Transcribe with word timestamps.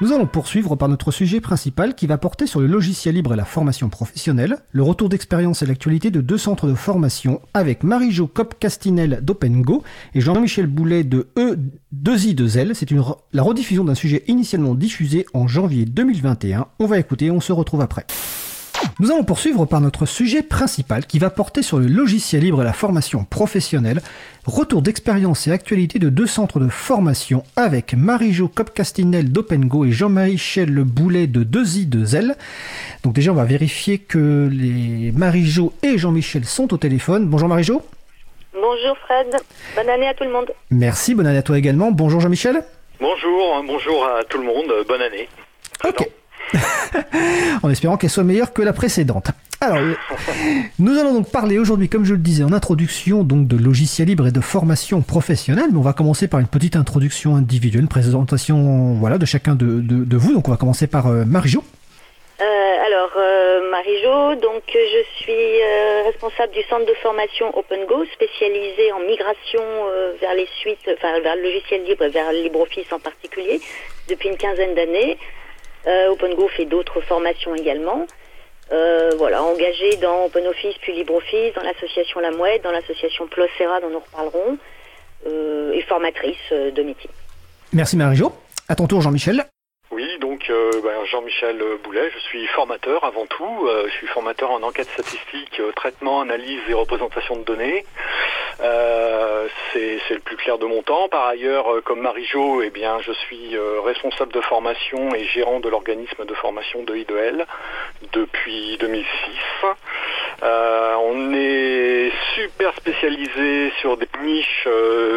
Nous 0.00 0.12
allons 0.12 0.26
poursuivre 0.26 0.74
par 0.74 0.88
notre 0.88 1.12
sujet 1.12 1.40
principal 1.40 1.94
qui 1.94 2.08
va 2.08 2.18
porter 2.18 2.48
sur 2.48 2.58
le 2.58 2.66
logiciel 2.66 3.14
libre 3.14 3.34
et 3.34 3.36
la 3.36 3.44
formation 3.44 3.88
professionnelle, 3.88 4.56
le 4.72 4.82
retour 4.82 5.08
d'expérience 5.08 5.62
et 5.62 5.66
l'actualité 5.66 6.10
de 6.10 6.20
deux 6.20 6.36
centres 6.36 6.66
de 6.66 6.74
formation 6.74 7.40
avec 7.54 7.84
Marie-Jo 7.84 8.26
Cop-Castinel 8.26 9.20
d'OpenGo 9.22 9.84
et 10.14 10.20
Jean-Michel 10.20 10.66
Boulet 10.66 11.04
de 11.04 11.28
E2I2L. 11.36 12.74
C'est 12.74 12.90
la 13.32 13.42
rediffusion 13.42 13.84
d'un 13.84 13.94
sujet 13.94 14.24
initialement 14.26 14.74
diffusé 14.74 15.26
en 15.32 15.46
janvier 15.46 15.84
2021. 15.84 16.66
On 16.80 16.86
va 16.86 16.98
écouter 16.98 17.30
on 17.30 17.40
se 17.40 17.52
retrouve 17.52 17.80
après. 17.80 18.04
Nous 19.00 19.10
allons 19.10 19.24
poursuivre 19.24 19.66
par 19.66 19.80
notre 19.80 20.06
sujet 20.06 20.42
principal 20.42 21.06
qui 21.06 21.18
va 21.18 21.30
porter 21.30 21.62
sur 21.62 21.78
le 21.78 21.86
logiciel 21.86 22.42
libre 22.42 22.62
et 22.62 22.64
la 22.64 22.72
formation 22.72 23.24
professionnelle, 23.24 24.00
retour 24.46 24.82
d'expérience 24.82 25.46
et 25.46 25.52
actualité 25.52 25.98
de 25.98 26.10
deux 26.10 26.26
centres 26.26 26.60
de 26.60 26.68
formation 26.68 27.42
avec 27.56 27.94
Marie-Jo 27.94 28.48
Copcastinel 28.48 29.32
d'OpenGo 29.32 29.84
et 29.84 29.92
Jean-Michel 29.92 30.70
Le 30.70 30.84
Boulet 30.84 31.26
de 31.26 31.42
2i2L. 31.42 32.34
Donc 33.02 33.14
déjà 33.14 33.32
on 33.32 33.34
va 33.34 33.44
vérifier 33.44 33.98
que 33.98 34.48
les 34.50 35.12
Marie-Jo 35.12 35.72
et 35.82 35.98
Jean-Michel 35.98 36.44
sont 36.44 36.72
au 36.72 36.76
téléphone. 36.76 37.26
Bonjour 37.26 37.48
Marie-Jo. 37.48 37.82
Bonjour 38.52 38.96
Fred, 38.98 39.36
bonne 39.74 39.90
année 39.90 40.08
à 40.08 40.14
tout 40.14 40.24
le 40.24 40.30
monde. 40.30 40.50
Merci, 40.70 41.14
bonne 41.14 41.26
année 41.26 41.38
à 41.38 41.42
toi 41.42 41.58
également. 41.58 41.90
Bonjour 41.90 42.20
Jean-Michel. 42.20 42.62
Bonjour, 43.00 43.64
bonjour 43.66 44.06
à 44.06 44.22
tout 44.24 44.38
le 44.38 44.44
monde, 44.44 44.72
bonne 44.86 45.02
année. 45.02 45.28
Ok. 45.84 46.08
en 47.62 47.70
espérant 47.70 47.96
qu'elle 47.96 48.10
soit 48.10 48.24
meilleure 48.24 48.52
que 48.52 48.62
la 48.62 48.72
précédente. 48.72 49.30
Alors, 49.60 49.78
nous 50.78 50.98
allons 50.98 51.14
donc 51.14 51.30
parler 51.30 51.58
aujourd'hui, 51.58 51.88
comme 51.88 52.04
je 52.04 52.12
le 52.12 52.18
disais 52.18 52.44
en 52.44 52.52
introduction, 52.52 53.22
donc 53.22 53.46
de 53.46 53.56
logiciels 53.56 54.08
libres 54.08 54.26
et 54.26 54.30
de 54.30 54.40
formation 54.40 55.00
professionnelle. 55.00 55.68
Mais 55.72 55.78
on 55.78 55.82
va 55.82 55.94
commencer 55.94 56.28
par 56.28 56.40
une 56.40 56.48
petite 56.48 56.76
introduction 56.76 57.34
individuelle, 57.36 57.82
une 57.82 57.88
présentation 57.88 58.94
voilà, 58.94 59.16
de 59.16 59.24
chacun 59.24 59.54
de, 59.54 59.80
de, 59.80 60.16
vous. 60.16 60.34
Donc 60.34 60.48
on 60.48 60.50
va 60.50 60.58
commencer 60.58 60.86
par 60.86 61.06
euh, 61.06 61.24
Marie-Jo. 61.24 61.64
Euh, 62.40 62.44
alors, 62.44 63.12
euh, 63.16 63.70
Marie-Jo, 63.70 64.34
donc 64.42 64.64
je 64.68 65.22
suis 65.22 65.62
responsable 66.04 66.52
du 66.52 66.62
centre 66.68 66.84
de 66.84 66.94
formation 67.02 67.56
OpenGo, 67.56 68.04
spécialisé 68.12 68.92
en 68.92 69.00
migration 69.00 69.62
vers 70.20 70.34
les 70.34 70.48
suites, 70.60 70.90
enfin 70.92 71.20
vers 71.20 71.36
le 71.36 71.42
logiciel 71.42 71.84
libre, 71.84 72.06
vers 72.08 72.32
LibreOffice 72.32 72.92
en 72.92 72.98
particulier, 72.98 73.60
depuis 74.10 74.28
une 74.28 74.36
quinzaine 74.36 74.74
d'années. 74.74 75.16
Euh, 75.86 76.10
OpenGo 76.10 76.48
fait 76.48 76.64
d'autres 76.64 77.00
formations 77.02 77.54
également. 77.54 78.06
Euh, 78.72 79.10
voilà, 79.18 79.42
engagé 79.42 79.96
dans 80.00 80.24
OpenOffice 80.24 80.76
puis 80.80 80.94
LibreOffice, 80.94 81.54
dans 81.54 81.62
l'association 81.62 82.20
La 82.20 82.30
Mouette, 82.30 82.62
dans 82.64 82.70
l'association 82.70 83.26
Plocera 83.26 83.80
dont 83.80 83.90
nous 83.90 84.00
reparlerons, 84.00 84.58
euh, 85.26 85.72
et 85.72 85.82
formatrice 85.82 86.50
de 86.50 86.82
métier. 86.82 87.10
Merci 87.72 87.96
Marie-Jo. 87.96 88.32
À 88.68 88.74
ton 88.74 88.86
tour 88.86 89.02
Jean-Michel. 89.02 89.44
Oui, 89.94 90.18
donc 90.18 90.50
ben, 90.82 91.04
Jean-Michel 91.04 91.62
Boulet, 91.84 92.10
je 92.12 92.18
suis 92.18 92.46
formateur 92.48 93.04
avant 93.04 93.26
tout. 93.26 93.68
je 93.86 93.92
suis 93.92 94.08
formateur 94.08 94.50
en 94.50 94.62
enquête 94.64 94.88
statistique, 94.88 95.62
traitement, 95.76 96.20
analyse 96.20 96.60
et 96.68 96.74
représentation 96.74 97.36
de 97.36 97.44
données. 97.44 97.84
Euh, 98.60 99.48
c'est 99.72 99.98
le 100.10 100.20
plus 100.20 100.36
clair 100.36 100.58
de 100.58 100.66
mon 100.66 100.82
temps. 100.82 101.08
Par 101.08 101.26
ailleurs, 101.26 101.72
euh, 101.72 101.80
comme 101.80 102.00
Marie-Jo, 102.00 102.62
eh 102.62 102.70
bien, 102.70 103.00
je 103.00 103.12
suis 103.12 103.56
euh, 103.56 103.80
responsable 103.80 104.32
de 104.32 104.40
formation 104.40 105.14
et 105.14 105.24
gérant 105.24 105.60
de 105.60 105.68
l'organisme 105.68 106.24
de 106.24 106.34
formation 106.34 106.82
de 106.84 106.94
I2L 106.94 107.44
depuis 108.12 108.76
2006. 108.78 109.06
On 110.42 111.34
est 111.34 112.10
super 112.34 112.74
spécialisé 112.76 113.72
sur 113.80 113.96
des 113.96 114.08
niches 114.22 114.68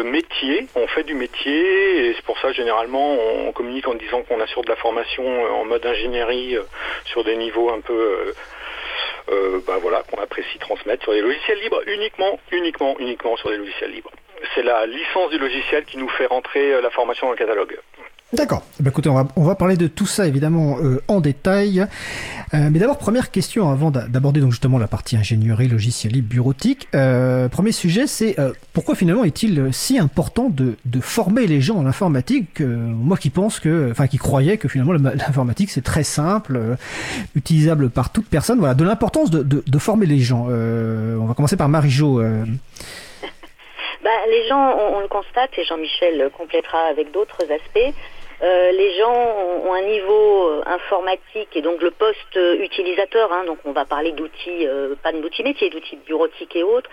métiers. 0.04 0.66
On 0.74 0.86
fait 0.86 1.04
du 1.04 1.14
métier 1.14 2.06
et 2.06 2.14
c'est 2.14 2.24
pour 2.24 2.38
ça 2.38 2.52
généralement 2.52 3.14
on 3.46 3.52
communique 3.52 3.88
en 3.88 3.94
disant 3.94 4.22
qu'on 4.22 4.40
assure 4.40 4.62
de 4.62 4.68
la 4.68 4.76
formation 4.76 5.24
en 5.60 5.64
mode 5.64 5.84
ingénierie 5.84 6.56
sur 7.06 7.24
des 7.24 7.36
niveaux 7.36 7.70
un 7.70 7.80
peu 7.80 8.32
euh, 9.30 9.60
bah 9.66 9.76
voilà, 9.80 10.02
qu'on 10.04 10.22
apprécie 10.22 10.58
transmettre 10.58 11.02
sur 11.02 11.12
des 11.12 11.20
logiciels 11.20 11.60
libres, 11.60 11.82
uniquement, 11.86 12.38
uniquement, 12.50 12.96
uniquement 12.98 13.36
sur 13.36 13.50
des 13.50 13.58
logiciels 13.58 13.90
libres. 13.90 14.10
C'est 14.54 14.62
la 14.62 14.86
licence 14.86 15.30
du 15.30 15.38
logiciel 15.38 15.84
qui 15.84 15.98
nous 15.98 16.08
fait 16.08 16.26
rentrer 16.26 16.72
euh, 16.72 16.80
la 16.80 16.90
formation 16.90 17.26
dans 17.26 17.32
le 17.32 17.38
catalogue. 17.38 17.78
D'accord. 18.34 18.62
Ben, 18.78 18.90
écoutez, 18.90 19.08
on 19.08 19.14
va, 19.14 19.26
on 19.36 19.42
va 19.42 19.54
parler 19.54 19.78
de 19.78 19.86
tout 19.86 20.04
ça 20.04 20.26
évidemment 20.26 20.76
euh, 20.82 21.00
en 21.08 21.20
détail. 21.20 21.86
Euh, 22.52 22.68
mais 22.70 22.78
d'abord, 22.78 22.98
première 22.98 23.30
question 23.30 23.70
avant 23.70 23.90
d'aborder 23.90 24.40
donc 24.40 24.50
justement 24.50 24.76
la 24.78 24.86
partie 24.86 25.16
ingénierie, 25.16 25.66
logiciel 25.66 26.12
libre, 26.12 26.28
bureautique. 26.28 26.88
Euh, 26.94 27.48
premier 27.48 27.72
sujet, 27.72 28.06
c'est 28.06 28.36
pourquoi 28.74 28.94
finalement 28.96 29.24
est-il 29.24 29.70
si 29.72 29.98
important 29.98 30.50
de, 30.50 30.76
former 31.00 31.46
les 31.46 31.62
gens 31.62 31.76
en 31.76 31.86
informatique 31.86 32.60
Moi 32.60 33.16
qui 33.16 33.30
pense 33.30 33.60
que, 33.60 33.90
enfin 33.90 34.06
qui 34.06 34.18
croyais 34.18 34.58
que 34.58 34.68
finalement 34.68 34.92
l'informatique 35.14 35.70
c'est 35.70 35.84
très 35.84 36.02
simple, 36.02 36.76
utilisable 37.34 37.88
par 37.88 38.12
toute 38.12 38.28
personne. 38.28 38.58
Voilà, 38.58 38.74
de 38.74 38.84
l'importance 38.84 39.30
de, 39.30 39.42
de, 39.42 39.64
de, 39.66 39.78
former 39.78 40.04
les 40.04 40.18
gens. 40.18 40.48
on 40.48 41.24
va 41.24 41.34
commencer 41.34 41.56
par 41.56 41.70
Marie-Jo. 41.70 42.20
Bah, 44.04 44.10
les 44.30 44.46
gens, 44.48 44.76
on, 44.78 44.96
on, 44.96 45.00
le 45.00 45.08
constate, 45.08 45.50
et 45.58 45.64
Jean-Michel 45.64 46.30
complétera 46.36 46.78
avec 46.90 47.10
d'autres 47.10 47.42
aspects, 47.42 47.94
euh, 48.40 48.70
les 48.70 48.96
gens 48.98 49.12
ont, 49.64 49.72
un 49.72 49.82
niveau 49.82 50.48
euh, 50.48 50.62
informatique 50.66 51.56
et 51.56 51.62
donc 51.62 51.82
le 51.82 51.90
poste 51.90 52.36
euh, 52.36 52.62
utilisateur, 52.62 53.32
hein, 53.32 53.44
donc 53.44 53.58
on 53.64 53.72
va 53.72 53.84
parler 53.84 54.12
d'outils, 54.12 54.66
pas 55.02 55.12
d'outils 55.12 55.42
métiers, 55.42 55.70
d'outils 55.70 55.96
bureautiques 56.06 56.54
et 56.54 56.62
autres, 56.62 56.90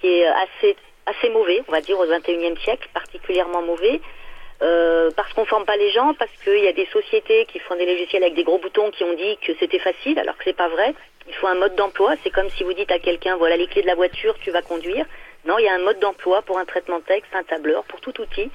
qui 0.00 0.08
est 0.08 0.26
assez 0.26 0.76
assez 1.06 1.30
mauvais, 1.30 1.62
on 1.68 1.72
va 1.72 1.80
dire 1.80 1.98
au 1.98 2.04
XXIe 2.04 2.60
siècle, 2.62 2.88
particulièrement 2.92 3.62
mauvais. 3.62 4.00
parce 5.16 5.32
qu'on 5.32 5.46
forme 5.46 5.64
pas 5.64 5.76
les 5.76 5.90
gens, 5.90 6.12
parce 6.14 6.32
qu'il 6.44 6.62
y 6.62 6.68
a 6.68 6.72
des 6.72 6.86
sociétés 6.86 7.46
qui 7.46 7.60
font 7.60 7.76
des 7.76 7.86
logiciels 7.86 8.22
avec 8.22 8.34
des 8.34 8.44
gros 8.44 8.58
boutons 8.58 8.90
qui 8.90 9.04
ont 9.04 9.14
dit 9.14 9.38
que 9.38 9.52
c'était 9.58 9.78
facile, 9.78 10.18
alors 10.18 10.36
que 10.36 10.44
c'est 10.44 10.56
pas 10.56 10.68
vrai. 10.68 10.94
Il 11.28 11.34
faut 11.34 11.46
un 11.46 11.54
mode 11.54 11.76
d'emploi. 11.76 12.14
C'est 12.22 12.30
comme 12.30 12.50
si 12.50 12.64
vous 12.64 12.74
dites 12.74 12.90
à 12.90 12.98
quelqu'un 12.98 13.36
voilà 13.36 13.56
les 13.56 13.66
clés 13.68 13.82
de 13.82 13.86
la 13.86 13.94
voiture, 13.94 14.34
tu 14.40 14.50
vas 14.50 14.62
conduire. 14.62 15.06
Non, 15.46 15.58
il 15.58 15.64
y 15.64 15.68
a 15.68 15.74
un 15.74 15.78
mode 15.78 16.00
d'emploi 16.00 16.42
pour 16.42 16.58
un 16.58 16.66
traitement 16.66 17.00
texte, 17.00 17.34
un 17.34 17.44
tableur, 17.44 17.84
pour 17.84 18.00
tout 18.00 18.20
outil. 18.20 18.50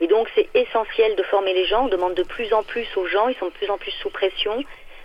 Et 0.00 0.06
donc 0.06 0.28
c'est 0.34 0.48
essentiel 0.54 1.16
de 1.16 1.22
former 1.24 1.54
les 1.54 1.64
gens. 1.66 1.86
On 1.86 1.88
demande 1.88 2.14
de 2.14 2.22
plus 2.22 2.52
en 2.52 2.62
plus 2.62 2.86
aux 2.96 3.06
gens, 3.06 3.28
ils 3.28 3.36
sont 3.36 3.46
de 3.46 3.52
plus 3.52 3.70
en 3.70 3.78
plus 3.78 3.92
sous 3.92 4.10
pression. 4.10 4.62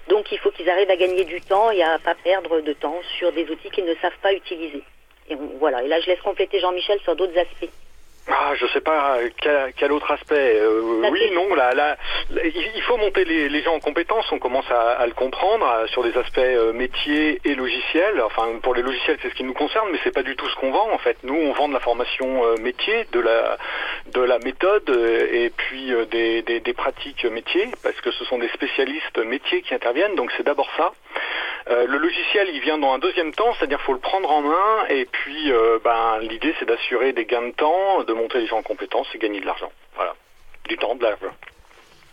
Donc 0.07 0.31
il 0.31 0.39
faut 0.39 0.51
qu'ils 0.51 0.69
arrivent 0.69 0.89
à 0.89 0.95
gagner 0.95 1.23
du 1.23 1.41
temps 1.41 1.71
et 1.71 1.83
à 1.83 1.99
pas 1.99 2.15
perdre 2.15 2.61
de 2.61 2.73
temps 2.73 2.99
sur 3.17 3.31
des 3.31 3.49
outils 3.49 3.69
qu'ils 3.69 3.85
ne 3.85 3.95
savent 3.95 4.17
pas 4.21 4.33
utiliser. 4.33 4.83
Et 5.29 5.35
voilà. 5.59 5.83
Et 5.83 5.87
là 5.87 5.99
je 6.01 6.07
laisse 6.07 6.21
compléter 6.21 6.59
Jean-Michel 6.59 6.99
sur 7.01 7.15
d'autres 7.15 7.37
aspects. 7.37 7.69
Ah, 8.27 8.53
je 8.55 8.67
sais 8.67 8.81
pas 8.81 9.17
quel, 9.75 9.91
autre 9.91 10.11
aspect. 10.11 10.59
Euh, 10.59 11.09
oui, 11.09 11.31
non, 11.33 11.55
là, 11.55 11.73
là, 11.73 11.97
il 12.31 12.81
faut 12.83 12.97
monter 12.97 13.25
les, 13.25 13.63
gens 13.63 13.73
en 13.73 13.79
compétences. 13.79 14.31
On 14.31 14.37
commence 14.37 14.69
à, 14.69 15.05
le 15.07 15.13
comprendre 15.13 15.65
sur 15.87 16.03
des 16.03 16.15
aspects 16.15 16.37
euh, 16.37 16.71
métiers 16.71 17.41
et 17.43 17.55
logiciels. 17.55 18.21
Enfin, 18.21 18.47
pour 18.61 18.75
les 18.75 18.83
logiciels, 18.83 19.17
c'est 19.21 19.29
ce 19.29 19.33
qui 19.33 19.43
nous 19.43 19.53
concerne, 19.53 19.89
mais 19.91 19.97
c'est 20.03 20.13
pas 20.13 20.21
du 20.21 20.35
tout 20.35 20.47
ce 20.49 20.55
qu'on 20.55 20.71
vend. 20.71 20.91
En 20.91 20.99
fait, 20.99 21.17
nous, 21.23 21.35
on 21.35 21.51
vend 21.53 21.67
de 21.67 21.73
la 21.73 21.79
formation 21.79 22.45
euh, 22.45 22.57
métier, 22.57 23.07
de 23.11 23.19
la 23.19 23.57
de 24.13 24.21
la 24.21 24.39
méthode 24.39 24.89
et 25.31 25.51
puis 25.55 25.91
des, 26.11 26.41
des 26.41 26.73
pratiques 26.73 27.23
métiers, 27.25 27.69
parce 27.83 27.99
que 28.01 28.11
ce 28.11 28.25
sont 28.25 28.37
des 28.37 28.49
spécialistes 28.49 29.17
métiers 29.25 29.61
qui 29.61 29.73
interviennent. 29.73 30.15
Donc, 30.15 30.31
c'est 30.37 30.43
d'abord 30.43 30.69
ça. 30.77 30.91
Euh, 31.69 31.85
le 31.85 31.97
logiciel, 31.97 32.49
il 32.53 32.61
vient 32.61 32.77
dans 32.77 32.93
un 32.93 32.99
deuxième 32.99 33.33
temps, 33.33 33.53
c'est-à-dire 33.55 33.79
faut 33.81 33.93
le 33.93 33.99
prendre 33.99 34.31
en 34.31 34.41
main, 34.41 34.85
et 34.89 35.05
puis 35.05 35.51
euh, 35.51 35.79
ben, 35.83 36.19
l'idée 36.19 36.55
c'est 36.59 36.65
d'assurer 36.65 37.13
des 37.13 37.25
gains 37.25 37.47
de 37.47 37.51
temps, 37.51 38.03
de 38.03 38.13
monter 38.13 38.39
les 38.39 38.47
gens 38.47 38.57
en 38.57 38.63
compétences 38.63 39.07
et 39.13 39.19
gagner 39.19 39.41
de 39.41 39.45
l'argent. 39.45 39.71
Voilà, 39.95 40.15
du 40.67 40.77
temps, 40.77 40.95
de 40.95 41.03
l'argent. 41.03 41.33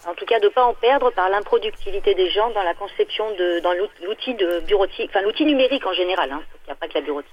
En 0.06 0.14
tout 0.14 0.26
cas, 0.26 0.38
de 0.38 0.46
ne 0.46 0.50
pas 0.50 0.64
en 0.64 0.74
perdre 0.74 1.10
par 1.10 1.28
l'improductivité 1.28 2.14
des 2.14 2.30
gens 2.30 2.50
dans 2.50 2.62
la 2.62 2.74
conception 2.74 3.30
de, 3.32 3.60
dans 3.60 3.72
l'outil 4.04 4.34
de 4.34 4.60
bureautique, 4.60 5.10
enfin 5.10 5.22
l'outil 5.22 5.44
numérique 5.44 5.84
en 5.86 5.92
général. 5.92 6.30
Hein. 6.30 6.42
Il 6.64 6.66
n'y 6.66 6.72
a 6.72 6.76
pas 6.76 6.88
que 6.88 6.94
la 6.94 7.00
bureautique. 7.00 7.32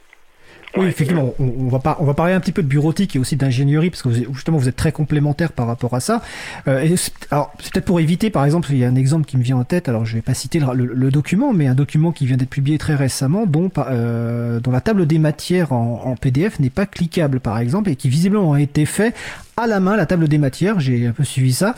Oui, 0.77 0.87
effectivement, 0.87 1.33
on, 1.39 1.67
va 1.69 1.79
pas, 1.79 1.97
on 1.99 2.05
va 2.05 2.13
parler 2.13 2.33
un 2.33 2.39
petit 2.39 2.51
peu 2.51 2.61
de 2.61 2.67
bureautique 2.67 3.15
et 3.15 3.19
aussi 3.19 3.35
d'ingénierie 3.37 3.89
parce 3.89 4.01
que 4.01 4.09
justement 4.11 4.57
vous 4.57 4.67
êtes 4.67 4.75
très 4.75 4.91
complémentaires 4.91 5.53
par 5.53 5.67
rapport 5.67 5.93
à 5.93 5.99
ça. 5.99 6.21
Euh, 6.67 6.95
alors 7.31 7.53
c'est 7.59 7.71
peut-être 7.71 7.85
pour 7.85 7.99
éviter, 7.99 8.29
par 8.29 8.43
exemple, 8.43 8.69
il 8.71 8.77
y 8.77 8.83
a 8.83 8.87
un 8.87 8.95
exemple 8.95 9.25
qui 9.25 9.37
me 9.37 9.43
vient 9.43 9.57
en 9.57 9.63
tête. 9.63 9.87
Alors 9.87 10.05
je 10.05 10.15
vais 10.15 10.21
pas 10.21 10.33
citer 10.33 10.59
le, 10.59 11.11
document, 11.11 11.53
mais 11.53 11.67
un 11.67 11.75
document 11.75 12.11
qui 12.11 12.25
vient 12.25 12.35
d'être 12.35 12.49
publié 12.49 12.77
très 12.77 12.95
récemment, 12.95 13.45
dont, 13.45 13.71
euh, 13.77 14.59
dont 14.59 14.71
la 14.71 14.81
table 14.81 15.05
des 15.05 15.19
matières 15.19 15.71
en, 15.71 16.15
PDF 16.19 16.59
n'est 16.59 16.69
pas 16.69 16.85
cliquable, 16.85 17.39
par 17.39 17.59
exemple, 17.59 17.89
et 17.89 17.95
qui 17.95 18.09
visiblement 18.09 18.53
a 18.53 18.61
été 18.61 18.85
fait 18.85 19.13
à 19.57 19.67
la 19.67 19.79
main 19.79 19.95
la 19.95 20.05
table 20.05 20.27
des 20.27 20.37
matières, 20.37 20.79
j'ai 20.81 21.07
un 21.07 21.11
peu 21.11 21.23
suivi 21.23 21.53
ça. 21.53 21.75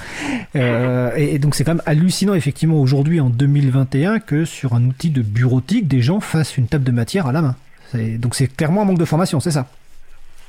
Euh, 0.55 1.11
et, 1.15 1.35
et, 1.35 1.39
donc 1.39 1.53
c'est 1.53 1.63
quand 1.63 1.75
même 1.75 1.83
hallucinant 1.85 2.33
effectivement 2.33 2.79
aujourd'hui 2.79 3.19
en 3.19 3.29
2021 3.29 4.19
que 4.19 4.45
sur 4.45 4.73
un 4.73 4.83
outil 4.85 5.11
de 5.11 5.21
bureautique, 5.21 5.87
des 5.87 6.01
gens 6.01 6.19
fassent 6.19 6.57
une 6.57 6.67
table 6.67 6.83
de 6.83 6.91
matière 6.91 7.27
à 7.27 7.31
la 7.31 7.41
main. 7.41 7.55
Donc 7.93 8.35
c'est 8.35 8.47
clairement 8.47 8.81
un 8.81 8.85
manque 8.85 8.97
de 8.97 9.05
formation, 9.05 9.39
c'est 9.39 9.51
ça 9.51 9.65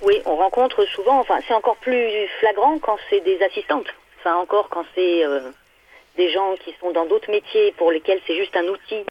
Oui, 0.03 0.21
on 0.25 0.37
rencontre 0.37 0.85
souvent, 0.87 1.21
enfin 1.21 1.39
c'est 1.47 1.55
encore 1.55 1.77
plus 1.77 2.27
flagrant 2.41 2.79
quand 2.79 2.97
c'est 3.09 3.21
des 3.21 3.41
assistantes, 3.43 3.87
enfin 4.19 4.37
encore 4.37 4.69
quand 4.69 4.85
c'est 4.95 5.25
euh, 5.25 5.41
des 6.17 6.31
gens 6.31 6.55
qui 6.65 6.75
sont 6.81 6.91
dans 6.91 7.07
d'autres 7.07 7.31
métiers 7.31 7.73
pour 7.77 7.93
lesquels 7.93 8.21
c'est 8.27 8.37
juste 8.37 8.57
un 8.57 8.67
outil. 8.67 9.05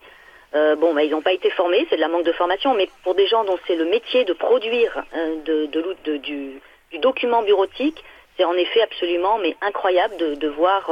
Euh, 0.56 0.76
bon, 0.76 0.94
bah, 0.94 1.04
ils 1.04 1.12
n'ont 1.12 1.22
pas 1.22 1.34
été 1.34 1.50
formés, 1.50 1.86
c'est 1.90 1.98
de 1.98 2.02
la 2.02 2.08
manque 2.08 2.26
de 2.26 2.32
formation, 2.32 2.74
mais 2.74 2.90
pour 3.04 3.16
des 3.16 3.28
gens 3.28 3.44
dont 3.44 3.60
c'est 3.68 3.76
le 3.76 3.86
métier 3.86 4.24
de 4.24 4.34
produire 4.34 5.04
euh, 5.16 5.36
de, 5.46 5.66
de, 5.66 6.18
du, 6.18 6.62
du, 6.92 7.00
document 7.00 7.44
bureautique, 7.44 8.04
c'est 8.38 8.46
en 8.46 8.54
effet 8.54 8.82
absolument 8.82 9.38
mais 9.40 9.56
incroyable 9.62 10.16
de, 10.18 10.36
de 10.36 10.48
voir 10.48 10.92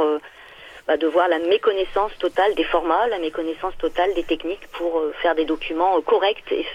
bah, 0.86 0.96
de 0.96 1.06
voir 1.06 1.28
la 1.28 1.38
méconnaissance 1.38 2.12
totale 2.18 2.54
des 2.54 2.64
formats, 2.64 3.06
la 3.08 3.18
méconnaissance 3.18 3.76
totale 3.78 4.12
des 4.14 4.24
techniques 4.24 4.66
pour 4.72 5.02
faire 5.22 5.34
des 5.34 5.44
documents 5.44 6.00
corrects 6.02 6.44
et 6.50 6.66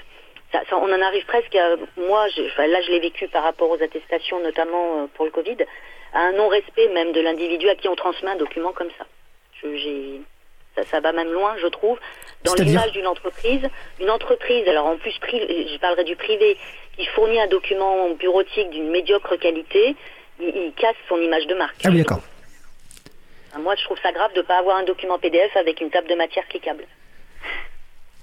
on 0.71 0.94
en 0.94 1.01
arrive 1.01 1.25
presque 1.25 1.56
à, 1.56 1.75
moi, 1.98 2.27
là 2.57 2.81
je 2.81 2.92
l'ai 2.92 3.00
vécu 3.00 3.27
par 3.27 3.44
rapport 3.44 3.69
aux 3.69 3.81
attestations, 3.81 4.39
notamment 4.42 5.03
euh, 5.03 5.07
pour 5.15 5.25
le 5.25 5.31
Covid, 5.31 5.57
à 6.13 6.19
un 6.19 6.31
non-respect 6.33 6.89
même 6.89 7.12
de 7.12 7.21
l'individu 7.21 7.69
à 7.69 7.75
qui 7.75 7.88
on 7.88 7.95
transmet 7.95 8.31
un 8.31 8.36
document 8.36 8.74
comme 8.74 8.89
ça. 8.98 9.06
ça, 10.75 10.83
ça 10.86 11.00
va 11.00 11.12
même 11.12 11.31
loin, 11.31 11.56
je 11.62 11.68
trouve, 11.68 12.00
dans 12.44 12.53
l'image 12.56 12.92
d'une 12.92 13.07
entreprise. 13.07 13.68
Une 14.00 14.09
entreprise, 14.09 14.68
alors 14.68 14.88
en 14.88 14.98
plus, 14.98 15.12
je 15.12 15.77
parlerai 15.80 16.03
du 16.03 16.15
privé, 16.15 16.57
qui 16.97 17.06
fournit 17.07 17.39
un 17.39 17.47
document 17.47 18.09
bureautique 18.12 18.69
d'une 18.71 18.89
médiocre 18.89 19.38
qualité, 19.38 19.95
il, 20.39 20.74
casse 20.75 20.95
son 21.07 21.18
image 21.18 21.47
de 21.47 21.56
marque. 21.56 21.75
Ah 21.86 21.89
oui, 21.89 22.00
d'accord. 22.00 22.21
Moi, 23.59 23.75
je 23.75 23.83
trouve 23.83 24.00
ça 24.01 24.12
grave 24.12 24.33
de 24.33 24.39
ne 24.39 24.45
pas 24.45 24.57
avoir 24.57 24.77
un 24.77 24.83
document 24.83 25.19
PDF 25.19 25.56
avec 25.56 25.81
une 25.81 25.89
table 25.89 26.07
de 26.07 26.15
matière 26.15 26.47
cliquable. 26.47 26.86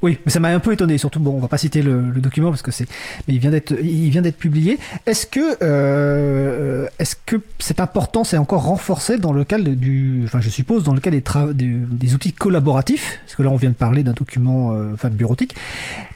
Oui, 0.00 0.19
mais 0.25 0.31
ça 0.31 0.39
m'a 0.39 0.49
un 0.49 0.61
peu 0.61 0.73
étonné. 0.73 0.97
Surtout, 0.97 1.19
bon, 1.19 1.33
on 1.33 1.41
va 1.41 1.49
pas 1.49 1.59
citer 1.59 1.83
le, 1.83 2.03
document 2.19 2.50
parce 2.50 2.62
que 2.62 2.71
c'est, 2.71 2.89
mais 3.27 3.35
il 3.35 3.41
vient 3.41 3.50
d'être, 3.50 3.73
il 3.83 4.11
vient 4.11 4.23
d'être 4.23 4.39
publié. 4.39 4.79
Est-ce 5.06 5.27
que, 5.27 5.59
euh, 5.62 6.87
est-ce 6.99 7.17
que 7.27 7.37
cette 7.59 7.81
importance 7.81 8.33
est 8.33 8.39
encore 8.39 8.62
renforcée 8.62 9.19
dans 9.19 9.33
le 9.33 9.45
cadre 9.45 9.69
du, 9.71 10.23
enfin, 10.25 10.41
je 10.41 10.50
suppose 10.50 10.85
dans 10.85 10.95
le 10.95 11.00
cadre 11.00 11.53
des, 11.53 11.65
des, 11.65 12.15
outils 12.15 12.33
collaboratifs, 12.33 13.21
parce 13.25 13.35
que 13.35 13.43
là, 13.43 13.50
on 13.50 13.56
vient 13.56 13.71
de 13.71 13.75
parler 13.75 14.05
d'un 14.05 14.12
document, 14.12 14.73
euh, 14.73 14.95
enfin, 14.95 15.09
bureautique. 15.11 15.56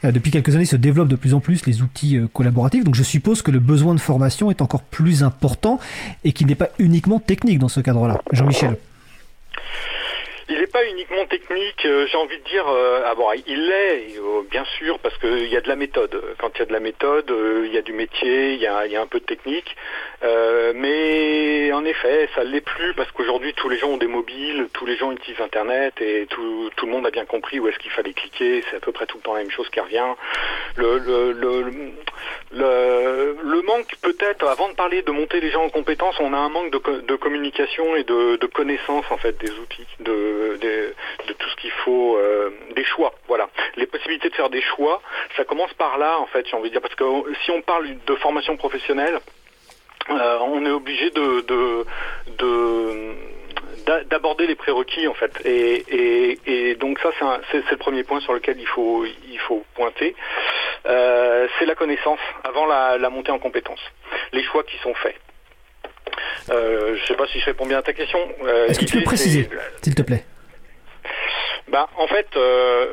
Euh, 0.04 0.12
depuis 0.12 0.30
quelques 0.30 0.54
années, 0.54 0.64
se 0.64 0.76
développent 0.76 1.08
de 1.08 1.16
plus 1.16 1.34
en 1.34 1.40
plus 1.40 1.66
les 1.66 1.82
outils 1.82 2.20
collaboratifs. 2.32 2.84
Donc, 2.84 2.94
je 2.94 3.02
suppose 3.02 3.42
que 3.42 3.50
le 3.50 3.58
besoin 3.58 3.94
de 3.94 4.00
formation 4.00 4.50
est 4.50 4.62
encore 4.62 4.82
plus 4.82 5.24
important 5.24 5.80
et 6.24 6.32
qu'il 6.32 6.46
n'est 6.46 6.54
pas 6.54 6.70
uniquement 6.78 7.18
technique 7.18 7.58
dans 7.58 7.68
ce 7.68 7.80
cadre-là. 7.80 8.20
Jean-Michel. 8.32 8.76
Il 10.48 10.58
n'est 10.58 10.66
pas 10.66 10.84
uniquement 10.86 11.24
technique, 11.26 11.84
euh, 11.84 12.06
j'ai 12.10 12.16
envie 12.16 12.38
de 12.38 12.44
dire. 12.44 12.66
Euh, 12.68 13.04
ah 13.06 13.14
bon, 13.14 13.26
il 13.46 13.66
l'est, 13.66 14.18
euh, 14.18 14.42
bien 14.50 14.64
sûr, 14.76 14.98
parce 14.98 15.16
qu'il 15.18 15.46
y 15.48 15.56
a 15.56 15.60
de 15.60 15.68
la 15.68 15.76
méthode. 15.76 16.20
Quand 16.38 16.50
il 16.54 16.58
y 16.58 16.62
a 16.62 16.66
de 16.66 16.72
la 16.72 16.80
méthode, 16.80 17.32
il 17.64 17.72
y 17.72 17.78
a 17.78 17.82
du 17.82 17.92
métier, 17.92 18.54
il 18.54 18.60
y 18.60 18.66
a, 18.66 19.00
un 19.00 19.06
peu 19.06 19.20
de 19.20 19.24
technique. 19.24 19.76
mais 20.74 21.72
en 21.72 21.84
effet, 21.84 22.28
ça 22.34 22.44
ne 22.44 22.50
l'est 22.50 22.60
plus 22.60 22.94
parce 22.94 23.10
qu'aujourd'hui, 23.12 23.54
tous 23.54 23.68
les 23.68 23.78
gens 23.78 23.90
ont 23.90 23.96
des 23.96 24.06
mobiles, 24.06 24.68
tous 24.72 24.86
les 24.86 24.96
gens 24.96 25.12
utilisent 25.12 25.40
Internet 25.40 25.94
et 26.00 26.26
tout, 26.28 26.70
le 26.82 26.88
monde 26.88 27.06
a 27.06 27.10
bien 27.10 27.24
compris 27.24 27.60
où 27.60 27.68
est-ce 27.68 27.78
qu'il 27.78 27.90
fallait 27.90 28.12
cliquer. 28.12 28.62
C'est 28.70 28.76
à 28.76 28.80
peu 28.80 28.92
près 28.92 29.06
tout 29.06 29.18
le 29.18 29.22
temps 29.22 29.34
la 29.34 29.40
même 29.40 29.50
chose 29.50 29.68
qui 29.70 29.80
revient. 29.80 30.14
Le, 30.76 30.98
le, 32.52 33.62
manque, 33.62 33.94
peut-être, 34.02 34.46
avant 34.46 34.68
de 34.68 34.74
parler 34.74 35.02
de 35.02 35.10
monter 35.12 35.40
les 35.40 35.50
gens 35.50 35.64
en 35.64 35.70
compétences, 35.70 36.16
on 36.20 36.32
a 36.32 36.36
un 36.36 36.48
manque 36.48 36.72
de, 36.72 37.16
communication 37.16 37.96
et 37.96 38.04
de, 38.04 38.36
de 38.36 38.46
connaissance 38.46 39.04
en 39.10 39.16
fait 39.16 39.38
des 39.38 39.50
outils. 39.50 39.86
De, 40.00 40.31
de, 40.32 40.94
tout 41.32 41.48
ce 41.48 41.56
qu'il 41.56 41.70
faut, 41.70 42.16
euh, 42.16 42.50
des 42.74 42.84
choix. 42.84 43.12
Voilà, 43.28 43.48
les 43.76 43.86
possibilités 43.86 44.28
de 44.28 44.34
faire 44.34 44.50
des 44.50 44.62
choix, 44.62 45.00
ça 45.36 45.44
commence 45.44 45.72
par 45.74 45.98
là 45.98 46.18
en 46.18 46.26
fait, 46.26 46.46
j'ai 46.48 46.56
envie 46.56 46.68
de 46.68 46.74
dire, 46.74 46.82
parce 46.82 46.94
que 46.94 47.04
si 47.44 47.50
on 47.50 47.62
parle 47.62 47.88
de 48.06 48.14
formation 48.16 48.56
professionnelle, 48.56 49.18
euh, 50.10 50.38
on 50.40 50.64
est 50.66 50.70
obligé 50.70 51.10
de, 51.10 51.44
d'aborder 54.10 54.46
les 54.46 54.54
prérequis 54.54 55.06
en 55.06 55.14
fait. 55.14 55.32
Et, 55.44 56.74
donc 56.76 56.98
ça 56.98 57.10
c'est 57.50 57.70
le 57.70 57.76
premier 57.76 58.02
point 58.02 58.20
sur 58.20 58.32
lequel 58.32 58.58
il 58.58 58.66
faut 58.66 59.04
il 59.04 59.38
faut 59.38 59.64
pointer. 59.74 60.16
Euh, 60.86 61.46
c'est 61.58 61.66
la 61.66 61.76
connaissance 61.76 62.18
avant 62.42 62.66
la, 62.66 62.98
montée 63.10 63.30
en 63.30 63.38
compétences 63.38 63.82
les 64.32 64.42
choix 64.42 64.64
qui 64.64 64.76
sont 64.78 64.94
faits 64.94 65.14
je 66.48 66.92
ne 66.92 67.06
sais 67.06 67.14
pas 67.14 67.26
si 67.28 67.40
je 67.40 67.46
réponds 67.46 67.66
bien 67.66 67.78
à 67.78 67.82
ta 67.82 67.92
question 67.92 68.18
est-ce 68.68 68.78
que 68.78 68.84
tu 68.84 68.98
peux 68.98 69.04
préciser 69.04 69.48
s'il 69.82 69.94
te 69.94 70.02
plaît? 70.02 70.24
Bah, 71.72 71.88
en 71.96 72.06
fait, 72.06 72.26
euh, 72.36 72.86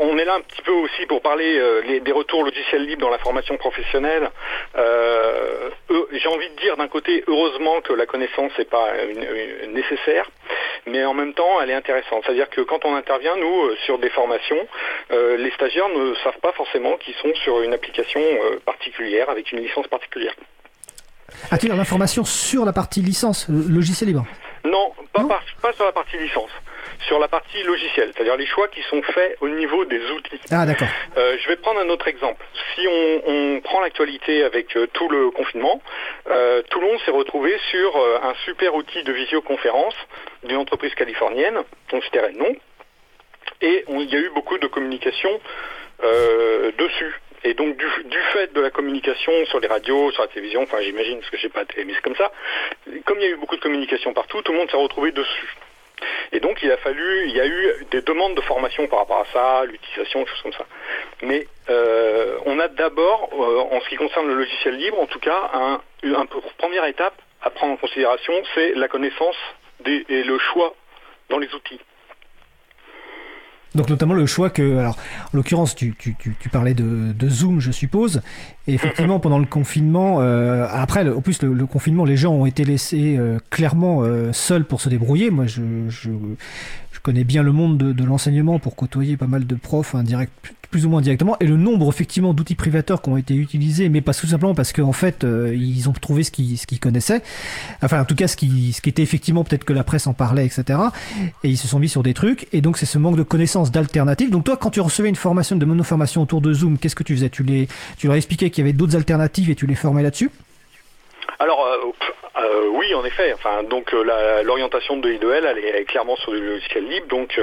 on 0.00 0.16
est 0.16 0.24
là 0.24 0.36
un 0.36 0.40
petit 0.40 0.62
peu 0.62 0.72
aussi 0.72 1.04
pour 1.04 1.20
parler 1.20 1.58
euh, 1.58 2.00
des 2.00 2.12
retours 2.12 2.42
logiciels 2.42 2.86
libres 2.86 3.02
dans 3.02 3.10
la 3.10 3.18
formation 3.18 3.58
professionnelle. 3.58 4.30
Euh, 4.74 5.68
j'ai 6.12 6.28
envie 6.28 6.48
de 6.48 6.56
dire 6.56 6.78
d'un 6.78 6.88
côté, 6.88 7.24
heureusement 7.26 7.82
que 7.82 7.92
la 7.92 8.06
connaissance 8.06 8.52
n'est 8.56 8.64
pas 8.64 8.88
nécessaire, 9.68 10.30
mais 10.86 11.04
en 11.04 11.12
même 11.12 11.34
temps, 11.34 11.60
elle 11.60 11.68
est 11.68 11.74
intéressante. 11.74 12.22
C'est-à-dire 12.24 12.48
que 12.48 12.62
quand 12.62 12.86
on 12.86 12.94
intervient, 12.94 13.36
nous, 13.36 13.76
sur 13.84 13.98
des 13.98 14.08
formations, 14.08 14.66
les 15.10 15.50
stagiaires 15.50 15.90
ne 15.90 16.14
savent 16.24 16.40
pas 16.40 16.52
forcément 16.52 16.96
qu'ils 16.96 17.14
sont 17.16 17.34
sur 17.34 17.60
une 17.60 17.74
application 17.74 18.22
particulière, 18.64 19.28
avec 19.28 19.52
une 19.52 19.60
licence 19.60 19.88
particulière. 19.88 20.34
A-t-il 21.50 21.72
l'information 21.72 22.24
sur 22.24 22.64
la 22.64 22.72
partie 22.72 23.00
licence, 23.00 23.46
logiciel 23.48 24.08
libre 24.08 24.26
Non, 24.64 24.92
pas 25.12 25.72
sur 25.72 25.84
la 25.84 25.92
partie 25.92 26.18
licence 26.18 26.50
sur 27.06 27.18
la 27.18 27.28
partie 27.28 27.62
logicielle, 27.62 28.12
c'est-à-dire 28.14 28.36
les 28.36 28.46
choix 28.46 28.68
qui 28.68 28.82
sont 28.82 29.02
faits 29.02 29.36
au 29.40 29.48
niveau 29.48 29.84
des 29.84 30.00
outils. 30.10 30.40
Ah 30.50 30.66
d'accord. 30.66 30.88
Euh, 31.16 31.36
je 31.42 31.48
vais 31.48 31.56
prendre 31.56 31.80
un 31.80 31.88
autre 31.88 32.08
exemple. 32.08 32.44
Si 32.74 32.86
on, 32.86 33.60
prend 33.62 33.80
l'actualité 33.80 34.44
avec 34.44 34.76
euh, 34.76 34.86
tout 34.92 35.08
le 35.08 35.30
confinement, 35.30 35.80
euh, 36.30 36.62
monde 36.80 36.98
s'est 37.04 37.12
retrouvé 37.12 37.56
sur 37.70 37.96
un 37.96 38.34
super 38.44 38.74
outil 38.74 39.04
de 39.04 39.12
visioconférence 39.12 39.94
d'une 40.42 40.56
entreprise 40.56 40.94
californienne, 40.94 41.58
dont 41.90 42.00
je 42.00 42.10
dirais 42.10 42.32
non, 42.32 42.52
et 43.60 43.84
il 43.88 44.10
y 44.10 44.16
a 44.16 44.18
eu 44.18 44.30
beaucoup 44.34 44.58
de 44.58 44.66
communication 44.66 45.30
dessus. 46.76 47.14
Et 47.44 47.54
donc 47.54 47.76
du, 47.76 48.18
fait 48.32 48.52
de 48.52 48.60
la 48.60 48.70
communication 48.70 49.32
sur 49.46 49.60
les 49.60 49.68
radios, 49.68 50.12
sur 50.12 50.22
la 50.22 50.28
télévision, 50.28 50.62
enfin 50.62 50.80
j'imagine 50.80 51.18
parce 51.18 51.30
que 51.30 51.38
j'ai 51.38 51.48
pas 51.48 51.64
télé, 51.64 51.94
comme 52.02 52.14
ça, 52.14 52.30
comme 53.04 53.18
il 53.18 53.24
y 53.24 53.26
a 53.26 53.30
eu 53.30 53.36
beaucoup 53.36 53.56
de 53.56 53.60
communication 53.60 54.12
partout, 54.14 54.42
tout 54.42 54.52
le 54.52 54.58
monde 54.58 54.70
s'est 54.70 54.76
retrouvé 54.76 55.10
dessus. 55.12 55.56
Et 56.32 56.40
donc 56.40 56.62
il 56.62 56.70
a 56.70 56.76
fallu, 56.78 57.26
il 57.26 57.36
y 57.36 57.40
a 57.40 57.46
eu 57.46 57.86
des 57.90 58.02
demandes 58.02 58.34
de 58.34 58.40
formation 58.42 58.86
par 58.86 59.00
rapport 59.00 59.20
à 59.20 59.26
ça, 59.32 59.64
l'utilisation, 59.64 60.24
choses 60.26 60.42
comme 60.42 60.52
ça. 60.52 60.66
Mais 61.22 61.46
euh, 61.68 62.38
on 62.46 62.58
a 62.58 62.68
d'abord, 62.68 63.30
euh, 63.32 63.76
en 63.76 63.80
ce 63.80 63.88
qui 63.88 63.96
concerne 63.96 64.28
le 64.28 64.34
logiciel 64.34 64.76
libre, 64.76 65.00
en 65.00 65.06
tout 65.06 65.20
cas, 65.20 65.50
un, 65.52 65.80
première 66.58 66.84
étape 66.86 67.20
à 67.42 67.50
prendre 67.50 67.74
en 67.74 67.76
considération, 67.76 68.34
c'est 68.54 68.74
la 68.74 68.88
connaissance 68.88 69.36
des, 69.80 70.04
et 70.08 70.22
le 70.22 70.38
choix 70.38 70.74
dans 71.28 71.38
les 71.38 71.52
outils. 71.54 71.80
Donc 73.74 73.88
notamment 73.88 74.14
le 74.14 74.26
choix 74.26 74.50
que, 74.50 74.76
alors 74.76 74.98
en 75.32 75.36
l'occurrence 75.36 75.74
tu, 75.74 75.94
tu, 75.98 76.14
tu, 76.18 76.36
tu 76.38 76.48
parlais 76.50 76.74
de, 76.74 77.12
de, 77.12 77.28
Zoom 77.28 77.60
je 77.60 77.70
suppose, 77.70 78.20
et 78.66 78.74
effectivement 78.74 79.18
pendant 79.18 79.38
le 79.38 79.46
confinement, 79.46 80.20
euh, 80.20 80.66
après 80.70 81.08
au 81.08 81.22
plus 81.22 81.42
le, 81.42 81.66
confinement 81.66 82.04
les 82.04 82.16
gens 82.18 82.32
ont 82.32 82.44
été 82.44 82.64
laissés 82.64 83.16
euh, 83.18 83.38
clairement 83.48 84.02
euh, 84.02 84.32
seuls 84.32 84.64
pour 84.64 84.80
se 84.80 84.90
débrouiller. 84.90 85.30
Moi 85.30 85.46
je, 85.46 85.62
je 85.88 86.10
connais 87.02 87.24
bien 87.24 87.42
le 87.42 87.52
monde 87.52 87.78
de, 87.78 88.04
l'enseignement 88.04 88.58
pour 88.58 88.76
côtoyer 88.76 89.16
pas 89.16 89.26
mal 89.26 89.46
de 89.46 89.54
profs 89.54 89.94
indirect, 89.94 90.32
plus 90.70 90.86
ou 90.86 90.88
moins 90.88 91.00
directement, 91.00 91.36
et 91.40 91.46
le 91.46 91.56
nombre 91.56 91.88
effectivement 91.88 92.32
d'outils 92.32 92.54
privateurs 92.54 93.02
qui 93.02 93.10
ont 93.10 93.16
été 93.16 93.34
utilisés, 93.34 93.88
mais 93.88 94.00
pas 94.00 94.14
tout 94.14 94.26
simplement 94.26 94.54
parce 94.54 94.72
qu'en 94.72 94.92
fait 94.92 95.24
euh, 95.24 95.54
ils 95.54 95.88
ont 95.88 95.92
trouvé 95.92 96.22
ce 96.22 96.30
qu'ils 96.30 96.56
ce 96.56 96.66
qu'ils 96.66 96.80
connaissaient, 96.80 97.22
enfin 97.82 98.00
en 98.00 98.04
tout 98.04 98.14
cas 98.14 98.28
ce 98.28 98.36
qui 98.36 98.72
ce 98.72 98.80
qui 98.80 98.88
était 98.88 99.02
effectivement 99.02 99.44
peut-être 99.44 99.64
que 99.64 99.72
la 99.72 99.84
presse 99.84 100.06
en 100.06 100.14
parlait, 100.14 100.46
etc. 100.46 100.78
Et 101.44 101.50
ils 101.50 101.58
se 101.58 101.68
sont 101.68 101.78
mis 101.78 101.88
sur 101.88 102.02
des 102.02 102.14
trucs, 102.14 102.48
et 102.52 102.60
donc 102.60 102.78
c'est 102.78 102.86
ce 102.86 102.98
manque 102.98 103.16
de 103.16 103.22
connaissances 103.22 103.70
d'alternatives. 103.70 104.30
Donc 104.30 104.44
toi, 104.44 104.56
quand 104.56 104.70
tu 104.70 104.80
recevais 104.80 105.08
une 105.08 105.16
formation 105.16 105.56
de 105.56 105.64
monoformation 105.64 106.22
autour 106.22 106.40
de 106.40 106.52
Zoom, 106.52 106.78
qu'est-ce 106.78 106.96
que 106.96 107.02
tu 107.04 107.14
faisais? 107.14 107.30
Tu 107.30 107.42
les 107.42 107.68
tu 107.98 108.06
leur 108.06 108.16
expliquais 108.16 108.50
qu'il 108.50 108.62
y 108.62 108.66
avait 108.66 108.72
d'autres 108.72 108.96
alternatives 108.96 109.50
et 109.50 109.54
tu 109.54 109.66
les 109.66 109.74
formais 109.74 110.02
là-dessus? 110.02 110.30
Alors 111.38 111.60
euh, 111.66 111.91
euh, 112.52 112.68
oui, 112.68 112.94
en 112.94 113.04
effet. 113.04 113.32
Enfin, 113.32 113.62
donc 113.62 113.92
euh, 113.94 114.42
l'orientation 114.42 114.96
de 114.96 115.10
I2L, 115.10 115.44
elle 115.44 115.58
est, 115.58 115.84
clairement 115.84 116.16
sur 116.16 116.32
du 116.32 116.40
logiciel 116.40 116.86
libre. 116.86 117.06
Donc, 117.08 117.40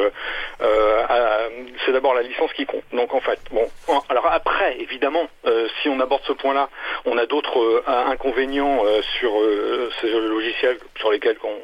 c'est 1.86 1.92
d'abord 1.92 2.14
la 2.14 2.22
licence 2.22 2.52
qui 2.54 2.66
compte. 2.66 2.84
Donc, 2.94 3.14
en 3.14 3.22
fait, 3.22 3.40
bon. 3.52 3.68
Alors 4.10 4.28
après, 4.32 4.78
évidemment, 4.80 5.28
si 5.82 5.90
on 5.90 6.00
aborde 6.00 6.22
ce 6.26 6.34
point-là, 6.34 6.70
on 7.06 7.18
a 7.18 7.26
d'autres 7.26 7.84
inconvénients 7.88 8.84
sur 9.20 9.32
ces 10.02 10.10
logiciels 10.12 10.78
sur 10.98 11.12
lesquels 11.12 11.38
on, 11.44 11.58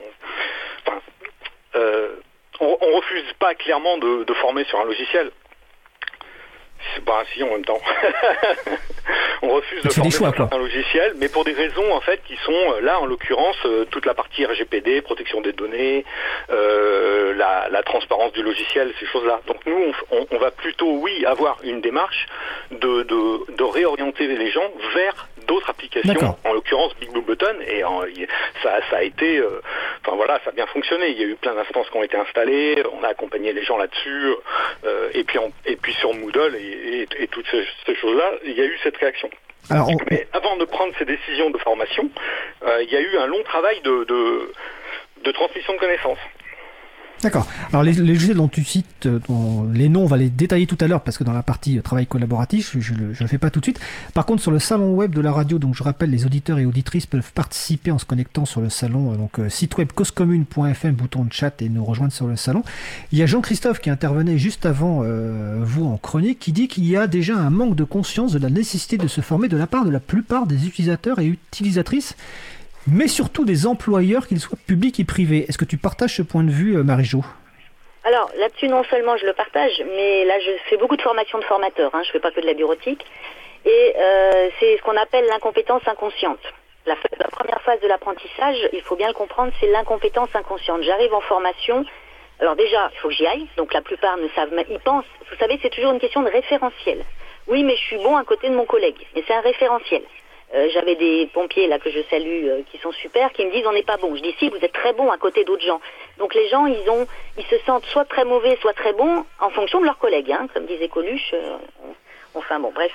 enfin, 0.86 1.00
on, 2.60 2.96
refuse 2.96 3.34
pas 3.40 3.56
clairement 3.56 3.98
de 3.98 4.34
former 4.34 4.64
sur 4.66 4.80
un 4.80 4.86
logiciel. 4.86 5.32
Bah 7.06 7.24
si, 7.34 7.44
en 7.44 7.52
même 7.52 7.66
temps. 7.66 7.82
on 9.42 9.50
refuse 9.50 9.84
de 9.84 9.90
former 9.90 10.12
choix, 10.12 10.34
un 10.52 10.58
logiciel, 10.58 11.14
mais 11.18 11.30
pour 11.30 11.44
des 11.44 11.54
raisons 11.54 11.94
en 11.94 12.02
fait 12.02 12.22
qui 12.26 12.36
sont 12.38 12.52
euh, 12.52 12.82
là 12.82 13.00
en 13.00 13.06
l'occurrence 13.06 13.58
euh, 13.66 13.86
toute 13.86 14.06
la 14.06 14.14
partie 14.14 14.46
RGPD, 14.46 15.02
protection 15.02 15.42
des 15.42 15.54
données, 15.54 16.06
euh, 16.50 17.34
la, 17.34 17.84
transparence 17.84 18.32
du 18.34 18.42
logiciel, 18.42 18.92
ces 19.00 19.06
choses-là. 19.06 19.42
Donc 19.46 19.58
nous, 19.68 19.94
on, 20.32 20.38
va 20.38 20.50
plutôt, 20.50 20.98
oui, 20.98 21.24
avoir 21.26 21.60
une 21.64 21.82
démarche 21.82 22.26
de, 22.72 23.04
de 23.04 23.64
réorienter 23.64 24.28
les 24.28 24.50
gens 24.50 24.72
vers 24.96 25.28
d'autres 25.46 25.70
applications, 25.70 26.38
en 26.44 26.54
l'occurrence 26.54 26.96
Big 27.00 27.12
Blue 27.12 27.22
Button, 27.22 27.56
et 27.68 27.82
ça, 28.64 28.80
ça, 28.90 28.98
a 28.98 29.04
été, 29.04 29.38
euh, 29.38 29.62
enfin 30.02 30.16
voilà, 30.16 30.40
ça 30.44 30.50
a 30.50 30.54
bien 30.54 30.68
fonctionné. 30.68 31.10
Il 31.10 31.20
y 31.20 31.24
a 31.24 31.28
eu 31.28 31.36
plein 31.36 31.54
d'instances 31.56 31.90
qui 31.90 31.98
ont 31.98 32.04
été 32.04 32.18
installées, 32.18 32.84
on 32.94 33.04
a 33.04 33.10
accompagné 33.10 33.54
les 33.54 33.64
gens 33.64 33.78
là-dessus, 33.78 34.34
euh, 34.86 35.10
et 35.14 35.24
puis 35.24 35.40
et 35.66 35.76
puis 35.76 35.94
sur 35.94 36.14
Moodle 36.14 36.56
et, 36.56 37.28
toutes 37.32 37.48
ces, 37.50 37.96
choses-là, 37.96 38.32
il 38.46 38.54
y 38.54 38.62
a 38.62 38.66
eu 38.66 38.78
cette 38.84 38.98
réaction. 38.98 39.30
Mais 40.12 40.28
avant 40.32 40.58
de 40.58 40.66
prendre 40.66 40.94
ces 40.98 41.06
décisions 41.06 41.50
de 41.50 41.58
formation, 41.58 42.10
euh, 42.64 42.84
il 42.84 42.92
y 42.92 42.96
a 42.96 43.02
eu 43.02 43.18
un 43.18 43.26
long 43.26 43.42
travail 43.44 43.82
de, 43.82 44.04
de, 44.04 44.54
de 45.24 45.32
transmission 45.32 45.74
de 45.74 45.80
connaissances. 45.80 46.20
D'accord. 47.24 47.48
Alors 47.70 47.82
les, 47.84 47.94
les 47.94 48.34
dont 48.34 48.48
tu 48.48 48.64
cites, 48.64 49.06
euh, 49.06 49.20
dont 49.28 49.68
les 49.74 49.90
noms, 49.90 50.04
on 50.04 50.08
va 50.08 50.18
les 50.18 50.30
détailler 50.30 50.68
tout 50.68 50.78
à 50.82 50.88
l'heure 50.88 51.02
parce 51.02 51.18
que 51.18 51.24
dans 51.24 51.34
la 51.34 51.44
partie 51.44 51.78
euh, 51.78 51.82
travail 51.82 52.06
collaboratif, 52.06 52.76
je 52.80 52.94
ne 52.94 53.14
le 53.20 53.28
fais 53.28 53.38
pas 53.38 53.50
tout 53.50 53.60
de 53.62 53.66
suite. 53.66 53.80
Par 54.14 54.26
contre, 54.26 54.42
sur 54.42 54.52
le 54.52 54.60
salon 54.60 54.94
web 54.94 55.16
de 55.16 55.22
la 55.22 55.32
radio, 55.32 55.58
donc 55.58 55.76
je 55.76 55.84
rappelle, 55.84 56.12
les 56.12 56.26
auditeurs 56.26 56.60
et 56.60 56.66
auditrices 56.66 57.06
peuvent 57.06 57.32
participer 57.34 57.92
en 57.92 57.98
se 57.98 58.06
connectant 58.06 58.46
sur 58.46 58.62
le 58.62 58.70
salon, 58.70 59.14
euh, 59.14 59.16
donc 59.16 59.40
site 59.50 59.78
web 59.78 59.92
causecommune.fm, 59.94 60.94
bouton 60.94 61.24
de 61.24 61.32
chat 61.32 61.62
et 61.62 61.70
nous 61.70 61.86
rejoindre 61.86 62.14
sur 62.14 62.28
le 62.28 62.36
salon. 62.36 62.64
Il 63.12 63.18
y 63.18 63.24
a 63.24 63.26
Jean-Christophe 63.26 63.80
qui 63.80 63.90
intervenait 63.90 64.38
juste 64.38 64.66
avant 64.66 65.04
vous 65.62 65.86
en 65.86 65.98
chronique, 65.98 66.40
qui 66.40 66.52
dit 66.52 66.68
qu'il 66.68 66.86
y 66.86 66.98
a 66.98 67.08
déjà 67.08 67.36
un 67.36 67.50
manque 67.50 67.76
de 67.76 67.84
conscience 67.84 68.34
de 68.34 68.40
la 68.40 68.50
nécessité 68.50 68.98
de 68.98 69.08
se 69.08 69.22
former 69.22 69.48
de 69.48 69.58
la 69.58 69.68
part 69.68 69.86
de 69.86 69.90
la 69.90 70.00
plupart 70.00 70.48
des 70.48 70.68
utilisateurs 70.68 71.20
et 71.20 71.26
utilisatrices 71.26 72.16
mais 72.88 73.08
surtout 73.08 73.46
des 73.46 73.68
employeurs, 73.68 74.28
qu'ils 74.28 74.40
soient 74.40 74.58
publics 74.68 75.00
et 75.00 75.06
privés. 75.06 75.46
Est-ce 75.48 75.58
que 75.58 75.66
tu 75.66 75.78
partages 75.78 76.16
ce 76.16 76.22
point 76.22 76.44
de 76.44 76.52
vue, 76.52 76.78
euh, 76.78 76.84
Marie-Jo? 76.84 77.22
Alors 78.04 78.30
là-dessus, 78.38 78.68
non 78.68 78.84
seulement 78.84 79.18
je 79.18 79.26
le 79.26 79.34
partage, 79.34 79.84
mais 79.96 80.26
là 80.26 80.36
je 80.40 80.52
fais 80.70 80.78
beaucoup 80.78 80.96
de 80.96 81.02
formation 81.02 81.40
de 81.40 81.44
formateurs, 81.44 81.90
hein, 81.96 82.02
je 82.04 82.10
ne 82.10 82.12
fais 82.14 82.20
pas 82.20 82.30
que 82.32 82.40
de 82.40 82.46
la 82.46 82.54
bureautique, 82.54 83.04
et 83.66 83.94
euh, 83.98 84.50
c'est 84.60 84.78
ce 84.78 84.84
qu'on 84.84 84.96
appelle 84.96 85.26
l'incompétence 85.26 85.82
inconsciente. 85.88 86.40
La, 86.86 86.96
première 87.32 87.60
phase 87.64 87.80
de 87.82 87.88
l'apprentissage, 87.88 88.58
il 88.74 88.82
faut 88.82 88.96
bien 88.96 89.08
le 89.08 89.16
comprendre, 89.16 89.52
c'est 89.60 89.72
l'incompétence 89.72 90.30
inconsciente. 90.36 90.84
J'arrive 90.84 91.16
en 91.16 91.22
formation, 91.22 91.84
alors 92.40 92.56
déjà, 92.56 92.92
il 92.94 93.00
faut 93.00 93.08
que 93.08 93.16
j'y 93.16 93.26
aille, 93.26 93.48
donc 93.58 93.74
la 93.74 93.82
plupart 93.82 94.18
ne 94.18 94.28
savent, 94.36 94.52
ils 94.70 94.80
pensent, 94.80 95.06
vous 95.32 95.38
savez, 95.38 95.58
c'est 95.64 95.72
toujours 95.72 95.92
une 95.92 96.00
question 96.00 96.22
de 96.22 96.30
référentiel. 96.30 97.04
Oui, 97.48 97.64
mais 97.64 97.76
je 97.76 97.82
suis 97.82 97.98
bon 97.98 98.16
à 98.16 98.24
côté 98.24 98.50
de 98.50 98.56
mon 98.56 98.66
collègue, 98.66 99.02
et 99.16 99.24
c'est 99.28 99.34
un 99.34 99.42
référentiel. 99.42 100.04
Euh, 100.56 100.70
j'avais 100.74 100.96
des 100.96 101.28
pompiers 101.34 101.68
là 101.68 101.80
que 101.80 101.90
je 101.90 102.00
salue 102.10 102.46
euh, 102.46 102.62
qui 102.72 102.78
sont 102.78 102.92
super, 102.94 103.32
qui 103.34 103.46
me 103.46 103.52
disent 103.52 103.68
on 103.68 103.74
n'est 103.74 103.84
pas 103.84 103.98
bon. 103.98 104.16
Je 104.16 104.22
dis 104.22 104.34
si 104.40 104.48
vous 104.50 104.58
êtes 104.58 104.72
très 104.72 104.94
bon 104.94 105.12
à 105.12 105.18
côté 105.18 105.44
d'autres 105.44 105.66
gens. 105.66 105.82
Donc 106.18 106.34
les 106.34 106.48
gens 106.48 106.66
ils 106.66 106.90
ont 106.90 107.06
ils 107.38 107.46
se 107.46 107.58
sentent 107.66 107.86
soit 107.88 108.06
très 108.06 108.24
mauvais 108.24 108.56
soit 108.62 108.74
très 108.74 108.94
bons 108.94 109.26
en 109.42 109.50
fonction 109.50 109.82
de 109.82 109.86
leurs 109.86 109.98
collègues, 109.98 110.32
hein, 110.32 110.48
comme 110.54 110.66
disait 110.66 110.88
Coluche. 110.88 111.34
Euh, 111.34 111.58
enfin 112.36 112.60
bon 112.60 112.72
bref. 112.72 112.92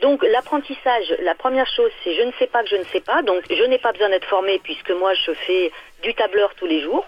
Donc 0.00 0.24
l'apprentissage, 0.24 1.14
la 1.20 1.36
première 1.36 1.68
chose 1.68 1.92
c'est 2.02 2.14
je 2.14 2.22
ne 2.22 2.32
sais 2.32 2.48
pas 2.48 2.64
que 2.64 2.70
je 2.70 2.76
ne 2.76 2.84
sais 2.84 3.00
pas. 3.00 3.22
Donc 3.22 3.44
je 3.48 3.64
n'ai 3.64 3.78
pas 3.78 3.92
besoin 3.92 4.08
d'être 4.08 4.26
formé 4.26 4.58
puisque 4.64 4.90
moi 4.90 5.14
je 5.14 5.32
fais 5.32 5.70
du 6.02 6.14
tableur 6.14 6.52
tous 6.56 6.66
les 6.66 6.80
jours. 6.80 7.06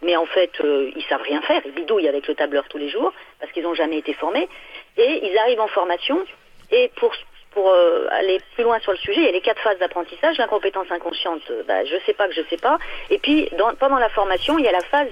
Mais 0.00 0.14
en 0.14 0.26
fait, 0.26 0.52
ils 0.62 1.04
savent 1.08 1.22
rien 1.22 1.42
faire, 1.42 1.60
ils 1.64 1.72
bidouillent 1.72 2.06
avec 2.06 2.28
le 2.28 2.36
tableur 2.36 2.68
tous 2.68 2.78
les 2.78 2.88
jours 2.88 3.12
parce 3.40 3.50
qu'ils 3.50 3.64
n'ont 3.64 3.74
jamais 3.74 3.98
été 3.98 4.12
formés. 4.12 4.48
Et 4.96 5.26
ils 5.26 5.36
arrivent 5.38 5.60
en 5.60 5.66
formation 5.66 6.24
et 6.70 6.88
pour 6.94 7.12
pour 7.58 7.70
euh, 7.70 8.06
aller 8.12 8.38
plus 8.54 8.62
loin 8.62 8.78
sur 8.78 8.92
le 8.92 8.98
sujet, 8.98 9.20
il 9.20 9.24
y 9.24 9.28
a 9.28 9.32
les 9.32 9.40
quatre 9.40 9.60
phases 9.60 9.80
d'apprentissage, 9.80 10.38
l'incompétence 10.38 10.88
inconsciente, 10.92 11.42
euh, 11.50 11.64
bah, 11.66 11.84
je 11.84 11.96
sais 12.06 12.12
pas 12.12 12.28
que 12.28 12.34
je 12.34 12.42
sais 12.48 12.56
pas, 12.56 12.78
et 13.10 13.18
puis 13.18 13.50
pendant 13.80 13.98
la 13.98 14.08
formation, 14.10 14.58
il 14.58 14.64
y 14.64 14.68
a 14.68 14.72
la 14.72 14.82
phase 14.82 15.08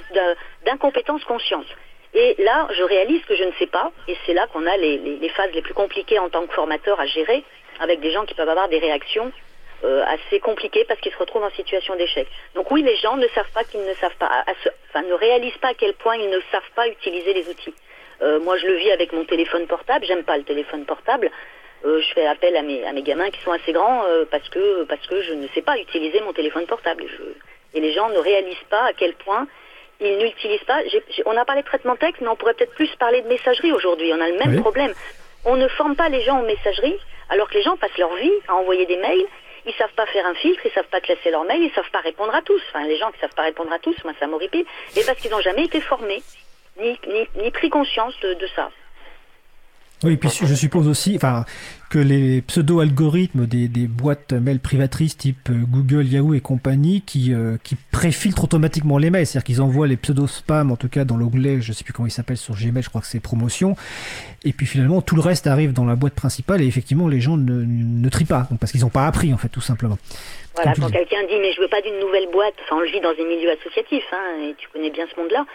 d'incompétence 0.64 1.24
consciente. 1.24 1.66
Et 2.14 2.36
là, 2.38 2.68
je 2.70 2.84
réalise 2.84 3.20
que 3.24 3.34
je 3.34 3.42
ne 3.42 3.50
sais 3.58 3.66
pas, 3.66 3.90
et 4.06 4.16
c'est 4.24 4.32
là 4.32 4.46
qu'on 4.52 4.64
a 4.64 4.76
les, 4.76 5.28
phases 5.30 5.50
les 5.54 5.60
plus 5.60 5.74
compliquées 5.74 6.20
en 6.20 6.28
tant 6.28 6.46
que 6.46 6.54
formateur 6.54 7.00
à 7.00 7.06
gérer, 7.06 7.42
avec 7.80 7.98
des 7.98 8.12
gens 8.12 8.24
qui 8.24 8.34
peuvent 8.34 8.48
avoir 8.48 8.68
des 8.68 8.78
réactions 8.78 9.32
euh, 9.82 10.04
assez 10.04 10.38
compliquées 10.38 10.84
parce 10.86 11.00
qu'ils 11.00 11.12
se 11.12 11.18
retrouvent 11.18 11.42
en 11.42 11.50
situation 11.50 11.96
d'échec. 11.96 12.28
Donc 12.54 12.70
oui, 12.70 12.84
les 12.84 12.94
gens 12.94 13.16
ne 13.16 13.26
savent 13.34 13.50
pas 13.52 13.64
qu'ils 13.64 13.84
ne 13.84 13.94
savent 13.94 14.16
pas, 14.20 14.44
enfin 14.88 15.02
ne 15.02 15.14
réalisent 15.14 15.58
pas 15.58 15.70
à 15.70 15.74
quel 15.74 15.94
point 15.94 16.14
ils 16.14 16.30
ne 16.30 16.40
savent 16.52 16.70
pas 16.76 16.86
utiliser 16.86 17.32
les 17.34 17.48
outils. 17.48 17.74
moi, 18.44 18.56
je 18.56 18.66
le 18.68 18.76
vis 18.76 18.92
avec 18.92 19.12
mon 19.12 19.24
téléphone 19.24 19.66
portable. 19.66 20.06
J'aime 20.06 20.22
pas 20.22 20.38
le 20.38 20.44
téléphone 20.44 20.84
portable. 20.84 21.28
Euh, 21.84 22.00
je 22.00 22.14
fais 22.14 22.26
appel 22.26 22.56
à 22.56 22.62
mes, 22.62 22.84
à 22.84 22.92
mes 22.92 23.02
gamins 23.02 23.30
qui 23.30 23.40
sont 23.42 23.52
assez 23.52 23.72
grands 23.72 24.04
euh, 24.04 24.24
parce 24.30 24.48
que 24.48 24.84
parce 24.84 25.06
que 25.06 25.20
je 25.22 25.34
ne 25.34 25.46
sais 25.48 25.62
pas 25.62 25.78
utiliser 25.78 26.20
mon 26.20 26.32
téléphone 26.32 26.66
portable. 26.66 27.04
et 27.74 27.80
les 27.80 27.92
gens 27.92 28.08
ne 28.08 28.18
réalisent 28.18 28.56
pas 28.70 28.84
à 28.84 28.92
quel 28.92 29.14
point 29.14 29.46
ils 30.00 30.18
n'utilisent 30.18 30.64
pas. 30.64 30.80
on 31.26 31.36
a 31.36 31.44
parlé 31.44 31.62
de 31.62 31.66
traitement 31.66 31.96
texte, 31.96 32.20
mais 32.20 32.28
on 32.28 32.36
pourrait 32.36 32.54
peut-être 32.54 32.74
plus 32.74 32.94
parler 32.96 33.22
de 33.22 33.28
messagerie 33.28 33.72
aujourd'hui. 33.72 34.12
On 34.12 34.20
a 34.20 34.28
le 34.28 34.38
même 34.38 34.60
problème. 34.60 34.92
On 35.44 35.56
ne 35.56 35.68
forme 35.68 35.96
pas 35.96 36.08
les 36.08 36.22
gens 36.22 36.38
en 36.38 36.42
messagerie, 36.42 36.98
alors 37.30 37.48
que 37.48 37.54
les 37.54 37.62
gens 37.62 37.76
passent 37.76 37.96
leur 37.98 38.14
vie 38.16 38.32
à 38.48 38.54
envoyer 38.54 38.86
des 38.86 38.96
mails. 38.96 39.26
Ils 39.64 39.74
savent 39.74 39.94
pas 39.96 40.06
faire 40.06 40.26
un 40.26 40.34
filtre, 40.34 40.60
ils 40.64 40.70
savent 40.72 40.88
pas 40.88 41.00
classer 41.00 41.30
leurs 41.30 41.44
mails, 41.44 41.62
ils 41.62 41.72
savent 41.72 41.90
pas 41.90 42.00
répondre 42.00 42.34
à 42.34 42.42
tous. 42.42 42.60
Enfin, 42.68 42.86
les 42.86 42.98
gens 42.98 43.10
qui 43.10 43.18
savent 43.20 43.34
pas 43.34 43.42
répondre 43.42 43.72
à 43.72 43.78
tous, 43.78 43.96
moi 44.04 44.12
ça 44.20 44.26
m'horripile. 44.26 44.64
Et 44.96 45.02
parce 45.04 45.18
qu'ils 45.18 45.30
n'ont 45.30 45.40
jamais 45.40 45.64
été 45.64 45.80
formés, 45.80 46.22
ni, 46.78 46.98
ni, 47.08 47.26
ni 47.42 47.50
pris 47.50 47.68
conscience 47.68 48.18
de 48.20 48.46
ça. 48.54 48.70
Oui, 50.04 50.16
puis 50.18 50.28
je 50.28 50.54
suppose 50.54 50.88
aussi 50.88 51.16
enfin, 51.16 51.46
que 51.88 51.98
les 51.98 52.42
pseudo-algorithmes 52.42 53.46
des, 53.46 53.66
des, 53.68 53.86
boîtes 53.86 54.34
mail 54.34 54.60
privatrices 54.60 55.16
type 55.16 55.48
euh, 55.48 55.54
Google, 55.66 56.06
Yahoo 56.06 56.34
et 56.34 56.40
compagnie 56.40 57.00
qui, 57.00 57.32
euh, 57.32 57.56
qui 57.64 57.76
préfiltrent 57.92 58.44
automatiquement 58.44 58.98
les 58.98 59.08
mails, 59.08 59.26
c'est-à-dire 59.26 59.44
qu'ils 59.44 59.62
envoient 59.62 59.86
les 59.86 59.96
pseudo-spam, 59.96 60.70
en 60.70 60.76
tout 60.76 60.90
cas 60.90 61.04
dans 61.04 61.16
l'onglet, 61.16 61.62
je 61.62 61.70
ne 61.70 61.74
sais 61.74 61.82
plus 61.82 61.94
comment 61.94 62.06
il 62.06 62.10
s'appelle 62.10 62.36
sur 62.36 62.54
Gmail, 62.54 62.82
je 62.82 62.90
crois 62.90 63.00
que 63.00 63.06
c'est 63.06 63.20
promotion, 63.20 63.74
et 64.44 64.52
puis 64.52 64.66
finalement 64.66 65.00
tout 65.00 65.16
le 65.16 65.22
reste 65.22 65.46
arrive 65.46 65.72
dans 65.72 65.86
la 65.86 65.96
boîte 65.96 66.14
principale 66.14 66.60
et 66.60 66.66
effectivement 66.66 67.08
les 67.08 67.22
gens 67.22 67.38
ne, 67.38 67.64
ne 67.64 68.08
trient 68.10 68.26
pas, 68.26 68.48
parce 68.60 68.72
qu'ils 68.72 68.82
n'ont 68.82 68.90
pas 68.90 69.06
appris 69.06 69.32
en 69.32 69.38
fait 69.38 69.48
tout 69.48 69.62
simplement. 69.62 69.96
Voilà, 70.56 70.74
quand 70.74 70.90
quelqu'un 70.90 71.22
dit 71.26 71.38
mais 71.40 71.52
je 71.52 71.60
veux 71.62 71.68
pas 71.68 71.80
d'une 71.80 71.98
nouvelle 72.00 72.28
boîte, 72.30 72.54
enfin 72.64 72.76
on 72.76 72.80
le 72.80 72.90
vit 72.90 73.00
dans 73.00 73.10
un 73.10 73.28
milieu 73.28 73.50
associatif, 73.50 74.04
hein, 74.12 74.42
et 74.42 74.54
tu 74.58 74.68
connais 74.68 74.90
bien 74.90 75.06
ce 75.10 75.18
monde-là, 75.18 75.46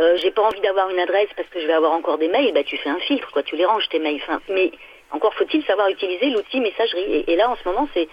euh, 0.00 0.16
j'ai 0.16 0.30
pas 0.30 0.42
envie 0.42 0.60
d'avoir 0.60 0.88
une 0.88 0.98
adresse 0.98 1.28
parce 1.36 1.48
que 1.48 1.60
je 1.60 1.66
vais 1.66 1.72
avoir 1.74 1.92
encore 1.92 2.16
des 2.16 2.28
mails, 2.28 2.52
bah 2.54 2.64
tu 2.64 2.76
fais 2.78 2.88
un 2.88 2.98
filtre, 3.00 3.30
quoi, 3.32 3.42
tu 3.42 3.56
les 3.56 3.66
ranges 3.66 3.88
tes 3.90 3.98
mails. 3.98 4.20
mais 4.48 4.72
encore 5.10 5.34
faut-il 5.34 5.62
savoir 5.64 5.88
utiliser 5.88 6.30
l'outil 6.30 6.60
messagerie. 6.60 7.24
Et, 7.26 7.36
là, 7.36 7.50
en 7.50 7.56
ce 7.56 7.68
moment, 7.68 7.88
c'est 7.94 8.08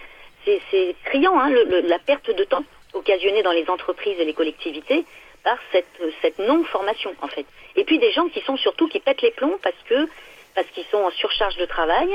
criant, 1.04 1.38
hein, 1.38 1.50
la 1.84 1.98
perte 1.98 2.30
de 2.30 2.44
temps 2.44 2.64
occasionnée 2.92 3.42
dans 3.42 3.52
les 3.52 3.68
entreprises 3.70 4.18
et 4.18 4.24
les 4.24 4.34
collectivités 4.34 5.04
par 5.44 5.56
cette, 5.72 5.86
cette 6.20 6.38
non-formation, 6.38 7.14
en 7.22 7.28
fait. 7.28 7.46
Et 7.76 7.84
puis 7.84 7.98
des 7.98 8.10
gens 8.10 8.28
qui 8.28 8.40
sont 8.40 8.56
surtout 8.56 8.88
qui 8.88 9.00
pètent 9.00 9.22
les 9.22 9.30
plombs 9.30 9.58
parce 9.62 9.76
que 9.88 10.08
parce 10.54 10.66
qu'ils 10.70 10.86
sont 10.86 10.98
en 10.98 11.10
surcharge 11.12 11.56
de 11.56 11.66
travail. 11.66 12.08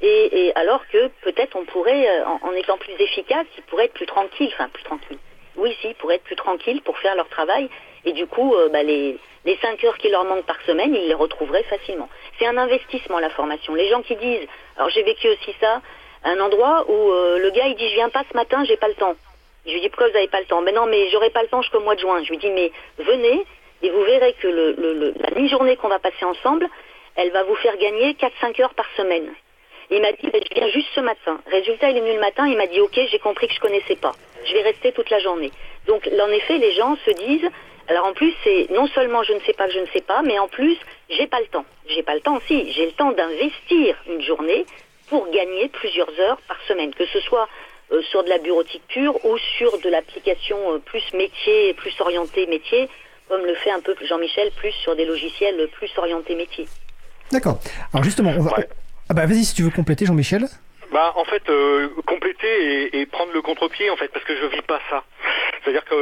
Et, 0.00 0.52
alors 0.54 0.86
que 0.86 1.08
peut-être 1.22 1.56
on 1.56 1.64
pourrait, 1.64 2.08
euh, 2.08 2.24
en, 2.24 2.38
en, 2.48 2.52
étant 2.52 2.78
plus 2.78 2.92
efficace, 3.00 3.46
ils 3.56 3.64
pourraient 3.64 3.86
être 3.86 3.94
plus 3.94 4.06
tranquilles, 4.06 4.50
enfin 4.52 4.68
plus 4.68 4.84
tranquilles. 4.84 5.18
Oui, 5.56 5.76
si, 5.80 5.88
ils 5.88 5.94
pourraient 5.96 6.14
être 6.14 6.22
plus 6.22 6.36
tranquilles 6.36 6.80
pour 6.82 6.96
faire 6.98 7.16
leur 7.16 7.28
travail 7.28 7.68
et 8.04 8.12
du 8.12 8.26
coup, 8.26 8.54
euh, 8.54 8.68
bah, 8.68 8.82
les, 8.82 9.18
les 9.44 9.56
5 9.56 9.82
heures 9.84 9.98
qui 9.98 10.08
leur 10.08 10.24
manquent 10.24 10.46
par 10.46 10.60
semaine, 10.62 10.94
ils 10.94 11.08
les 11.08 11.14
retrouveraient 11.14 11.64
facilement. 11.64 12.08
C'est 12.38 12.46
un 12.46 12.56
investissement, 12.56 13.18
la 13.18 13.30
formation. 13.30 13.74
Les 13.74 13.88
gens 13.88 14.02
qui 14.02 14.16
disent, 14.16 14.46
alors 14.76 14.90
j'ai 14.90 15.02
vécu 15.02 15.28
aussi 15.28 15.54
ça, 15.60 15.80
un 16.24 16.40
endroit 16.40 16.84
où 16.88 17.12
euh, 17.12 17.38
le 17.38 17.50
gars, 17.50 17.66
il 17.66 17.76
dit, 17.76 17.88
je 17.88 17.94
viens 17.94 18.10
pas 18.10 18.24
ce 18.30 18.36
matin, 18.36 18.64
j'ai 18.64 18.76
pas 18.76 18.88
le 18.88 18.94
temps. 18.94 19.14
Je 19.66 19.72
lui 19.72 19.80
dis, 19.80 19.88
pourquoi 19.88 20.08
vous 20.08 20.14
n'avez 20.14 20.28
pas 20.28 20.40
le 20.40 20.46
temps? 20.46 20.62
Mais 20.62 20.72
non, 20.72 20.86
mais 20.86 21.10
j'aurai 21.10 21.30
pas 21.30 21.42
le 21.42 21.48
temps 21.48 21.62
jusqu'au 21.62 21.80
mois 21.80 21.94
de 21.94 22.00
juin. 22.00 22.22
Je 22.24 22.30
lui 22.30 22.38
dis, 22.38 22.50
mais 22.50 22.72
venez, 22.98 23.44
et 23.82 23.90
vous 23.90 24.02
verrez 24.02 24.32
que 24.34 24.48
le, 24.48 25.14
la 25.16 25.40
mi-journée 25.40 25.76
qu'on 25.76 25.88
va 25.88 25.98
passer 25.98 26.24
ensemble, 26.24 26.68
elle 27.16 27.30
va 27.30 27.42
vous 27.44 27.56
faire 27.56 27.76
gagner 27.76 28.14
4-5 28.14 28.62
heures 28.62 28.74
par 28.74 28.86
semaine. 28.96 29.28
il 29.90 30.00
m'a 30.00 30.12
dit, 30.12 30.28
ben, 30.30 30.40
je 30.48 30.54
viens 30.54 30.68
juste 30.68 30.88
ce 30.94 31.00
matin. 31.00 31.38
Résultat, 31.50 31.90
il 31.90 31.98
est 31.98 32.00
venu 32.00 32.14
le 32.14 32.20
matin, 32.20 32.46
il 32.46 32.56
m'a 32.56 32.66
dit, 32.66 32.80
ok, 32.80 32.98
j'ai 33.10 33.18
compris 33.18 33.48
que 33.48 33.54
je 33.54 33.60
connaissais 33.60 33.96
pas. 33.96 34.12
Je 34.44 34.52
vais 34.52 34.62
rester 34.62 34.92
toute 34.92 35.10
la 35.10 35.18
journée. 35.18 35.50
Donc, 35.86 36.08
en 36.08 36.28
effet, 36.30 36.58
les 36.58 36.72
gens 36.72 36.96
se 37.04 37.10
disent, 37.10 37.48
alors 37.88 38.06
en 38.06 38.12
plus, 38.12 38.34
c'est 38.44 38.68
non 38.70 38.86
seulement 38.88 39.22
je 39.22 39.32
ne 39.32 39.40
sais 39.40 39.54
pas 39.54 39.66
que 39.66 39.72
je 39.72 39.80
ne 39.80 39.86
sais 39.86 40.02
pas, 40.02 40.22
mais 40.22 40.38
en 40.38 40.48
plus, 40.48 40.76
j'ai 41.08 41.26
pas 41.26 41.40
le 41.40 41.46
temps. 41.46 41.64
J'ai 41.88 42.02
pas 42.02 42.14
le 42.14 42.20
temps, 42.20 42.38
si, 42.46 42.70
j'ai 42.72 42.86
le 42.86 42.92
temps 42.92 43.12
d'investir 43.12 43.96
une 44.08 44.20
journée 44.20 44.66
pour 45.08 45.30
gagner 45.30 45.68
plusieurs 45.68 46.10
heures 46.20 46.38
par 46.46 46.60
semaine, 46.68 46.94
que 46.94 47.06
ce 47.06 47.20
soit 47.20 47.48
euh, 47.92 48.02
sur 48.02 48.22
de 48.22 48.28
la 48.28 48.36
bureautique 48.36 48.82
pure 48.88 49.24
ou 49.24 49.38
sur 49.56 49.78
de 49.78 49.88
l'application 49.88 50.74
euh, 50.74 50.78
plus 50.78 51.02
métier, 51.14 51.72
plus 51.74 51.98
orienté 52.00 52.46
métier, 52.46 52.90
comme 53.28 53.44
le 53.46 53.54
fait 53.54 53.70
un 53.70 53.80
peu 53.80 53.94
Jean-Michel, 54.02 54.50
plus 54.56 54.72
sur 54.72 54.94
des 54.94 55.06
logiciels 55.06 55.68
plus 55.72 55.90
orientés 55.96 56.34
métier. 56.34 56.68
D'accord. 57.32 57.58
Alors 57.94 58.04
justement, 58.04 58.32
on 58.36 58.42
va... 58.42 58.52
Ah 59.10 59.14
bah 59.14 59.24
vas-y 59.24 59.44
si 59.44 59.54
tu 59.54 59.62
veux 59.62 59.70
compléter 59.70 60.04
Jean-Michel. 60.04 60.46
Bah 60.92 61.14
en 61.16 61.24
fait 61.24 61.42
euh, 61.48 61.88
compléter 62.06 62.98
et, 62.98 63.06
prendre 63.06 63.32
le 63.32 63.40
contre-pied 63.40 63.88
en 63.88 63.96
fait 63.96 64.08
parce 64.08 64.24
que 64.26 64.36
je 64.36 64.46
vis 64.46 64.62
pas 64.62 64.80
ça. 64.90 65.04
C'est-à-dire 65.62 65.84
que 65.86 65.94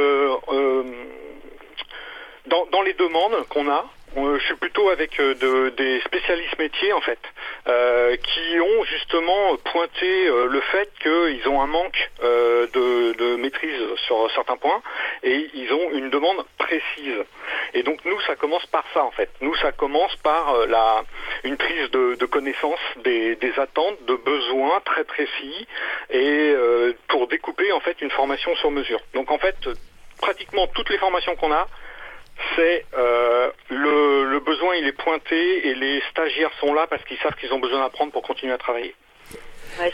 dans, 2.47 2.81
les 2.81 2.93
demandes 2.93 3.45
qu'on 3.49 3.69
a, 3.69 3.85
je 4.15 4.43
suis 4.45 4.55
plutôt 4.55 4.89
avec 4.89 5.19
euh, 5.19 5.69
des 5.71 5.99
spécialistes 6.01 6.57
métiers 6.57 6.93
en 6.93 7.01
fait, 7.01 7.19
euh, 7.67 8.15
qui 8.15 8.59
ont 8.59 8.83
justement 8.85 9.55
pointé 9.57 10.27
euh, 10.27 10.47
le 10.47 10.61
fait 10.61 10.89
qu'ils 11.01 11.47
ont 11.49 11.61
un 11.61 11.67
manque 11.67 12.11
de, 12.21 13.35
maîtrise 13.37 13.95
sur 14.07 14.29
certains 14.31 14.57
points 14.57 14.81
et 15.23 15.49
ils 15.53 15.71
ont 15.71 15.91
une 15.91 16.09
demande 16.09 16.43
précise. 16.57 17.23
Et 17.73 17.83
donc 17.83 18.03
nous, 18.05 18.19
ça 18.21 18.35
commence 18.35 18.65
par 18.67 18.83
ça 18.93 19.03
en 19.03 19.11
fait. 19.11 19.29
Nous, 19.41 19.55
ça 19.55 19.71
commence 19.71 20.15
par 20.17 20.65
la, 20.67 21.03
une 21.43 21.57
prise 21.57 21.89
de, 21.91 22.15
de 22.15 22.25
connaissance 22.25 22.79
des, 23.03 23.35
des, 23.35 23.59
attentes, 23.59 24.03
de 24.05 24.15
besoins 24.15 24.81
très 24.85 25.03
précis 25.03 25.67
et 26.09 26.55
pour 27.07 27.27
découper 27.27 27.71
en 27.71 27.79
fait 27.79 28.01
une 28.01 28.11
formation 28.11 28.55
sur 28.55 28.71
mesure. 28.71 28.99
Donc 29.13 29.31
en 29.31 29.37
fait, 29.37 29.55
pratiquement 30.19 30.67
toutes 30.67 30.89
les 30.89 30.97
formations 30.97 31.35
qu'on 31.35 31.51
a, 31.51 31.67
c'est 32.55 32.85
euh, 32.97 33.51
le, 33.69 34.39
besoin 34.39 34.75
il 34.75 34.87
est 34.87 34.93
pointé 34.93 35.67
et 35.67 35.75
les 35.75 36.01
stagiaires 36.11 36.51
sont 36.59 36.73
là 36.73 36.87
parce 36.87 37.03
qu'ils 37.03 37.17
savent 37.17 37.35
qu'ils 37.35 37.51
ont 37.53 37.59
besoin 37.59 37.81
d'apprendre 37.81 38.11
pour 38.11 38.21
continuer 38.21 38.53
à 38.53 38.57
travailler. 38.57 38.95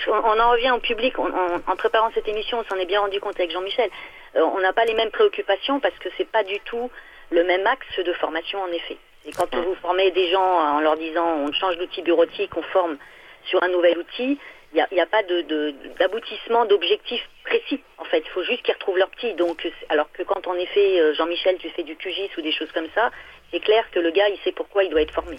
on 0.08 0.40
en 0.40 0.52
revient 0.52 0.72
au 0.72 0.80
public. 0.80 1.18
en 1.18 1.76
préparant 1.76 2.12
cette 2.14 2.28
émission, 2.28 2.60
on 2.60 2.64
s'en 2.66 2.76
est 2.76 2.86
bien 2.86 3.00
rendu 3.00 3.20
compte 3.20 3.40
avec 3.40 3.52
Jean-Michel. 3.52 3.90
Euh, 4.36 4.42
on 4.42 4.60
n'a 4.60 4.74
pas 4.74 4.86
les 4.86 4.94
mêmes 4.94 5.12
préoccupations 5.12 5.80
parce 5.80 5.98
que 6.00 6.10
c'est 6.18 6.30
pas 6.30 6.44
du 6.44 6.60
tout 6.62 6.90
le 7.32 7.44
même 7.44 7.66
axe 7.66 8.00
de 8.00 8.14
formation 8.14 8.62
en 8.62 8.68
effet. 8.68 8.98
Et 9.26 9.32
quand 9.32 9.54
vous 9.56 9.76
formez 9.76 10.12
des 10.12 10.30
gens 10.30 10.44
en 10.44 10.82
leur 10.82 10.98
disant 10.98 11.26
on 11.26 11.52
change 11.54 11.78
d'outil 11.78 12.02
bureautique, 12.02 12.56
on 12.58 12.62
forme 12.64 12.98
sur 13.46 13.64
un 13.64 13.70
nouvel 13.70 13.98
outil, 13.98 14.38
il 14.74 14.84
n'y 14.92 15.02
a, 15.02 15.06
pas 15.06 15.22
d'aboutissement, 16.00 16.66
d'objectif 16.66 17.22
précis. 17.44 17.82
En 18.00 18.06
fait, 18.06 18.24
il 18.26 18.30
faut 18.30 18.44
juste 18.44 18.64
qu'ils 18.64 18.74
retrouvent 18.74 18.98
leur 18.98 19.10
petit. 19.12 19.34
Donc, 19.36 19.68
alors 19.90 20.12
que 20.12 20.24
quand 20.24 20.48
en 20.48 20.56
effet, 20.56 21.00
euh, 21.00 21.14
Jean-Michel, 21.14 21.58
tu 21.58 21.70
fais 21.70 21.84
du 21.84 21.96
QGIS 21.96 22.30
ou 22.38 22.42
des 22.42 22.52
choses 22.52 22.72
comme 22.72 22.88
ça, 22.96 23.12
c'est 23.54 23.60
clair 23.60 23.84
que 23.92 24.00
le 24.00 24.10
gars, 24.10 24.28
il 24.30 24.38
sait 24.44 24.52
pourquoi 24.52 24.84
il 24.84 24.90
doit 24.90 25.02
être 25.02 25.14
formé. 25.14 25.38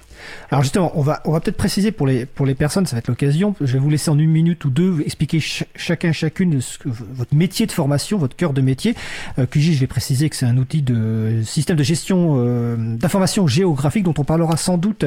Alors 0.50 0.62
justement, 0.62 0.92
on 0.94 1.02
va, 1.02 1.20
on 1.24 1.32
va 1.32 1.40
peut-être 1.40 1.56
préciser 1.56 1.90
pour 1.90 2.06
les, 2.06 2.26
pour 2.26 2.46
les 2.46 2.54
personnes, 2.54 2.86
ça 2.86 2.94
va 2.94 3.00
être 3.00 3.08
l'occasion. 3.08 3.56
Je 3.60 3.72
vais 3.72 3.80
vous 3.80 3.90
laisser 3.90 4.08
en 4.10 4.18
une 4.18 4.30
minute 4.30 4.64
ou 4.64 4.70
deux 4.70 5.00
expliquer 5.00 5.40
chacun, 5.40 6.12
chacune 6.12 6.60
ce 6.60 6.78
que, 6.78 6.88
votre 6.88 7.34
métier 7.34 7.66
de 7.66 7.72
formation, 7.72 8.16
votre 8.16 8.36
cœur 8.36 8.52
de 8.52 8.60
métier. 8.60 8.94
Euh, 9.38 9.46
QGIS, 9.46 9.74
je 9.74 9.80
vais 9.80 9.88
préciser 9.88 10.30
que 10.30 10.36
c'est 10.36 10.46
un 10.46 10.56
outil 10.56 10.82
de 10.82 11.42
système 11.42 11.76
de 11.76 11.82
gestion 11.82 12.36
euh, 12.38 12.76
d'information 12.78 13.48
géographique 13.48 14.04
dont 14.04 14.14
on 14.16 14.24
parlera 14.24 14.56
sans 14.56 14.78
doute 14.78 15.04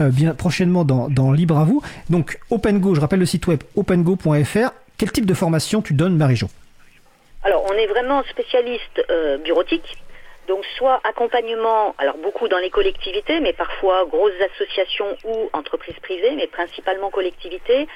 euh, 0.00 0.08
bien 0.08 0.34
prochainement 0.34 0.84
dans, 0.84 1.08
dans 1.08 1.32
Libre 1.32 1.58
à 1.58 1.64
vous. 1.64 1.82
Donc, 2.08 2.38
OpenGo, 2.50 2.94
je 2.94 3.00
rappelle 3.00 3.20
le 3.20 3.26
site 3.26 3.46
web 3.46 3.62
opengo.fr. 3.76 4.72
Quel 4.96 5.12
type 5.12 5.26
de 5.26 5.34
formation 5.34 5.82
tu 5.82 5.92
donnes, 5.92 6.16
Marie-Jo? 6.16 6.48
Alors, 7.42 7.64
on 7.70 7.74
est 7.74 7.86
vraiment 7.86 8.22
spécialiste 8.24 9.02
euh, 9.10 9.38
bureautique 9.38 9.96
donc 10.48 10.64
soit 10.76 11.00
accompagnement, 11.04 11.94
alors 11.98 12.16
beaucoup 12.16 12.48
dans 12.48 12.58
les 12.58 12.70
collectivités, 12.70 13.40
mais 13.40 13.52
parfois 13.52 14.04
grosses 14.06 14.40
associations 14.52 15.16
ou 15.24 15.50
entreprises 15.52 15.98
privées, 16.02 16.32
mais 16.36 16.46
principalement 16.46 17.10
collectivités. 17.10 17.86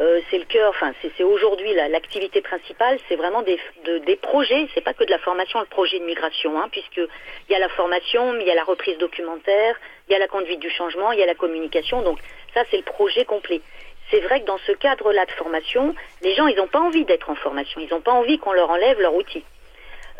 Euh, 0.00 0.20
c'est 0.28 0.38
le 0.38 0.44
cœur, 0.44 0.70
enfin 0.70 0.92
c'est 1.16 1.22
aujourd'hui 1.22 1.72
l'activité 1.72 2.40
principale, 2.40 2.98
c'est 3.08 3.14
vraiment 3.14 3.42
des, 3.42 3.60
des 4.00 4.16
projets, 4.16 4.66
c'est 4.74 4.80
pas 4.80 4.92
que 4.92 5.04
de 5.04 5.10
la 5.10 5.18
formation, 5.18 5.60
le 5.60 5.66
projet 5.66 6.00
de 6.00 6.04
migration, 6.04 6.60
hein, 6.60 6.68
puisqu'il 6.72 7.06
y 7.50 7.54
a 7.54 7.60
la 7.60 7.68
formation, 7.68 8.34
il 8.40 8.44
y 8.44 8.50
a 8.50 8.56
la 8.56 8.64
reprise 8.64 8.98
documentaire, 8.98 9.76
il 10.08 10.12
y 10.12 10.16
a 10.16 10.18
la 10.18 10.26
conduite 10.26 10.58
du 10.58 10.68
changement, 10.68 11.12
il 11.12 11.20
y 11.20 11.22
a 11.22 11.26
la 11.26 11.36
communication, 11.36 12.02
donc 12.02 12.18
ça 12.54 12.64
c'est 12.72 12.76
le 12.76 12.82
projet 12.82 13.24
complet. 13.24 13.60
C'est 14.10 14.18
vrai 14.20 14.40
que 14.40 14.46
dans 14.46 14.58
ce 14.66 14.72
cadre-là 14.72 15.26
de 15.26 15.32
formation, 15.32 15.94
les 16.22 16.34
gens 16.34 16.48
ils 16.48 16.56
n'ont 16.56 16.66
pas 16.66 16.80
envie 16.80 17.04
d'être 17.04 17.30
en 17.30 17.36
formation, 17.36 17.80
ils 17.80 17.88
n'ont 17.88 18.00
pas 18.00 18.12
envie 18.12 18.38
qu'on 18.38 18.52
leur 18.52 18.70
enlève 18.70 19.00
leur 19.00 19.14
outil. 19.14 19.44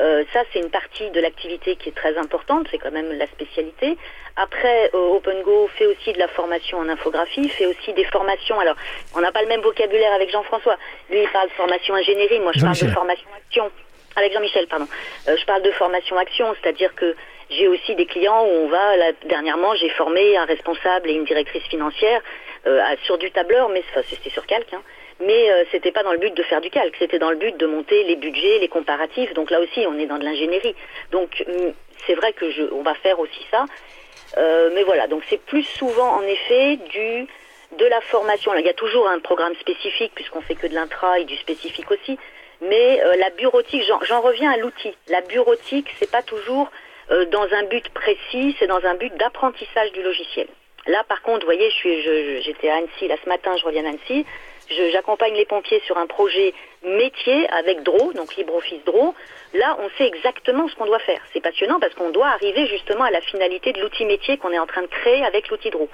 Euh, 0.01 0.25
ça, 0.33 0.43
c'est 0.53 0.59
une 0.59 0.71
partie 0.71 1.11
de 1.11 1.21
l'activité 1.21 1.77
qui 1.77 1.91
est 1.91 1.95
très 1.97 2.17
importante, 2.19 2.67
c'est 2.71 2.79
quand 2.79 2.91
même 2.91 3.13
la 3.13 3.27
spécialité. 3.29 3.97
Après, 4.37 4.91
euh, 4.93 5.17
OpenGo 5.17 5.69
fait 5.77 5.87
aussi 5.87 6.13
de 6.13 6.19
la 6.19 6.29
formation 6.29 6.79
en 6.79 6.89
infographie, 6.89 7.49
fait 7.49 7.67
aussi 7.67 7.93
des 7.93 8.05
formations. 8.05 8.59
Alors, 8.59 8.75
on 9.15 9.21
n'a 9.21 9.31
pas 9.31 9.43
le 9.43 9.49
même 9.49 9.61
vocabulaire 9.61 10.13
avec 10.13 10.31
Jean-François. 10.31 10.77
Lui, 11.11 11.23
il 11.23 11.29
parle 11.29 11.49
de 11.49 11.55
formation 11.55 11.95
ingénierie, 11.95 12.41
moi 12.41 12.53
je 12.55 12.61
parle 12.61 12.77
de 12.77 12.89
formation 12.89 13.29
action. 13.37 13.71
Avec 14.17 14.33
Jean-Michel, 14.33 14.67
pardon. 14.69 14.87
Euh, 15.29 15.37
je 15.37 15.45
parle 15.45 15.63
de 15.63 15.71
formation 15.73 16.17
action, 16.19 16.55
c'est-à-dire 16.61 16.95
que 16.95 17.17
j'ai 17.51 17.69
aussi 17.69 17.95
des 17.95 18.07
clients 18.07 18.45
où 18.45 18.49
on 18.49 18.69
va, 18.69 18.97
là, 18.97 19.13
dernièrement, 19.27 19.75
j'ai 19.77 19.91
formé 19.91 20.37
un 20.37 20.45
responsable 20.45 21.11
et 21.11 21.15
une 21.15 21.25
directrice 21.25 21.65
financière 21.65 22.21
sur 23.03 23.19
du 23.19 23.31
tableur, 23.31 23.69
mais 23.69 23.85
c'était 24.09 24.31
sur 24.31 24.47
calque, 24.47 24.73
hein, 24.73 24.81
mais 25.21 25.51
euh, 25.51 25.65
c'était 25.71 25.93
pas 25.93 26.03
dans 26.03 26.13
le 26.13 26.19
but 26.19 26.35
de 26.35 26.43
faire 26.43 26.61
du 26.61 26.71
calque, 26.71 26.97
c'était 26.99 27.19
dans 27.19 27.31
le 27.31 27.37
but 27.37 27.57
de 27.57 27.67
monter 27.67 28.05
les 28.05 28.17
budgets, 28.17 28.59
les 28.59 28.69
comparatifs. 28.69 29.33
Donc 29.35 29.51
là 29.51 29.61
aussi, 29.61 29.87
on 29.87 29.99
est 29.99 30.07
dans 30.07 30.19
de 30.19 30.25
l'ingénierie. 30.25 30.75
Donc 31.13 31.45
mm, 31.47 31.73
c'est 32.07 32.15
vrai 32.15 32.33
que 32.33 32.73
on 32.73 32.83
va 32.83 32.95
faire 32.95 33.19
aussi 33.21 33.47
ça. 33.51 33.67
Euh, 34.37 34.71
mais 34.75 34.83
voilà, 34.83 35.07
donc 35.07 35.23
c'est 35.29 35.41
plus 35.41 35.63
souvent 35.63 36.17
en 36.17 36.23
effet 36.23 36.77
du 36.91 37.27
de 37.79 37.87
la 37.87 38.01
formation. 38.03 38.55
il 38.55 38.65
y 38.65 38.69
a 38.69 38.75
toujours 38.75 39.09
un 39.09 39.19
programme 39.19 39.55
spécifique 39.57 40.13
puisqu'on 40.15 40.41
fait 40.41 40.55
que 40.55 40.67
de 40.67 40.75
l'intra 40.75 41.19
et 41.19 41.25
du 41.25 41.37
spécifique 41.37 41.91
aussi. 41.91 42.19
Mais 42.61 43.03
euh, 43.03 43.17
la 43.17 43.31
bureautique, 43.31 43.83
j'en 44.09 44.21
reviens 44.21 44.53
à 44.53 44.57
l'outil. 44.57 44.95
La 45.09 45.21
bureautique, 45.23 45.89
c'est 45.99 46.11
pas 46.11 46.23
toujours 46.23 46.71
euh, 47.11 47.25
dans 47.27 47.53
un 47.53 47.65
but 47.65 47.89
précis, 47.91 48.57
c'est 48.59 48.67
dans 48.67 48.85
un 48.85 48.95
but 48.95 49.15
d'apprentissage 49.17 49.93
du 49.93 50.03
logiciel. 50.03 50.47
Là, 50.87 51.03
par 51.09 51.23
contre, 51.23 51.41
vous 51.41 51.53
voyez, 51.53 51.71
j'étais 52.43 52.69
à 52.69 52.77
Annecy 52.77 53.09
là 53.09 53.17
ce 53.23 53.29
matin, 53.29 53.57
je 53.57 53.65
reviens 53.65 53.83
d'Annecy. 53.83 54.25
J'accompagne 54.71 55.35
les 55.35 55.45
pompiers 55.45 55.81
sur 55.87 55.99
un 55.99 56.07
projet 56.07 56.55
métier 56.83 57.49
avec 57.51 57.83
DRO, 57.83 58.13
donc 58.13 58.35
LibreOffice 58.37 58.85
DRO. 58.85 59.15
Là, 59.53 59.77
on 59.81 59.89
sait 59.99 60.07
exactement 60.07 60.69
ce 60.69 60.75
qu'on 60.75 60.87
doit 60.87 60.99
faire. 61.01 61.21
C'est 61.33 61.41
passionnant 61.41 61.79
parce 61.81 61.95
qu'on 61.95 62.11
doit 62.11 62.29
arriver 62.29 62.67
justement 62.67 63.05
à 63.05 63.11
la 63.11 63.21
finalité 63.21 63.73
de 63.73 63.81
l'outil 63.81 64.05
métier 64.05 64.39
qu'on 64.39 64.53
est 64.53 64.59
en 64.59 64.67
train 64.67 64.83
de 64.83 64.87
créer 64.87 65.25
avec 65.25 65.49
l'outil 65.49 65.71
DRO. 65.71 65.89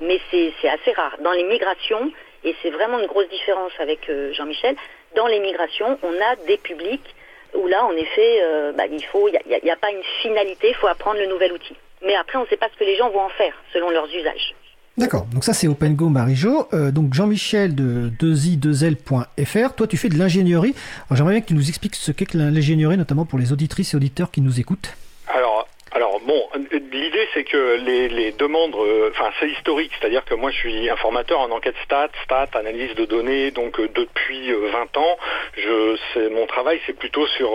Mais 0.00 0.20
c'est 0.30 0.68
assez 0.68 0.92
rare. 0.92 1.16
Dans 1.20 1.32
les 1.32 1.44
migrations, 1.44 2.12
et 2.44 2.54
c'est 2.62 2.70
vraiment 2.70 2.98
une 2.98 3.06
grosse 3.06 3.28
différence 3.28 3.72
avec 3.78 4.08
euh, 4.08 4.32
Jean-Michel, 4.32 4.76
dans 5.14 5.26
les 5.26 5.40
migrations, 5.40 5.98
on 6.02 6.20
a 6.20 6.36
des 6.46 6.56
publics 6.58 7.14
où 7.54 7.66
là, 7.66 7.84
en 7.84 7.92
effet, 7.92 8.38
euh, 8.42 8.72
bah, 8.72 8.86
il 8.90 9.04
faut, 9.04 9.28
il 9.28 9.38
n'y 9.46 9.70
a, 9.70 9.74
a, 9.74 9.76
pas 9.76 9.90
une 9.90 10.02
finalité, 10.22 10.68
il 10.70 10.74
faut 10.74 10.86
apprendre 10.86 11.18
le 11.18 11.26
nouvel 11.26 11.52
outil. 11.52 11.76
Mais 12.02 12.14
après, 12.16 12.38
on 12.38 12.42
ne 12.42 12.46
sait 12.46 12.56
pas 12.56 12.68
ce 12.72 12.78
que 12.78 12.84
les 12.84 12.96
gens 12.96 13.10
vont 13.10 13.20
en 13.20 13.28
faire 13.28 13.54
selon 13.72 13.90
leurs 13.90 14.08
usages. 14.12 14.54
D'accord, 15.02 15.26
donc 15.32 15.42
ça 15.42 15.52
c'est 15.52 15.66
OpenGo 15.66 16.08
Marijo. 16.08 16.68
Euh, 16.72 16.92
donc 16.92 17.12
Jean-Michel 17.12 17.74
de 17.74 18.08
2i2l.fr, 18.20 19.74
toi 19.74 19.86
tu 19.88 19.96
fais 19.96 20.08
de 20.08 20.16
l'ingénierie. 20.16 20.76
J'aimerais 21.10 21.32
bien 21.32 21.40
que 21.40 21.48
tu 21.48 21.54
nous 21.54 21.68
expliques 21.68 21.96
ce 21.96 22.12
qu'est 22.12 22.26
que 22.26 22.38
l'ingénierie, 22.38 22.96
notamment 22.96 23.24
pour 23.24 23.40
les 23.40 23.52
auditrices 23.52 23.94
et 23.94 23.96
auditeurs 23.96 24.30
qui 24.30 24.40
nous 24.40 24.60
écoutent. 24.60 24.94
Alors, 25.26 25.66
alors 25.90 26.20
bon, 26.20 26.48
l'idée 26.70 27.26
c'est 27.34 27.42
que 27.42 27.82
les, 27.84 28.30
demandes, 28.30 28.76
euh, 28.76 29.10
enfin 29.10 29.30
c'est 29.40 29.48
historique, 29.48 29.90
c'est-à-dire 29.98 30.24
que 30.24 30.34
moi 30.34 30.52
je 30.52 30.58
suis 30.58 30.88
informateur 30.88 31.40
en 31.40 31.50
enquête 31.50 31.74
stat, 31.84 32.10
stat, 32.22 32.50
analyse 32.54 32.94
de 32.94 33.04
données, 33.04 33.50
donc 33.50 33.80
euh, 33.80 33.88
depuis 33.92 34.52
20 34.52 34.96
ans, 34.98 35.18
je, 35.56 36.28
mon 36.28 36.46
travail 36.46 36.80
c'est 36.86 36.96
plutôt 36.96 37.26
sur, 37.26 37.50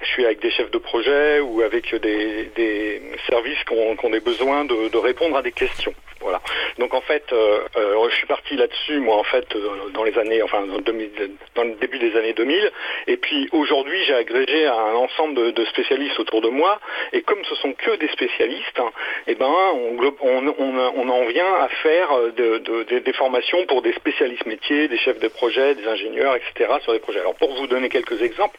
je 0.00 0.06
suis 0.06 0.24
avec 0.24 0.40
des 0.40 0.52
chefs 0.52 0.70
de 0.70 0.78
projet 0.78 1.40
ou 1.40 1.60
avec 1.62 1.92
des, 1.92 3.02
services 3.28 3.64
qui 3.64 3.74
ont, 3.74 4.10
des 4.10 4.20
besoins 4.20 4.64
de 4.64 4.96
répondre 4.96 5.36
à 5.36 5.42
des 5.42 5.50
questions. 5.50 5.92
Voilà. 6.24 6.40
Donc 6.78 6.92
en 6.92 7.00
fait, 7.00 7.24
euh, 7.32 7.60
euh, 7.76 8.08
je 8.10 8.16
suis 8.16 8.26
parti 8.26 8.56
là-dessus, 8.56 8.98
moi 8.98 9.16
en 9.16 9.22
fait, 9.22 9.46
euh, 9.54 9.90
dans 9.92 10.02
les 10.02 10.18
années, 10.18 10.42
enfin 10.42 10.62
dans, 10.66 10.76
le 10.76 11.74
début 11.76 11.98
des 11.98 12.16
années 12.16 12.32
2000. 12.32 12.70
Et 13.06 13.16
puis 13.16 13.48
aujourd'hui, 13.52 14.02
j'ai 14.04 14.14
agrégé 14.14 14.66
un 14.66 14.94
ensemble 14.94 15.52
de, 15.52 15.64
spécialistes 15.66 16.18
autour 16.18 16.40
de 16.40 16.48
moi. 16.48 16.80
Et 17.12 17.22
comme 17.22 17.44
ce 17.44 17.54
sont 17.56 17.72
que 17.72 17.96
des 17.96 18.08
spécialistes, 18.08 18.78
hein, 18.78 18.90
eh 19.26 19.34
ben 19.34 19.46
on, 19.46 21.08
en 21.08 21.24
vient 21.26 21.54
à 21.60 21.68
faire 21.68 22.08
des 22.36 23.12
formations 23.12 23.64
pour 23.66 23.82
des 23.82 23.92
spécialistes 23.92 24.46
métiers, 24.46 24.88
des 24.88 24.98
chefs 24.98 25.20
de 25.20 25.28
projet, 25.28 25.74
des 25.74 25.86
ingénieurs, 25.86 26.34
etc. 26.36 26.72
sur 26.82 26.92
des 26.92 26.98
projets. 26.98 27.20
Alors 27.20 27.34
pour 27.36 27.54
vous 27.54 27.66
donner 27.66 27.88
quelques 27.88 28.20
exemples, 28.22 28.58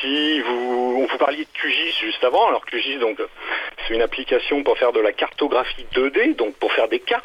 si 0.00 0.40
vous, 0.40 1.06
vous 1.06 1.18
parliez 1.18 1.44
de 1.44 1.60
QGIS 1.60 1.98
juste 2.00 2.22
avant, 2.24 2.46
alors 2.48 2.64
QGIS 2.66 2.98
donc 2.98 3.18
c'est 3.86 3.94
une 3.94 4.02
application 4.02 4.62
pour 4.62 4.78
faire 4.78 4.92
de 4.92 5.00
la 5.00 5.12
cartographie 5.12 5.86
2D, 5.94 6.36
donc 6.36 6.54
pour 6.56 6.72
faire 6.72 6.88
des 6.88 7.00
cartes. 7.00 7.15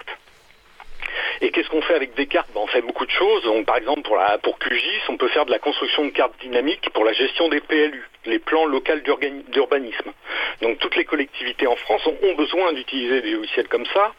Et 1.41 1.49
qu'est-ce 1.49 1.69
qu'on 1.69 1.81
fait 1.81 1.95
avec 1.95 2.13
des 2.13 2.27
cartes 2.27 2.49
ben, 2.53 2.61
On 2.61 2.67
fait 2.67 2.81
beaucoup 2.81 3.05
de 3.05 3.11
choses. 3.11 3.43
par 3.65 3.77
exemple, 3.77 4.09
pour 4.43 4.59
QGIS, 4.59 5.01
on 5.09 5.17
peut 5.17 5.27
faire 5.29 5.45
de 5.45 5.51
la 5.51 5.59
construction 5.59 6.05
de 6.05 6.11
cartes 6.11 6.39
dynamiques 6.39 6.89
pour 6.93 7.03
la 7.03 7.13
gestion 7.13 7.49
des 7.49 7.59
PLU, 7.61 8.07
les 8.25 8.37
plans 8.37 8.65
locaux 8.65 8.93
d'urbanisme. 9.51 10.11
Donc 10.61 10.77
toutes 10.77 10.95
les 10.95 11.05
collectivités 11.05 11.65
en 11.65 11.75
France 11.75 12.05
ont, 12.05 12.33
besoin 12.35 12.73
d'utiliser 12.73 13.21
des 13.21 13.31
logiciels 13.31 13.67
comme 13.67 13.85
ça 13.87 14.13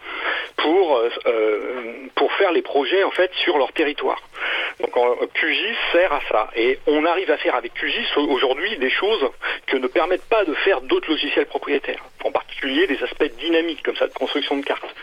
pour, 0.57 0.97
euh, 0.97 1.09
euh, 1.27 1.93
pour 2.15 2.33
faire 2.33 2.53
les 2.53 2.63
projets 2.63 3.05
en 3.05 3.11
fait 3.11 3.33
sur 3.35 3.57
leur 3.57 3.73
territoire. 3.73 4.21
Donc 4.81 4.93
QGIS 5.35 5.77
sert 5.93 6.13
à 6.13 6.21
ça. 6.29 6.51
Et 6.57 6.79
on 6.87 7.05
arrive 7.05 7.31
à 7.31 7.37
faire 7.37 7.55
avec 7.55 7.75
QGIS 7.75 8.17
aujourd'hui 8.17 8.77
des 8.79 8.91
choses 8.91 9.31
que 9.67 9.77
ne 9.77 9.87
permettent 9.87 10.29
pas 10.29 10.45
de 10.45 10.55
faire 10.55 10.81
d'autres 10.81 11.11
logiciels 11.11 11.47
propriétaires. 11.47 12.05
En 12.25 12.33
particulier 12.33 12.87
des 12.87 13.03
aspects 13.03 13.31
dynamiques 13.39 13.83
comme 13.83 13.97
ça 13.97 14.09
de 14.09 14.13
construction 14.13 14.57
de 14.57 14.65
cartes. 14.65 14.95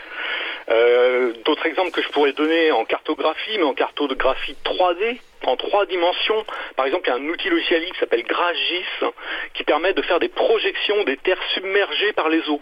Euh, 0.70 1.32
d'autres 1.44 1.66
exemples 1.66 1.90
que 1.90 2.02
je 2.02 2.08
pourrais 2.10 2.32
donner 2.32 2.70
en 2.70 2.84
cartographie, 2.84 3.58
mais 3.58 3.64
en 3.64 3.74
cartographie 3.74 4.56
3D, 4.64 5.18
en 5.44 5.56
trois 5.56 5.86
dimensions. 5.86 6.44
Par 6.76 6.86
exemple, 6.86 7.04
il 7.06 7.10
y 7.10 7.12
a 7.12 7.16
un 7.16 7.28
outil 7.28 7.48
logiciel 7.48 7.84
qui 7.84 7.98
s'appelle 7.98 8.22
GrasGIS 8.22 9.12
qui 9.54 9.64
permet 9.64 9.92
de 9.94 10.02
faire 10.02 10.20
des 10.20 10.28
projections 10.28 11.02
des 11.04 11.16
terres 11.16 11.42
submergées 11.54 12.12
par 12.12 12.28
les 12.28 12.48
eaux 12.48 12.60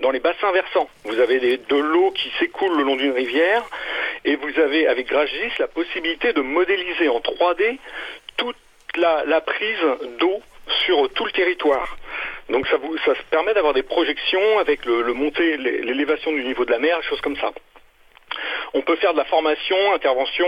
dans 0.00 0.10
les 0.10 0.20
bassins 0.20 0.52
versants. 0.52 0.88
Vous 1.04 1.18
avez 1.20 1.58
de 1.58 1.76
l'eau 1.76 2.10
qui 2.12 2.30
s'écoule 2.38 2.76
le 2.76 2.84
long 2.84 2.96
d'une 2.96 3.12
rivière 3.12 3.62
et 4.24 4.36
vous 4.36 4.58
avez 4.58 4.86
avec 4.86 5.08
GrasGIS 5.08 5.52
la 5.58 5.68
possibilité 5.68 6.32
de 6.32 6.40
modéliser 6.40 7.08
en 7.08 7.20
3D 7.20 7.78
toute 8.36 8.56
la, 8.96 9.40
prise 9.40 9.78
d'eau 10.18 10.40
sur 10.84 11.08
tout 11.12 11.24
le 11.24 11.32
territoire. 11.32 11.96
Donc 12.48 12.66
ça, 12.66 12.76
vous, 12.76 12.96
ça 12.98 13.12
permet 13.30 13.54
d'avoir 13.54 13.74
des 13.74 13.82
projections 13.82 14.58
avec 14.58 14.84
le, 14.84 15.02
le 15.02 15.12
montée, 15.12 15.56
l'élévation 15.56 16.32
du 16.32 16.44
niveau 16.44 16.64
de 16.64 16.70
la 16.70 16.78
mer, 16.78 17.02
choses 17.02 17.20
comme 17.20 17.36
ça. 17.36 17.52
On 18.74 18.82
peut 18.82 18.96
faire 18.96 19.12
de 19.12 19.18
la 19.18 19.24
formation, 19.24 19.76
intervention 19.94 20.46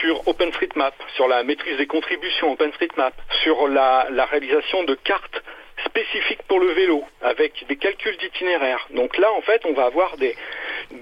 sur 0.00 0.26
OpenStreetMap, 0.28 0.94
sur 1.14 1.26
la 1.26 1.42
maîtrise 1.42 1.76
des 1.78 1.86
contributions 1.86 2.52
OpenStreetMap, 2.52 3.14
sur 3.42 3.66
la, 3.66 4.06
réalisation 4.30 4.84
de 4.84 4.94
cartes 4.94 5.42
spécifiques 5.84 6.42
pour 6.46 6.60
le 6.60 6.68
vélo, 6.72 7.02
avec 7.22 7.66
des 7.66 7.76
calculs 7.76 8.16
d'itinéraire. 8.18 8.86
Donc 8.90 9.16
là, 9.16 9.32
en 9.32 9.40
fait, 9.40 9.62
on 9.64 9.72
va 9.72 9.86
avoir 9.86 10.16
des, 10.18 10.36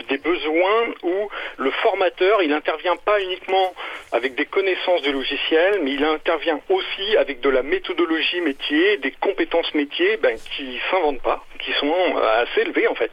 des 0.08 0.18
besoins 0.18 0.86
où 1.02 1.28
le 1.58 1.70
formateur, 1.70 2.42
il 2.42 2.50
n'intervient 2.50 2.96
pas 2.96 3.20
uniquement 3.20 3.74
avec 4.12 4.34
des 4.34 4.46
connaissances 4.46 5.02
du 5.02 5.12
logiciel, 5.12 5.80
mais 5.82 5.92
il 5.92 6.04
intervient 6.04 6.60
aussi 6.68 7.16
avec 7.16 7.40
de 7.40 7.48
la 7.48 7.62
méthodologie 7.62 8.40
métier, 8.40 8.96
des 8.98 9.10
compétences 9.12 9.72
métiers 9.74 10.16
ben, 10.16 10.36
qui 10.56 10.80
s'inventent 10.90 11.22
pas, 11.22 11.44
qui 11.58 11.72
sont 11.74 12.16
assez 12.16 12.62
élevées 12.62 12.88
en 12.88 12.94
fait. 12.94 13.10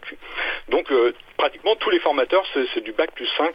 Donc 0.69 0.91
pratiquement 1.37 1.75
tous 1.75 1.89
les 1.89 1.99
formateurs, 1.99 2.45
c'est 2.73 2.83
du 2.83 2.93
bac 2.93 3.11
plus 3.11 3.29
5 3.37 3.53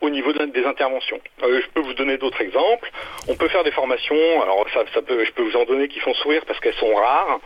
au 0.00 0.10
niveau 0.10 0.32
des 0.32 0.64
interventions. 0.64 1.18
Euh, 1.42 1.60
je 1.62 1.68
peux 1.74 1.80
vous 1.80 1.94
donner 1.94 2.18
d'autres 2.18 2.40
exemples. 2.40 2.90
On 3.28 3.34
peut 3.34 3.48
faire 3.48 3.64
des 3.64 3.72
formations, 3.72 4.42
alors 4.42 4.64
ça, 4.72 4.80
ça 4.94 5.02
peut, 5.02 5.24
je 5.24 5.32
peux 5.32 5.42
vous 5.42 5.56
en 5.56 5.64
donner 5.64 5.88
qui 5.88 6.00
font 6.00 6.14
sourire 6.14 6.42
parce 6.46 6.60
qu'elles 6.60 6.74
sont 6.74 6.94
rares, 6.94 7.40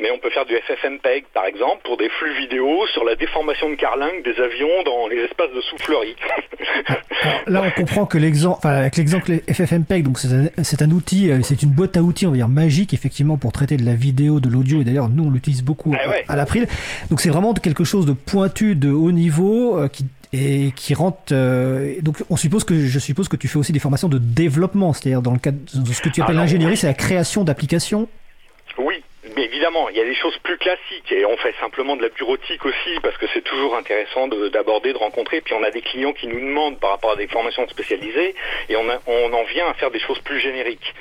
mais 0.00 0.10
on 0.10 0.18
peut 0.18 0.30
faire 0.30 0.46
du 0.46 0.54
FFmpeg 0.56 1.24
par 1.32 1.46
exemple 1.46 1.82
pour 1.84 1.96
des 1.96 2.08
flux 2.08 2.34
vidéo 2.34 2.86
sur 2.92 3.04
la 3.04 3.14
déformation 3.14 3.70
de 3.70 3.74
carlingue 3.74 4.22
des 4.22 4.40
avions 4.40 4.82
dans 4.84 5.08
les 5.08 5.18
espaces 5.24 5.52
de 5.54 5.60
soufflerie. 5.62 6.16
Là, 7.46 7.62
on 7.64 7.70
comprend 7.70 8.06
que 8.06 8.18
l'exemple, 8.18 8.58
enfin, 8.58 8.76
avec 8.76 8.96
l'exemple 8.96 9.32
FFmpeg, 9.50 10.04
donc 10.04 10.18
c'est 10.18 10.82
un, 10.82 10.90
outil, 10.90 11.30
euh, 11.30 11.40
c'est 11.42 11.62
une 11.62 11.70
boîte 11.70 11.96
à 11.96 12.02
outils, 12.02 12.26
on 12.26 12.30
va 12.30 12.36
dire 12.36 12.48
magique 12.48 12.94
effectivement 12.94 13.38
pour 13.38 13.52
traiter 13.52 13.76
de 13.76 13.84
la 13.84 13.94
vidéo, 13.94 14.40
de 14.40 14.48
l'audio, 14.48 14.80
et 14.80 14.84
d'ailleurs 14.84 15.08
nous 15.08 15.24
on 15.24 15.30
l'utilise 15.30 15.64
beaucoup 15.64 15.94
ah 15.98 16.12
à, 16.28 16.36
l'April. 16.36 16.66
Donc 17.10 17.20
c'est 17.20 17.30
vraiment 17.30 17.54
quelque 17.54 17.84
chose 17.84 18.06
de 18.06 18.12
pointu, 18.12 18.76
de 18.76 18.90
haut 18.90 19.12
niveau, 19.12 19.78
euh, 19.78 19.88
qui 19.88 20.04
et 20.32 20.72
qui 20.76 20.94
rentre. 20.94 21.32
Euh, 21.32 21.94
donc, 22.02 22.16
on 22.30 22.36
suppose 22.36 22.64
que 22.64 22.86
je 22.86 22.98
suppose 22.98 23.28
que 23.28 23.36
tu 23.36 23.48
fais 23.48 23.58
aussi 23.58 23.72
des 23.72 23.78
formations 23.78 24.08
de 24.08 24.18
développement, 24.18 24.92
c'est-à-dire 24.92 25.22
dans 25.22 25.32
le 25.32 25.38
cadre 25.38 25.58
de 25.58 25.92
ce 25.92 26.02
que 26.02 26.08
tu 26.08 26.22
appelles 26.22 26.36
l'ingénierie, 26.36 26.76
c'est 26.76 26.86
la 26.86 26.94
création 26.94 27.44
d'applications. 27.44 28.08
Oui, 28.78 29.02
mais 29.36 29.44
évidemment, 29.44 29.88
il 29.88 29.96
y 29.96 30.00
a 30.00 30.04
des 30.04 30.14
choses 30.14 30.36
plus 30.42 30.56
classiques 30.58 31.10
et 31.10 31.24
on 31.24 31.36
fait 31.38 31.54
simplement 31.60 31.96
de 31.96 32.02
la 32.02 32.08
bureautique 32.10 32.64
aussi 32.64 33.00
parce 33.02 33.16
que 33.16 33.26
c'est 33.34 33.42
toujours 33.42 33.76
intéressant 33.76 34.28
d'aborder, 34.28 34.92
de, 34.92 34.98
rencontrer. 34.98 35.40
Puis 35.40 35.54
on 35.54 35.62
a 35.62 35.70
des 35.70 35.82
clients 35.82 36.12
qui 36.12 36.28
nous 36.28 36.40
demandent 36.40 36.78
par 36.78 36.90
rapport 36.90 37.12
à 37.12 37.16
des 37.16 37.26
formations 37.26 37.66
spécialisées 37.68 38.34
et 38.68 38.76
on, 38.76 38.86
on 39.06 39.32
en 39.32 39.44
vient 39.44 39.68
à 39.68 39.74
faire 39.74 39.90
des 39.90 40.00
choses 40.00 40.18
plus 40.20 40.38
génériques. 40.40 40.94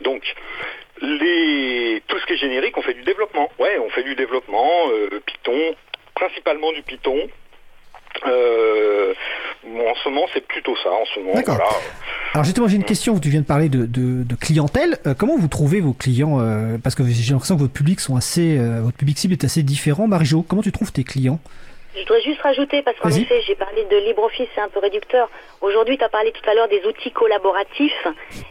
Donc 0.00 0.22
les, 1.00 2.02
tout 2.06 2.18
ce 2.18 2.26
qui 2.26 2.34
est 2.34 2.36
générique, 2.36 2.76
on 2.76 2.82
fait 2.82 2.94
du 2.94 3.02
développement. 3.02 3.50
Ouais, 3.58 3.78
on 3.78 3.90
fait 3.90 4.04
du 4.04 4.14
développement, 4.14 4.88
euh, 4.90 5.20
Python, 5.26 5.74
principalement 6.14 6.72
du 6.72 6.82
Python, 6.82 7.28
euh, 8.26 9.12
en 9.64 9.94
ce 9.94 10.08
moment, 10.08 10.26
c'est 10.32 10.46
plutôt 10.46 10.76
ça. 10.82 10.90
En 10.90 11.04
ce 11.06 11.20
moment, 11.20 11.34
D'accord. 11.34 11.60
Alors 12.34 12.44
justement, 12.44 12.68
j'ai 12.68 12.76
une 12.76 12.84
question. 12.84 13.18
Tu 13.18 13.28
viens 13.28 13.40
de 13.40 13.46
parler 13.46 13.68
de, 13.68 13.86
de, 13.86 14.34
clientèle. 14.36 14.98
Euh, 15.06 15.14
comment 15.16 15.36
vous 15.36 15.48
trouvez 15.48 15.80
vos 15.80 15.92
clients 15.92 16.40
euh, 16.40 16.78
Parce 16.82 16.94
que 16.94 17.04
j'ai 17.04 17.32
l'impression 17.32 17.56
que 17.56 17.60
votre 17.60 17.72
public 17.72 18.00
sont 18.00 18.16
assez, 18.16 18.58
votre 18.80 18.96
public 18.96 19.18
cible 19.18 19.34
est 19.34 19.44
assez 19.44 19.62
différent. 19.62 20.06
Marie-Jo, 20.08 20.42
comment 20.42 20.62
tu 20.62 20.72
trouves 20.72 20.92
tes 20.92 21.04
clients? 21.04 21.38
Je 21.94 22.00
voudrais 22.00 22.22
juste 22.22 22.40
rajouter, 22.40 22.80
parce 22.80 22.98
qu'en 22.98 23.10
effet, 23.10 23.42
j'ai 23.46 23.54
parlé 23.54 23.84
de 23.84 23.96
LibreOffice, 23.98 24.48
c'est 24.54 24.62
un 24.62 24.70
peu 24.70 24.78
réducteur. 24.78 25.28
Aujourd'hui, 25.60 25.98
tu 25.98 26.04
as 26.04 26.08
parlé 26.08 26.32
tout 26.32 26.48
à 26.48 26.54
l'heure 26.54 26.68
des 26.68 26.82
outils 26.86 27.10
collaboratifs. 27.10 28.06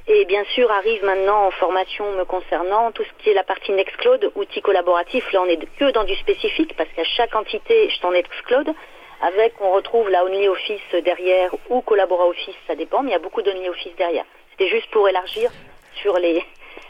Et 0.07 0.25
bien 0.25 0.43
sûr, 0.53 0.69
arrive 0.69 1.03
maintenant 1.03 1.47
en 1.47 1.51
formation 1.51 2.05
me 2.13 2.23
concernant 2.23 2.91
tout 2.91 3.03
ce 3.03 3.23
qui 3.23 3.31
est 3.31 3.33
la 3.33 3.43
partie 3.43 3.71
Nextcloud, 3.71 4.31
outils 4.35 4.61
collaboratifs. 4.61 5.31
Là, 5.33 5.41
on 5.41 5.49
est 5.49 5.57
que 5.79 5.91
dans 5.91 6.03
du 6.03 6.15
spécifique, 6.17 6.75
parce 6.77 6.89
qu'à 6.95 7.03
chaque 7.03 7.35
entité, 7.35 7.89
je 7.89 7.99
t'en 7.99 8.11
Nextcloud 8.11 8.75
avec 9.21 9.53
on 9.61 9.71
retrouve 9.71 10.09
la 10.09 10.25
OnlyOffice 10.25 11.03
derrière 11.03 11.53
ou 11.69 11.81
Collabora 11.81 12.27
Office, 12.27 12.55
ça 12.67 12.75
dépend, 12.75 13.03
mais 13.03 13.09
il 13.09 13.13
y 13.13 13.15
a 13.15 13.19
beaucoup 13.19 13.41
d'OnlyOffice 13.41 13.95
derrière. 13.95 14.25
C'était 14.51 14.69
juste 14.69 14.89
pour 14.91 15.07
élargir 15.07 15.51
sur 15.95 16.17
les 16.17 16.43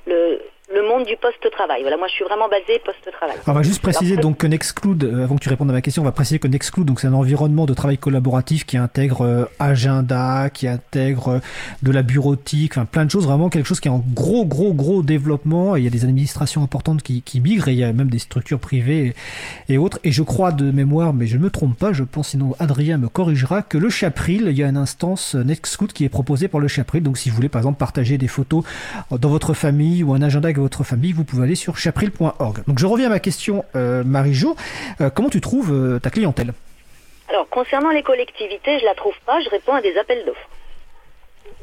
le, 0.05 0.41
le 0.73 0.87
monde 0.87 1.05
du 1.05 1.15
poste-travail. 1.17 1.81
Voilà, 1.81 1.97
moi 1.97 2.07
je 2.07 2.13
suis 2.13 2.23
vraiment 2.23 2.47
basé 2.47 2.79
poste-travail. 2.83 3.35
On 3.45 3.53
va 3.53 3.63
juste 3.63 3.81
préciser 3.81 4.17
donc 4.17 4.37
que 4.37 4.47
Nextcloud, 4.47 5.03
euh, 5.03 5.23
avant 5.23 5.35
que 5.35 5.41
tu 5.41 5.49
répondes 5.49 5.69
à 5.69 5.73
ma 5.73 5.81
question, 5.81 6.01
on 6.01 6.05
va 6.05 6.11
préciser 6.11 6.39
que 6.39 6.47
Nextcloud, 6.47 6.85
donc 6.85 6.99
c'est 6.99 7.07
un 7.07 7.13
environnement 7.13 7.65
de 7.65 7.73
travail 7.73 7.97
collaboratif 7.97 8.65
qui 8.65 8.77
intègre 8.77 9.21
euh, 9.21 9.45
agenda, 9.59 10.49
qui 10.49 10.67
intègre 10.67 11.27
euh, 11.27 11.39
de 11.83 11.91
la 11.91 12.03
bureautique, 12.03 12.77
enfin 12.77 12.85
plein 12.85 13.05
de 13.05 13.11
choses, 13.11 13.25
vraiment 13.25 13.49
quelque 13.49 13.67
chose 13.67 13.79
qui 13.79 13.87
est 13.87 13.91
en 13.91 14.03
gros, 14.13 14.45
gros, 14.45 14.73
gros 14.73 15.03
développement. 15.03 15.75
Et 15.75 15.79
il 15.79 15.83
y 15.83 15.87
a 15.87 15.91
des 15.91 16.05
administrations 16.05 16.63
importantes 16.63 17.01
qui, 17.01 17.21
qui 17.21 17.41
migrent 17.41 17.67
et 17.67 17.73
il 17.73 17.79
y 17.79 17.83
a 17.83 17.91
même 17.91 18.09
des 18.09 18.19
structures 18.19 18.59
privées 18.59 19.13
et, 19.67 19.77
autres. 19.77 19.99
Et 20.03 20.11
je 20.11 20.23
crois 20.23 20.51
de 20.51 20.71
mémoire, 20.71 21.13
mais 21.13 21.27
je 21.27 21.37
ne 21.37 21.43
me 21.43 21.49
trompe 21.49 21.77
pas, 21.77 21.91
je 21.91 22.03
pense 22.03 22.29
sinon 22.29 22.55
Adrien 22.59 22.97
me 22.97 23.09
corrigera, 23.09 23.61
que 23.61 23.77
le 23.77 23.89
Chapril, 23.89 24.47
il 24.49 24.57
y 24.57 24.63
a 24.63 24.67
une 24.67 24.77
instance 24.77 25.35
Nextcloud 25.35 25.91
qui 25.91 26.05
est 26.05 26.09
proposée 26.09 26.47
par 26.47 26.61
le 26.61 26.67
Chapril. 26.67 27.03
Donc 27.03 27.17
si 27.17 27.29
vous 27.29 27.35
voulez 27.35 27.49
par 27.49 27.59
exemple 27.59 27.77
partager 27.77 28.17
des 28.17 28.27
photos 28.27 28.63
dans 29.11 29.29
votre 29.29 29.53
famille 29.53 30.03
ou 30.03 30.13
un 30.13 30.21
agenda 30.21 30.47
avec 30.47 30.60
votre 30.61 30.83
famille, 30.83 31.11
vous 31.11 31.23
pouvez 31.23 31.43
aller 31.43 31.55
sur 31.55 31.77
chapril.org. 31.77 32.63
Donc 32.67 32.79
je 32.79 32.85
reviens 32.85 33.07
à 33.07 33.09
ma 33.09 33.19
question, 33.19 33.65
euh, 33.75 34.03
Marie-Jo. 34.03 34.55
Euh, 35.01 35.09
comment 35.09 35.29
tu 35.29 35.41
trouves 35.41 35.71
euh, 35.71 35.99
ta 35.99 36.09
clientèle? 36.09 36.53
Alors 37.29 37.47
concernant 37.49 37.89
les 37.89 38.03
collectivités, 38.03 38.79
je 38.79 38.85
la 38.85 38.95
trouve 38.95 39.15
pas. 39.25 39.39
Je 39.41 39.49
réponds 39.49 39.73
à 39.73 39.81
des 39.81 39.97
appels 39.97 40.23
d'offres. 40.25 40.49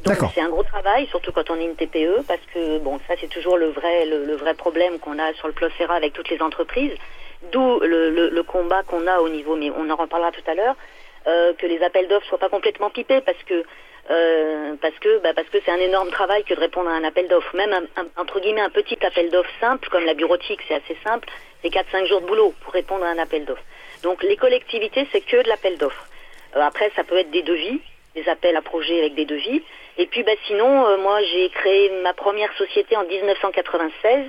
Donc 0.05 0.31
c'est 0.33 0.41
un 0.41 0.49
gros 0.49 0.63
travail, 0.63 1.07
surtout 1.07 1.31
quand 1.33 1.49
on 1.49 1.55
est 1.55 1.65
une 1.65 1.75
TPE, 1.75 2.23
parce 2.25 2.39
que 2.53 2.79
bon, 2.79 2.99
ça 3.07 3.15
c'est 3.19 3.27
toujours 3.27 3.57
le 3.57 3.67
vrai 3.67 4.05
le, 4.05 4.35
vrai 4.35 4.53
problème 4.53 4.97
qu'on 4.97 5.19
a 5.19 5.33
sur 5.33 5.47
le 5.47 5.53
Plocera 5.53 5.93
avec 5.95 6.13
toutes 6.13 6.29
les 6.29 6.41
entreprises. 6.41 6.93
D'où 7.51 7.79
le, 7.81 8.41
combat 8.43 8.83
qu'on 8.83 9.07
a 9.07 9.19
au 9.19 9.29
niveau, 9.29 9.55
mais 9.57 9.71
on 9.71 9.89
en 9.89 9.95
reparlera 9.95 10.31
tout 10.31 10.49
à 10.49 10.55
l'heure, 10.55 10.75
que 11.25 11.65
les 11.65 11.81
appels 11.83 12.07
d'offres 12.07 12.25
soient 12.27 12.39
pas 12.39 12.49
complètement 12.49 12.89
pipés, 12.89 13.21
parce 13.21 13.41
que 13.43 13.65
euh, 14.11 14.75
parce 14.81 14.97
que 14.99 15.19
bah, 15.19 15.33
parce 15.35 15.47
que 15.49 15.59
c'est 15.63 15.71
un 15.71 15.79
énorme 15.79 16.09
travail 16.09 16.43
que 16.43 16.55
de 16.55 16.59
répondre 16.59 16.89
à 16.89 16.93
un 16.93 17.03
appel 17.03 17.27
d'offres. 17.27 17.55
Même 17.55 17.73
un, 17.95 18.05
entre 18.17 18.39
guillemets 18.39 18.61
un 18.61 18.71
petit 18.71 18.97
appel 19.05 19.29
d'offres 19.29 19.51
simple 19.59 19.87
comme 19.89 20.05
la 20.05 20.15
bureautique, 20.15 20.61
c'est 20.67 20.73
assez 20.73 20.97
simple, 21.03 21.29
c'est 21.61 21.69
4-5 21.69 22.07
jours 22.07 22.21
de 22.21 22.25
boulot 22.25 22.53
pour 22.61 22.73
répondre 22.73 23.05
à 23.05 23.09
un 23.09 23.19
appel 23.19 23.45
d'offres. 23.45 23.63
Donc 24.01 24.23
les 24.23 24.35
collectivités, 24.35 25.07
c'est 25.11 25.21
que 25.21 25.43
de 25.43 25.47
l'appel 25.47 25.77
d'offres. 25.77 26.07
Euh, 26.55 26.61
après, 26.61 26.91
ça 26.95 27.03
peut 27.03 27.17
être 27.17 27.29
des 27.29 27.43
devis, 27.43 27.81
des 28.15 28.27
appels 28.27 28.55
à 28.55 28.63
projets 28.63 28.99
avec 28.99 29.13
des 29.13 29.25
devis. 29.25 29.61
Et 29.99 30.07
puis 30.07 30.23
bah, 30.23 30.31
sinon, 30.47 30.87
euh, 30.87 30.97
moi 30.97 31.21
j'ai 31.21 31.49
créé 31.49 31.91
ma 32.01 32.13
première 32.13 32.51
société 32.57 32.95
en 32.97 33.03
1996. 33.03 34.25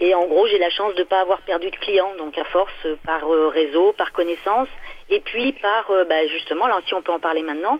Et 0.00 0.14
en 0.14 0.24
gros, 0.24 0.46
j'ai 0.46 0.58
la 0.58 0.70
chance 0.70 0.94
de 0.94 1.00
ne 1.00 1.04
pas 1.04 1.20
avoir 1.20 1.42
perdu 1.42 1.70
de 1.70 1.76
clients, 1.76 2.14
donc 2.16 2.36
à 2.38 2.44
force 2.44 2.86
par 3.04 3.28
réseau, 3.28 3.92
par 3.92 4.10
connaissance, 4.12 4.68
et 5.10 5.20
puis 5.20 5.52
par, 5.52 5.90
bah, 6.08 6.26
justement, 6.28 6.66
là 6.66 6.80
si 6.86 6.94
on 6.94 7.02
peut 7.02 7.12
en 7.12 7.20
parler 7.20 7.42
maintenant, 7.42 7.78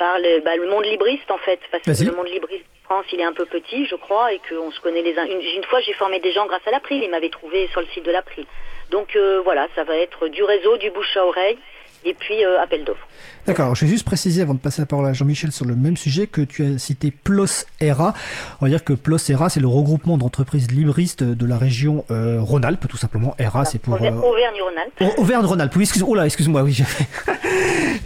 par 0.00 0.16
bah, 0.44 0.56
le, 0.56 0.66
monde 0.66 0.86
libriste 0.86 1.30
en 1.30 1.36
fait, 1.36 1.60
parce 1.70 1.84
que 1.84 2.04
le 2.04 2.16
monde 2.16 2.26
libriste 2.28 2.64
France, 2.84 3.04
il 3.12 3.20
est 3.20 3.24
un 3.24 3.34
peu 3.34 3.44
petit, 3.44 3.84
je 3.86 3.94
crois, 3.94 4.32
et 4.32 4.40
qu'on 4.48 4.72
se 4.72 4.80
connaît 4.80 5.02
les 5.02 5.16
uns. 5.16 5.26
Une, 5.26 5.62
fois, 5.64 5.80
j'ai 5.80 5.92
formé 5.92 6.18
des 6.18 6.32
gens 6.32 6.46
grâce 6.46 6.66
à 6.66 6.72
l'April, 6.72 7.04
ils 7.04 7.10
m'avaient 7.10 7.30
trouvé 7.30 7.68
sur 7.68 7.80
le 7.80 7.86
site 7.88 8.04
de 8.04 8.10
l'April. 8.10 8.46
Donc 8.90 9.14
euh, 9.14 9.40
voilà, 9.44 9.68
ça 9.76 9.84
va 9.84 9.96
être 9.96 10.26
du 10.26 10.42
réseau, 10.42 10.76
du 10.78 10.90
bouche 10.90 11.16
à 11.16 11.24
oreille, 11.24 11.58
et 12.04 12.14
puis 12.14 12.44
euh, 12.44 12.60
appel 12.60 12.84
d'offres. 12.84 13.06
D'accord, 13.46 13.74
je 13.74 13.84
vais 13.84 13.90
juste 13.90 14.04
préciser 14.04 14.42
avant 14.42 14.54
de 14.54 14.58
passer 14.58 14.82
la 14.82 14.86
parole 14.86 15.06
à 15.06 15.12
Jean-Michel 15.12 15.50
sur 15.50 15.64
le 15.64 15.74
même 15.74 15.96
sujet 15.96 16.26
que 16.26 16.42
tu 16.42 16.64
as 16.64 16.78
cité 16.78 17.10
PLOS 17.10 17.64
ERA. 17.80 18.12
On 18.60 18.66
va 18.66 18.70
dire 18.70 18.84
que 18.84 18.92
PLOS 18.92 19.30
ERA, 19.30 19.48
c'est 19.48 19.60
le 19.60 19.66
regroupement 19.66 20.18
d'entreprises 20.18 20.70
libristes 20.70 21.22
de 21.24 21.46
la 21.46 21.56
région 21.56 22.04
euh, 22.10 22.38
Rhône-Alpes, 22.40 22.86
tout 22.88 22.96
simplement. 22.96 23.34
ERA, 23.38 23.64
c'est 23.64 23.78
pour. 23.78 23.94
Euh, 23.94 24.10
Auvergne-Rhône-Alpes. 24.10 25.18
Auvergne-Rhône-Alpes, 25.18 25.74
oui, 25.76 25.82
excuse, 25.82 26.04
oh 26.06 26.14
là, 26.14 26.26
excuse-moi, 26.26 26.62
oui. 26.62 26.82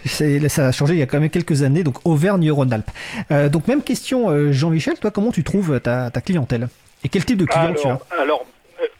ça 0.49 0.69
a 0.69 0.73
changé 0.73 0.95
il 0.95 1.01
y 1.01 1.03
a 1.03 1.07
quand 1.07 1.21
même 1.21 1.31
quelques 1.31 1.63
années, 1.63 1.83
donc 1.83 1.97
Auvergne-Rhône-Alpes. 2.05 2.91
Euh, 3.31 3.49
donc, 3.49 3.67
même 3.67 3.83
question, 3.83 4.53
Jean-Michel, 4.53 4.99
toi, 4.99 5.11
comment 5.11 5.33
tu 5.33 5.43
trouves 5.43 5.81
ta, 5.81 6.11
ta 6.11 6.21
clientèle? 6.21 6.69
Et 7.03 7.09
quel 7.09 7.25
type 7.25 7.39
de 7.39 7.45
client 7.45 7.75
tu 7.75 7.89
as? 7.89 7.99
Alors, 8.21 8.47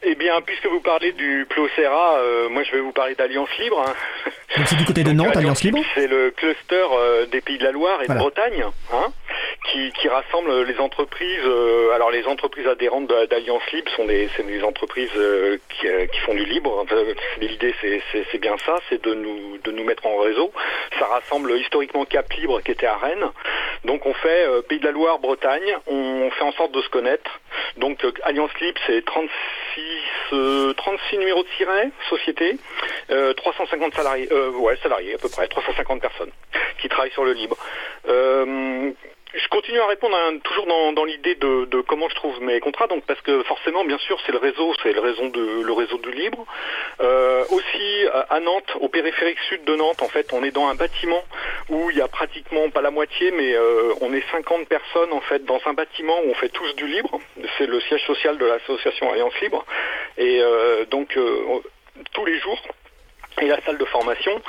eh 0.03 0.15
bien, 0.15 0.41
puisque 0.41 0.65
vous 0.67 0.79
parlez 0.79 1.11
du 1.13 1.45
Plocera, 1.49 2.17
euh, 2.17 2.49
moi 2.49 2.63
je 2.63 2.71
vais 2.71 2.79
vous 2.79 2.91
parler 2.91 3.15
d'Alliance 3.15 3.49
Libre. 3.59 3.83
Hein. 3.87 3.93
Donc 4.57 4.67
c'est 4.67 4.75
du 4.75 4.85
côté 4.85 5.03
de 5.03 5.11
Nantes, 5.11 5.35
Alliance 5.35 5.63
Libre 5.63 5.79
C'est 5.95 6.07
le 6.07 6.31
cluster 6.31 6.85
euh, 6.93 7.25
des 7.25 7.41
Pays 7.41 7.57
de 7.57 7.63
la 7.63 7.71
Loire 7.71 8.01
et 8.03 8.07
de 8.07 8.13
Bretagne, 8.13 8.63
hein, 8.93 9.11
qui, 9.71 10.07
rassemble 10.07 10.63
les 10.63 10.77
entreprises. 10.79 11.45
Euh, 11.45 11.91
alors 11.93 12.11
les 12.11 12.25
entreprises 12.25 12.67
adhérentes 12.67 13.07
d'Alliance 13.29 13.63
Libre 13.73 13.91
sont 13.95 14.05
des, 14.05 14.29
des 14.45 14.63
entreprises 14.63 15.11
qui, 15.69 16.19
font 16.25 16.33
du 16.33 16.45
libre. 16.45 16.85
L'idée 17.39 17.73
c'est 17.81 18.37
bien 18.39 18.55
ça, 18.65 18.75
c'est 18.89 19.03
de 19.03 19.13
nous, 19.13 19.57
de 19.63 19.71
nous 19.71 19.83
mettre 19.83 20.05
en 20.05 20.17
réseau. 20.17 20.51
Ça 20.99 21.05
rassemble 21.05 21.51
historiquement 21.57 22.05
Cap 22.05 22.31
Libre 22.33 22.61
qui 22.61 22.71
était 22.71 22.85
à 22.85 22.97
Rennes. 22.97 23.31
Donc 23.83 24.05
on 24.05 24.13
fait 24.13 24.47
Pays 24.67 24.79
de 24.79 24.85
la 24.85 24.91
Loire, 24.91 25.19
Bretagne, 25.19 25.75
on 25.87 26.29
fait 26.31 26.43
en 26.43 26.51
sorte 26.53 26.71
de 26.71 26.81
se 26.81 26.89
connaître. 26.89 27.39
Donc 27.77 28.05
Alliance 28.23 28.51
Libre 28.61 28.79
c'est 28.87 29.03
36 29.03 30.75
36 30.77 31.17
numéros 31.17 31.43
de 31.43 31.47
siret, 31.57 31.89
société, 32.09 32.57
350 33.09 33.93
euh, 33.93 33.95
salariés, 33.95 34.27
euh, 34.31 34.51
ouais, 34.51 34.77
salariés 34.81 35.15
à 35.15 35.17
peu 35.17 35.29
près, 35.29 35.47
350 35.47 36.01
personnes 36.01 36.31
qui 36.79 36.89
travaillent 36.89 37.11
sur 37.11 37.25
le 37.25 37.33
libre. 37.33 37.57
Euh, 38.07 38.91
je 39.37 39.47
continue 39.49 39.79
à 39.79 39.87
répondre 39.87 40.17
toujours 40.43 40.65
dans, 40.67 41.05
l'idée 41.05 41.35
de, 41.35 41.81
comment 41.81 42.09
je 42.09 42.15
trouve 42.15 42.41
mes 42.41 42.59
contrats, 42.59 42.87
donc 42.87 43.03
parce 43.05 43.21
que 43.21 43.43
forcément, 43.43 43.83
bien 43.83 43.97
sûr, 43.99 44.19
c'est 44.25 44.31
le 44.31 44.37
réseau, 44.37 44.73
c'est 44.81 44.93
le 44.93 45.01
réseau 45.01 45.29
de 45.29 45.61
le 45.63 45.73
réseau 45.73 45.97
du 45.97 46.11
libre. 46.11 46.45
aussi 46.99 48.05
à 48.29 48.39
Nantes, 48.39 48.77
au 48.79 48.89
périphérique 48.89 49.39
sud 49.49 49.63
de 49.65 49.75
Nantes, 49.75 50.01
en 50.01 50.09
fait, 50.09 50.31
on 50.33 50.43
est 50.43 50.51
dans 50.51 50.67
un 50.67 50.75
bâtiment 50.75 51.23
où 51.69 51.89
il 51.91 51.97
y 51.97 52.01
a 52.01 52.07
pratiquement 52.07 52.69
pas 52.69 52.81
la 52.81 52.91
moitié, 52.91 53.31
mais 53.31 53.55
on 54.01 54.13
est 54.13 54.23
50 54.31 54.67
personnes 54.67 55.13
en 55.13 55.21
fait 55.21 55.43
dans 55.45 55.59
un 55.65 55.73
bâtiment 55.73 56.17
où 56.25 56.29
on 56.29 56.33
fait 56.35 56.49
tous 56.49 56.75
du 56.75 56.87
libre. 56.87 57.19
C'est 57.57 57.67
le 57.67 57.79
siège 57.81 58.05
social 58.05 58.37
de 58.37 58.45
l'association 58.45 59.11
Alliance 59.11 59.39
Libre, 59.41 59.65
et 60.17 60.41
donc 60.89 61.17
tous 62.13 62.25
les 62.25 62.39
jours 62.39 62.61
et 63.41 63.47
la 63.47 63.59
salle 63.63 63.77
de 63.77 63.85
formation 63.85 64.41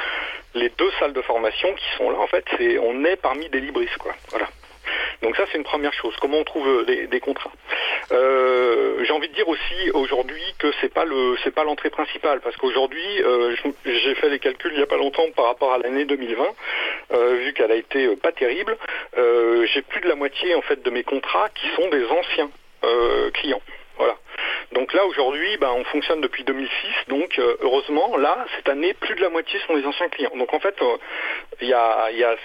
les 0.56 0.70
deux 0.70 0.90
salles 0.98 1.12
de 1.12 1.22
formation 1.22 1.72
qui 1.74 1.84
sont 1.96 2.10
là, 2.10 2.18
en 2.18 2.26
fait, 2.26 2.44
c'est 2.56 2.78
on 2.78 3.04
est 3.04 3.16
parmi 3.16 3.48
des 3.50 3.60
libristes, 3.60 3.98
quoi. 3.98 4.14
Voilà. 4.30 4.48
Donc 5.22 5.36
ça, 5.36 5.44
c'est 5.50 5.58
une 5.58 5.64
première 5.64 5.92
chose. 5.92 6.14
Comment 6.20 6.38
on 6.38 6.44
trouve 6.44 6.84
des, 6.84 7.20
contrats 7.20 7.52
euh, 8.12 9.02
J'ai 9.04 9.12
envie 9.12 9.28
de 9.28 9.34
dire 9.34 9.48
aussi 9.48 9.90
aujourd'hui 9.92 10.42
que 10.58 10.68
c'est 10.80 10.92
pas 10.92 11.04
le, 11.04 11.36
c'est 11.42 11.54
pas 11.54 11.64
l'entrée 11.64 11.90
principale, 11.90 12.40
parce 12.40 12.56
qu'aujourd'hui, 12.56 13.22
euh, 13.22 13.54
j'ai 13.84 14.14
fait 14.16 14.28
les 14.28 14.38
calculs 14.38 14.72
il 14.74 14.80
y 14.80 14.82
a 14.82 14.86
pas 14.86 14.96
longtemps 14.96 15.30
par 15.34 15.46
rapport 15.46 15.72
à 15.72 15.78
l'année 15.78 16.04
2020, 16.04 16.44
euh, 17.12 17.34
vu 17.36 17.52
qu'elle 17.52 17.72
a 17.72 17.76
été 17.76 18.14
pas 18.16 18.32
terrible. 18.32 18.76
j'ai 19.16 19.82
plus 19.82 20.00
de 20.00 20.08
la 20.08 20.14
moitié 20.14 20.54
en 20.54 20.62
fait 20.62 20.82
de 20.82 20.90
mes 20.90 21.02
contrats 21.02 21.48
qui 21.54 21.68
sont 21.76 21.88
des 21.88 22.04
anciens 22.06 22.50
clients. 23.32 23.62
Voilà. 23.98 24.16
Donc 24.86 24.94
là 24.94 25.04
aujourd'hui, 25.04 25.56
ben, 25.56 25.72
on 25.76 25.82
fonctionne 25.82 26.20
depuis 26.20 26.44
2006, 26.44 26.70
donc 27.08 27.40
euh, 27.40 27.56
heureusement 27.60 28.16
là 28.18 28.46
cette 28.54 28.68
année 28.68 28.94
plus 28.94 29.16
de 29.16 29.20
la 29.20 29.30
moitié 29.30 29.58
sont 29.66 29.74
des 29.74 29.84
anciens 29.84 30.08
clients. 30.08 30.30
Donc 30.36 30.54
en 30.54 30.60
fait 30.60 30.80
euh, 30.80 30.96
il 31.60 31.66
y, 31.66 31.72
a, 31.72 32.36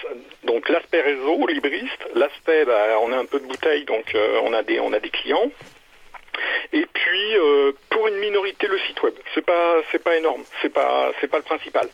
donc 0.42 0.68
l'aspect 0.68 1.02
réseau 1.02 1.46
libriste, 1.46 2.04
l'aspect 2.16 2.64
ben, 2.64 2.98
on 3.00 3.12
a 3.12 3.16
un 3.18 3.26
peu 3.26 3.38
de 3.38 3.46
bouteille 3.46 3.84
donc 3.84 4.12
euh, 4.16 4.40
on 4.42 4.52
a 4.54 4.64
des 4.64 4.80
on 4.80 4.92
a 4.92 4.98
des 4.98 5.10
clients. 5.10 5.52
Et 6.74 6.86
puis 6.86 7.36
euh, 7.36 7.72
pour 7.90 8.08
une 8.08 8.16
minorité 8.16 8.66
le 8.66 8.78
site 8.78 9.02
web, 9.02 9.14
c'est 9.34 9.44
pas 9.44 9.76
c'est 9.90 10.02
pas 10.02 10.16
énorme, 10.16 10.42
c'est 10.62 10.72
pas 10.72 11.12
c'est 11.20 11.28
pas 11.28 11.36
le 11.36 11.42
principal. 11.42 11.86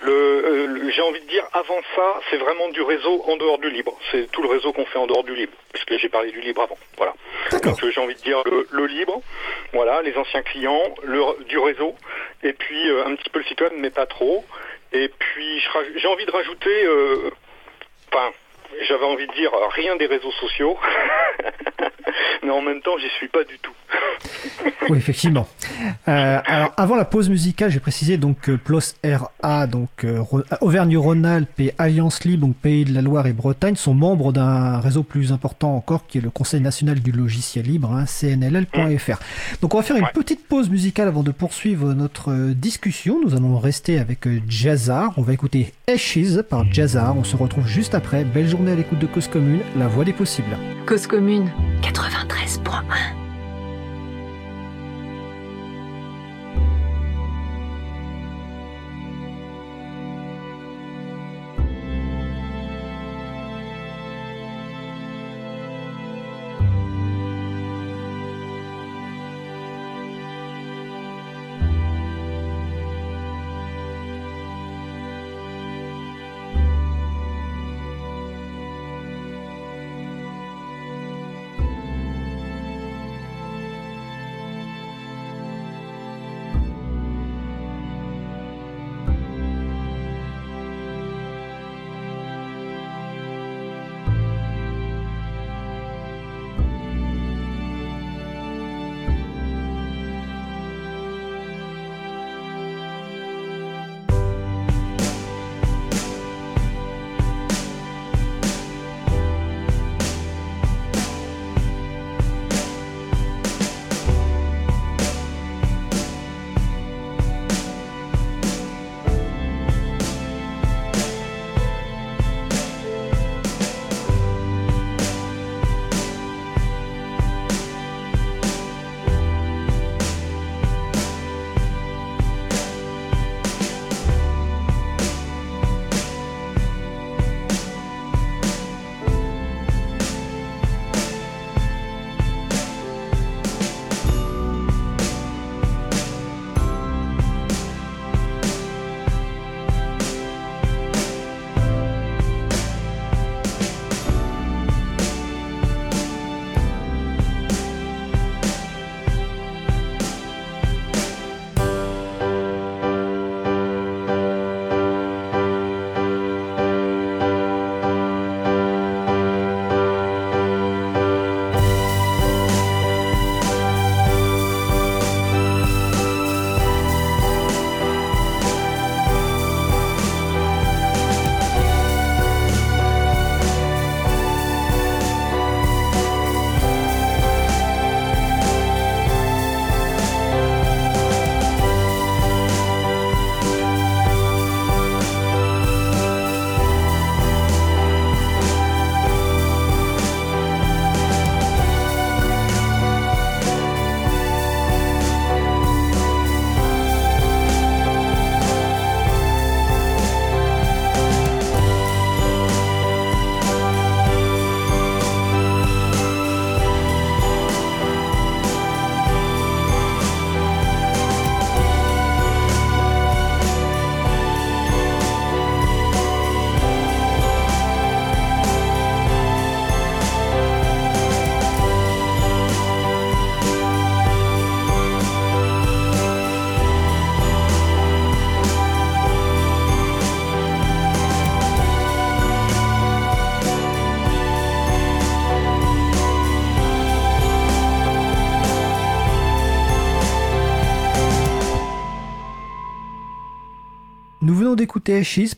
Le, 0.00 0.90
j'ai 0.90 1.00
envie 1.00 1.20
de 1.20 1.28
dire 1.28 1.44
avant 1.54 1.80
ça, 1.96 2.20
c'est 2.28 2.36
vraiment 2.36 2.68
du 2.68 2.82
réseau 2.82 3.24
en 3.26 3.36
dehors 3.36 3.58
du 3.58 3.70
libre. 3.70 3.98
C'est 4.10 4.30
tout 4.30 4.42
le 4.42 4.48
réseau 4.48 4.72
qu'on 4.72 4.84
fait 4.84 4.98
en 4.98 5.06
dehors 5.06 5.24
du 5.24 5.34
libre, 5.34 5.52
puisque 5.72 5.96
j'ai 5.96 6.10
parlé 6.10 6.30
du 6.30 6.40
libre 6.40 6.62
avant. 6.62 6.78
Voilà. 6.98 7.14
Donc 7.62 7.90
j'ai 7.90 8.00
envie 8.00 8.14
de 8.14 8.20
dire 8.20 8.42
le, 8.70 8.86
libre, 8.86 9.22
voilà, 9.72 10.02
les 10.02 10.14
anciens 10.16 10.42
clients, 10.42 10.94
le, 11.02 11.44
du 11.44 11.58
réseau, 11.58 11.94
et 12.42 12.52
puis 12.52 12.90
euh, 12.90 13.06
un 13.06 13.14
petit 13.14 13.30
peu 13.30 13.38
le 13.38 13.44
site 13.46 13.60
web, 13.62 13.72
mais 13.76 13.90
pas 13.90 14.06
trop. 14.06 14.44
Et 14.92 15.08
puis 15.08 15.62
j'ai 15.96 16.08
envie 16.08 16.26
de 16.26 16.30
rajouter, 16.30 16.84
euh, 16.84 17.30
enfin 18.12 18.30
j'avais 18.82 19.04
envie 19.04 19.26
de 19.26 19.32
dire 19.32 19.52
rien 19.70 19.96
des 19.96 20.06
réseaux 20.06 20.32
sociaux, 20.32 20.78
mais 22.42 22.50
en 22.50 22.62
même 22.62 22.80
temps, 22.80 22.98
j'y 22.98 23.08
suis 23.10 23.28
pas 23.28 23.44
du 23.44 23.58
tout. 23.58 23.72
oui, 24.88 24.98
effectivement. 24.98 25.48
Euh, 26.08 26.40
alors, 26.44 26.72
avant 26.76 26.96
la 26.96 27.04
pause 27.04 27.28
musicale, 27.28 27.70
j'ai 27.70 27.80
précisé 27.80 28.16
donc 28.16 28.50
PLOS 28.50 28.94
RA, 29.04 29.66
donc 29.66 30.04
euh, 30.04 30.22
Auvergne-Rhône-Alpes 30.60 31.60
et 31.60 31.74
Alliance 31.78 32.24
Libre, 32.24 32.46
donc 32.46 32.56
Pays 32.56 32.84
de 32.84 32.94
la 32.94 33.02
Loire 33.02 33.26
et 33.26 33.32
Bretagne, 33.32 33.76
sont 33.76 33.94
membres 33.94 34.32
d'un 34.32 34.80
réseau 34.80 35.02
plus 35.02 35.32
important 35.32 35.74
encore, 35.74 36.06
qui 36.06 36.18
est 36.18 36.20
le 36.20 36.30
Conseil 36.30 36.60
national 36.60 37.00
du 37.00 37.12
logiciel 37.12 37.66
libre, 37.66 37.92
hein, 37.92 38.04
cnll.fr. 38.06 39.18
Donc, 39.60 39.74
on 39.74 39.78
va 39.78 39.82
faire 39.82 39.96
une 39.96 40.08
petite 40.14 40.46
pause 40.46 40.70
musicale 40.70 41.08
avant 41.08 41.22
de 41.22 41.30
poursuivre 41.30 41.92
notre 41.94 42.32
discussion. 42.52 43.20
Nous 43.22 43.34
allons 43.34 43.58
rester 43.58 43.98
avec 43.98 44.26
euh, 44.26 44.40
Jazzar. 44.48 45.12
On 45.16 45.22
va 45.22 45.32
écouter 45.32 45.72
Ashes 45.86 46.42
par 46.48 46.70
Jazzar. 46.72 47.16
On 47.16 47.24
se 47.24 47.36
retrouve 47.36 47.66
juste 47.66 47.94
après. 47.94 48.24
Belle 48.24 48.48
journée 48.48 48.72
à 48.72 48.74
l'écoute 48.74 48.98
de 48.98 49.06
Cause 49.06 49.28
Commune, 49.28 49.60
la 49.76 49.88
voix 49.88 50.04
des 50.04 50.12
possibles. 50.12 50.56
Cause 50.86 51.06
Commune 51.06 51.50
93.1 51.98 53.17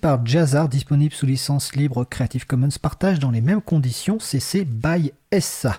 par 0.00 0.24
Jazzar, 0.24 0.68
disponible 0.68 1.12
sous 1.12 1.26
licence 1.26 1.74
libre 1.74 2.04
Creative 2.04 2.46
Commons 2.46 2.68
partage 2.80 3.18
dans 3.18 3.32
les 3.32 3.40
mêmes 3.40 3.60
conditions 3.60 4.20
CC 4.20 4.64
by 4.64 5.12
SA. 5.40 5.76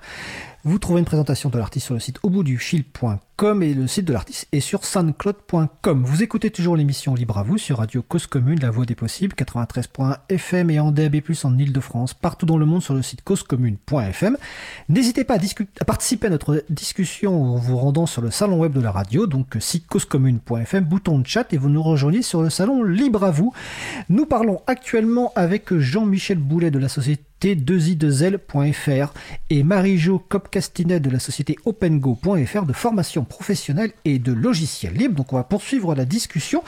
Vous 0.66 0.78
trouvez 0.78 1.00
une 1.00 1.06
présentation 1.06 1.50
de 1.50 1.58
l'artiste 1.58 1.86
sur 1.86 1.94
le 1.94 2.02
site 2.02 2.20
fil.com 2.58 3.31
et 3.42 3.74
le 3.74 3.88
site 3.88 4.06
de 4.06 4.14
l'artiste 4.14 4.48
est 4.52 4.60
sur 4.60 4.86
soundcloud.com. 4.86 6.04
Vous 6.06 6.22
écoutez 6.22 6.52
toujours 6.52 6.76
l'émission 6.76 7.16
Libre 7.16 7.40
à 7.40 7.44
vous 7.44 7.58
sur 7.58 7.80
Radio 7.80 8.04
Cause 8.04 8.28
Commune, 8.28 8.60
la 8.60 8.70
voix 8.70 8.86
des 8.86 8.94
possibles, 8.94 9.34
93.1 9.36 10.18
FM 10.30 10.70
et 10.70 10.80
en 10.80 10.92
DAB+, 10.92 11.16
en 11.44 11.58
Ile-de-France, 11.58 12.14
partout 12.14 12.46
dans 12.46 12.60
le 12.60 12.68
monde 12.68 12.84
sur 12.84 12.94
le 12.94 13.02
site 13.02 13.24
causecommune.fm. 13.24 14.38
N'hésitez 14.90 15.24
pas 15.24 15.38
à, 15.38 15.86
participer 15.86 16.28
à 16.28 16.30
notre 16.30 16.64
discussion 16.70 17.56
en 17.56 17.56
vous 17.56 17.78
rendant 17.78 18.06
sur 18.06 18.22
le 18.22 18.30
salon 18.30 18.60
web 18.60 18.74
de 18.74 18.82
la 18.82 18.92
radio, 18.92 19.26
donc 19.26 19.58
site 19.60 19.88
causecommune.fm, 19.88 20.84
bouton 20.84 21.18
de 21.18 21.26
chat 21.26 21.52
et 21.52 21.58
vous 21.58 21.70
nous 21.70 21.82
rejoignez 21.82 22.22
sur 22.22 22.44
le 22.44 22.52
salon 22.52 22.84
Libre 22.84 23.24
à 23.24 23.32
vous. 23.32 23.54
Nous 24.10 24.28
parlons 24.28 24.62
actuellement 24.68 25.34
avec 25.36 25.76
Jean-Michel 25.76 26.38
Boulet 26.38 26.70
de 26.70 26.78
la 26.78 26.90
société 26.90 27.24
t2i2l.fr 27.42 29.14
et 29.50 29.64
Marie-Jo 29.64 30.20
Copcastinet 30.20 31.00
de 31.00 31.10
la 31.10 31.20
société 31.20 31.58
opengo.fr 31.66 32.66
de 32.66 32.74
formation 32.74 33.26
professionnelle 33.32 33.91
et 34.06 34.20
de 34.20 34.34
logiciels 34.34 34.94
libres. 34.94 35.15
Donc 35.15 35.34
on 35.34 35.38
va 35.38 35.44
poursuivre 35.44 35.96
la 35.96 36.06
discussion. 36.06 36.63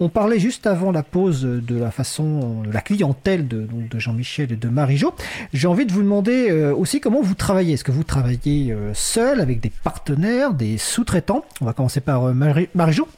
On 0.00 0.08
parlait 0.08 0.38
juste 0.38 0.66
avant 0.66 0.92
la 0.92 1.02
pause 1.02 1.42
de 1.42 1.78
la 1.78 1.90
façon, 1.90 2.62
de 2.62 2.72
la 2.72 2.80
clientèle 2.80 3.48
de, 3.48 3.66
Jean-Michel 3.98 4.52
et 4.52 4.56
de 4.56 4.68
Marie-Jo. 4.68 5.14
J'ai 5.52 5.68
envie 5.68 5.86
de 5.86 5.92
vous 5.92 6.02
demander 6.02 6.50
euh, 6.50 6.74
aussi 6.74 7.00
comment 7.00 7.20
vous 7.20 7.34
travaillez. 7.34 7.74
Est-ce 7.74 7.84
que 7.84 7.92
vous 7.92 8.04
travaillez 8.04 8.72
euh, 8.72 8.92
seul, 8.94 9.40
avec 9.40 9.60
des 9.60 9.72
partenaires, 9.84 10.52
des 10.52 10.78
sous-traitants? 10.78 11.44
On 11.60 11.64
va 11.64 11.72
commencer 11.72 12.00
par 12.00 12.24
euh, 12.24 12.32
Marie-Jo. 12.32 13.08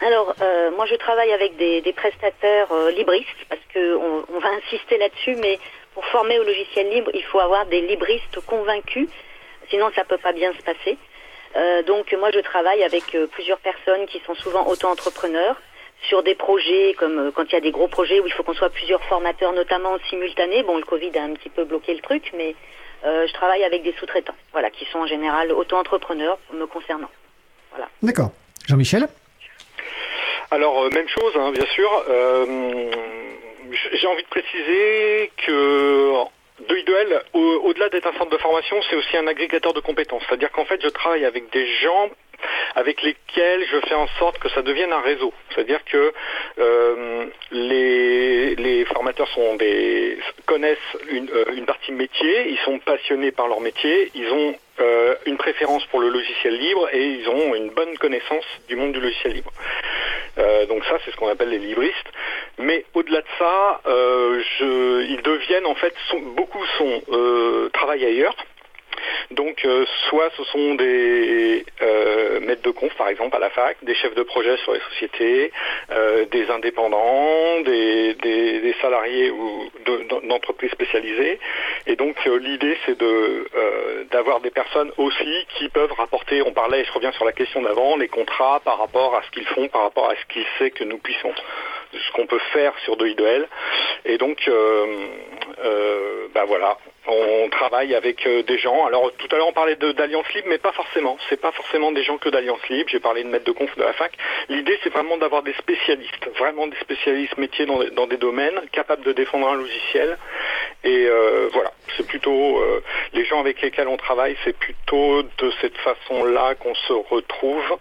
Alors, 0.00 0.34
moi, 0.76 0.86
je 0.86 0.94
travaille 0.94 1.30
avec 1.32 1.58
des, 1.58 1.92
prestataires 1.94 2.68
libristes 2.96 3.28
parce 3.50 3.60
qu'on 3.74 4.24
on 4.34 4.40
va 4.40 4.48
insister 4.64 4.96
là-dessus, 4.96 5.36
mais 5.42 5.58
pour 5.92 6.04
former 6.06 6.38
au 6.38 6.44
logiciel 6.44 6.88
libre, 6.90 7.10
il 7.12 7.22
faut 7.24 7.40
avoir 7.40 7.66
des 7.66 7.82
libristes 7.82 8.40
convaincus, 8.46 9.08
sinon 9.68 9.90
ça 9.94 10.04
peut 10.04 10.16
pas 10.16 10.32
bien 10.32 10.52
se 10.54 10.62
passer. 10.62 10.96
Euh, 11.56 11.82
donc 11.82 12.14
moi 12.18 12.30
je 12.32 12.38
travaille 12.40 12.82
avec 12.84 13.14
euh, 13.14 13.26
plusieurs 13.26 13.58
personnes 13.58 14.06
qui 14.06 14.20
sont 14.20 14.34
souvent 14.34 14.66
auto-entrepreneurs 14.68 15.60
sur 16.02 16.22
des 16.22 16.34
projets 16.36 16.94
comme 16.96 17.18
euh, 17.18 17.30
quand 17.32 17.44
il 17.44 17.52
y 17.52 17.56
a 17.56 17.60
des 17.60 17.72
gros 17.72 17.88
projets 17.88 18.20
où 18.20 18.26
il 18.26 18.32
faut 18.32 18.44
qu'on 18.44 18.54
soit 18.54 18.70
plusieurs 18.70 19.02
formateurs, 19.04 19.52
notamment 19.52 19.98
simultanés. 20.08 20.62
Bon, 20.62 20.76
le 20.76 20.84
Covid 20.84 21.10
a 21.18 21.24
un 21.24 21.34
petit 21.34 21.48
peu 21.48 21.64
bloqué 21.64 21.94
le 21.94 22.00
truc, 22.00 22.32
mais 22.36 22.54
je 23.02 23.32
travaille 23.32 23.64
avec 23.64 23.82
des 23.82 23.94
sous-traitants, 23.98 24.34
voilà, 24.52 24.68
qui 24.68 24.84
sont 24.92 24.98
en 24.98 25.06
général 25.06 25.50
auto-entrepreneurs 25.52 26.38
me 26.52 26.66
concernant. 26.66 27.08
Voilà. 27.70 27.88
D'accord. 28.02 28.30
Jean-Michel? 28.68 29.08
Alors 30.50 30.90
même 30.92 31.08
chose, 31.08 31.32
hein, 31.36 31.50
bien 31.50 31.66
sûr 31.66 31.88
j'ai 33.94 34.06
envie 34.06 34.22
de 34.22 34.28
préciser 34.28 35.32
que 35.46 36.12
Duel, 36.68 37.22
au-delà 37.32 37.88
d'être 37.88 38.06
un 38.06 38.12
centre 38.12 38.30
de 38.30 38.38
formation, 38.38 38.80
c'est 38.88 38.96
aussi 38.96 39.16
un 39.16 39.26
agrégateur 39.26 39.72
de 39.72 39.80
compétences. 39.80 40.22
C'est-à-dire 40.28 40.50
qu'en 40.50 40.64
fait, 40.64 40.80
je 40.82 40.88
travaille 40.88 41.24
avec 41.24 41.50
des 41.52 41.66
gens 41.66 42.10
avec 42.74 43.02
lesquels 43.02 43.64
je 43.70 43.80
fais 43.88 43.94
en 43.94 44.06
sorte 44.18 44.38
que 44.38 44.48
ça 44.50 44.62
devienne 44.62 44.92
un 44.92 45.00
réseau. 45.00 45.32
C'est-à-dire 45.50 45.84
que 45.84 46.12
euh, 46.58 47.26
les, 47.50 48.84
formateurs 48.86 49.28
connaissent 50.46 50.78
une, 51.10 51.30
euh, 51.30 51.64
partie 51.66 51.92
métier, 51.92 52.50
ils 52.50 52.58
sont 52.64 52.78
passionnés 52.78 53.30
par 53.30 53.48
leur 53.48 53.60
métier, 53.60 54.10
ils 54.14 54.28
ont 54.30 54.54
euh, 54.80 55.14
une 55.26 55.36
préférence 55.36 55.84
pour 55.86 56.00
le 56.00 56.08
logiciel 56.08 56.56
libre 56.56 56.88
et 56.92 57.04
ils 57.04 57.28
ont 57.28 57.54
une 57.54 57.70
bonne 57.70 57.96
connaissance 57.98 58.44
du 58.68 58.76
monde 58.76 58.92
du 58.92 59.00
logiciel 59.00 59.34
libre. 59.34 59.52
Donc 60.68 60.84
ça, 60.84 60.96
c'est 61.04 61.10
ce 61.10 61.16
qu'on 61.16 61.28
appelle 61.28 61.50
les 61.50 61.58
libristes. 61.58 62.08
Mais 62.58 62.84
au-delà 62.94 63.20
de 63.20 63.26
ça, 63.38 63.80
ils 64.60 65.20
deviennent 65.22 65.66
en 65.66 65.74
fait, 65.74 65.94
beaucoup 66.34 66.64
sont 66.78 67.02
travaillent 67.72 68.06
ailleurs. 68.06 68.34
Donc 69.30 69.64
euh, 69.64 69.84
soit 70.08 70.30
ce 70.36 70.44
sont 70.44 70.74
des 70.74 71.64
euh, 71.82 72.40
maîtres 72.40 72.62
de 72.62 72.70
conf 72.70 72.94
par 72.94 73.08
exemple 73.08 73.36
à 73.36 73.38
la 73.38 73.50
fac, 73.50 73.76
des 73.82 73.94
chefs 73.94 74.14
de 74.14 74.22
projet 74.22 74.56
sur 74.58 74.72
les 74.72 74.80
sociétés, 74.90 75.52
euh, 75.90 76.24
des 76.26 76.50
indépendants, 76.50 77.60
des, 77.64 78.74
salariés 78.80 79.30
ou 79.30 79.70
d'entreprises 80.24 80.70
spécialisées. 80.70 81.38
Et 81.86 81.96
donc 81.96 82.16
l'idée 82.24 82.76
c'est 82.86 82.98
de 82.98 83.46
d'avoir 84.10 84.40
des 84.40 84.50
personnes 84.50 84.90
aussi 84.96 85.46
qui 85.58 85.68
peuvent 85.68 85.92
rapporter, 85.92 86.42
on 86.42 86.52
parlait, 86.52 86.84
je 86.84 86.92
reviens 86.92 87.12
sur 87.12 87.24
la 87.24 87.32
question 87.32 87.60
d'avant, 87.62 87.96
les 87.96 88.08
contrats 88.08 88.60
par 88.64 88.78
rapport 88.78 89.14
à 89.14 89.22
ce 89.22 89.30
qu'ils 89.32 89.46
font, 89.46 89.68
par 89.68 89.82
rapport 89.82 90.08
à 90.08 90.14
ce 90.16 90.32
qu'ils 90.32 90.46
savent 90.58 90.70
que 90.70 90.84
nous 90.84 90.98
puissons 90.98 91.32
ce 91.92 92.12
qu'on 92.12 92.26
peut 92.26 92.40
faire 92.52 92.72
sur 92.84 92.96
de. 92.96 93.46
Et 94.04 94.18
donc, 94.18 94.48
ben 96.34 96.44
voilà, 96.44 96.76
on 97.06 97.48
travaille 97.50 97.94
avec 97.94 98.26
euh, 98.26 98.42
des 98.42 98.58
gens. 98.58 98.86
Alors 98.86 99.10
tout 99.18 99.28
à 99.32 99.36
l'heure 99.36 99.48
on 99.48 99.52
parlait 99.52 99.76
d'Alliance 99.76 100.32
Libre, 100.34 100.48
mais 100.48 100.58
pas 100.58 100.72
forcément. 100.72 101.18
C'est 101.28 101.40
pas 101.40 101.52
forcément 101.52 101.92
des 101.92 102.02
gens 102.02 102.18
que 102.18 102.28
d'Alliance 102.28 102.66
Libre. 102.68 102.88
J'ai 102.90 103.00
parlé 103.00 103.24
de 103.24 103.28
maître 103.28 103.44
de 103.44 103.52
conf 103.52 103.74
de 103.76 103.82
la 103.82 103.92
fac. 103.92 104.12
L'idée 104.48 104.78
c'est 104.82 104.92
vraiment 104.92 105.16
d'avoir 105.16 105.42
des 105.42 105.54
spécialistes, 105.54 106.28
vraiment 106.38 106.66
des 106.66 106.76
spécialistes 106.78 107.36
métiers 107.36 107.66
dans, 107.66 108.06
des 108.06 108.16
domaines, 108.16 108.60
capables 108.72 109.02
de 109.02 109.12
défendre 109.12 109.48
un 109.48 109.56
logiciel. 109.56 110.18
Et 110.84 111.08
voilà, 111.52 111.72
c'est 111.96 112.06
plutôt 112.06 112.62
les 113.12 113.24
gens 113.24 113.40
avec 113.40 113.60
lesquels 113.60 113.88
on 113.88 113.96
travaille, 113.96 114.36
c'est 114.44 114.56
plutôt 114.56 115.22
de 115.22 115.52
cette 115.60 115.76
façon-là 115.78 116.54
qu'on 116.54 116.74
se 116.74 116.92
retrouve 116.92 117.78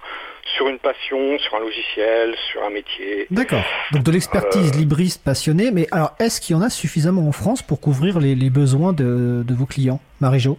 sur 0.55 0.67
une 0.67 0.79
passion, 0.79 1.37
sur 1.39 1.55
un 1.55 1.59
logiciel, 1.59 2.35
sur 2.51 2.63
un 2.63 2.69
métier. 2.69 3.27
D'accord. 3.31 3.63
Donc 3.91 4.03
de 4.03 4.11
l'expertise 4.11 4.71
euh, 4.73 4.77
libriste 4.77 5.23
passionnée, 5.23 5.71
mais 5.71 5.87
alors 5.91 6.11
est-ce 6.19 6.41
qu'il 6.41 6.55
y 6.55 6.59
en 6.59 6.61
a 6.61 6.69
suffisamment 6.69 7.27
en 7.27 7.31
France 7.31 7.61
pour 7.61 7.79
couvrir 7.79 8.19
les, 8.19 8.49
besoins 8.49 8.93
de, 8.93 9.43
vos 9.49 9.65
clients? 9.65 9.99
Marie-Jo? 10.21 10.57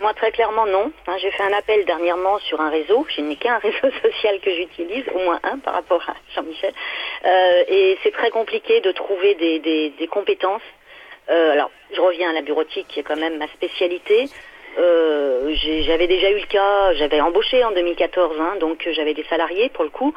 Moi, 0.00 0.12
très 0.14 0.32
clairement, 0.32 0.66
non. 0.66 0.90
Hein, 1.06 1.16
j'ai 1.20 1.30
fait 1.30 1.44
un 1.44 1.52
appel 1.52 1.84
dernièrement 1.84 2.38
sur 2.40 2.60
un 2.60 2.70
réseau. 2.70 3.06
Je 3.16 3.20
n'ai 3.20 3.36
qu'un 3.36 3.58
réseau 3.62 3.88
social 4.02 4.40
que 4.40 4.52
j'utilise, 4.52 5.04
au 5.14 5.20
moins 5.20 5.38
un 5.44 5.58
par 5.58 5.74
rapport 5.74 6.02
à 6.08 6.14
Jean-Michel. 6.34 6.72
Euh, 7.24 7.64
et 7.68 7.98
c'est 8.02 8.12
très 8.12 8.30
compliqué 8.30 8.80
de 8.80 8.90
trouver 8.90 9.34
des, 9.36 10.08
compétences. 10.10 10.62
Euh, 11.30 11.52
alors, 11.52 11.70
je 11.94 12.00
reviens 12.00 12.30
à 12.30 12.32
la 12.32 12.42
bureautique, 12.42 12.88
qui 12.88 12.98
est 12.98 13.04
quand 13.04 13.16
même 13.16 13.38
ma 13.38 13.46
spécialité. 13.48 14.28
Euh, 14.78 15.54
j'avais 15.84 16.06
déjà 16.06 16.30
eu 16.30 16.38
le 16.38 16.46
cas, 16.46 16.94
j'avais 16.94 17.20
embauché 17.20 17.62
en 17.64 17.72
2014, 17.72 18.36
hein, 18.40 18.56
donc 18.60 18.88
j'avais 18.92 19.14
des 19.14 19.24
salariés 19.24 19.68
pour 19.70 19.84
le 19.84 19.90
coup, 19.90 20.14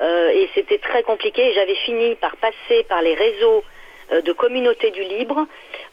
euh, 0.00 0.28
et 0.30 0.48
c'était 0.54 0.78
très 0.78 1.02
compliqué. 1.02 1.52
J'avais 1.54 1.74
fini 1.74 2.14
par 2.16 2.36
passer 2.36 2.84
par 2.88 3.02
les 3.02 3.14
réseaux 3.14 3.64
euh, 4.12 4.20
de 4.20 4.32
communauté 4.32 4.90
du 4.90 5.02
libre 5.02 5.46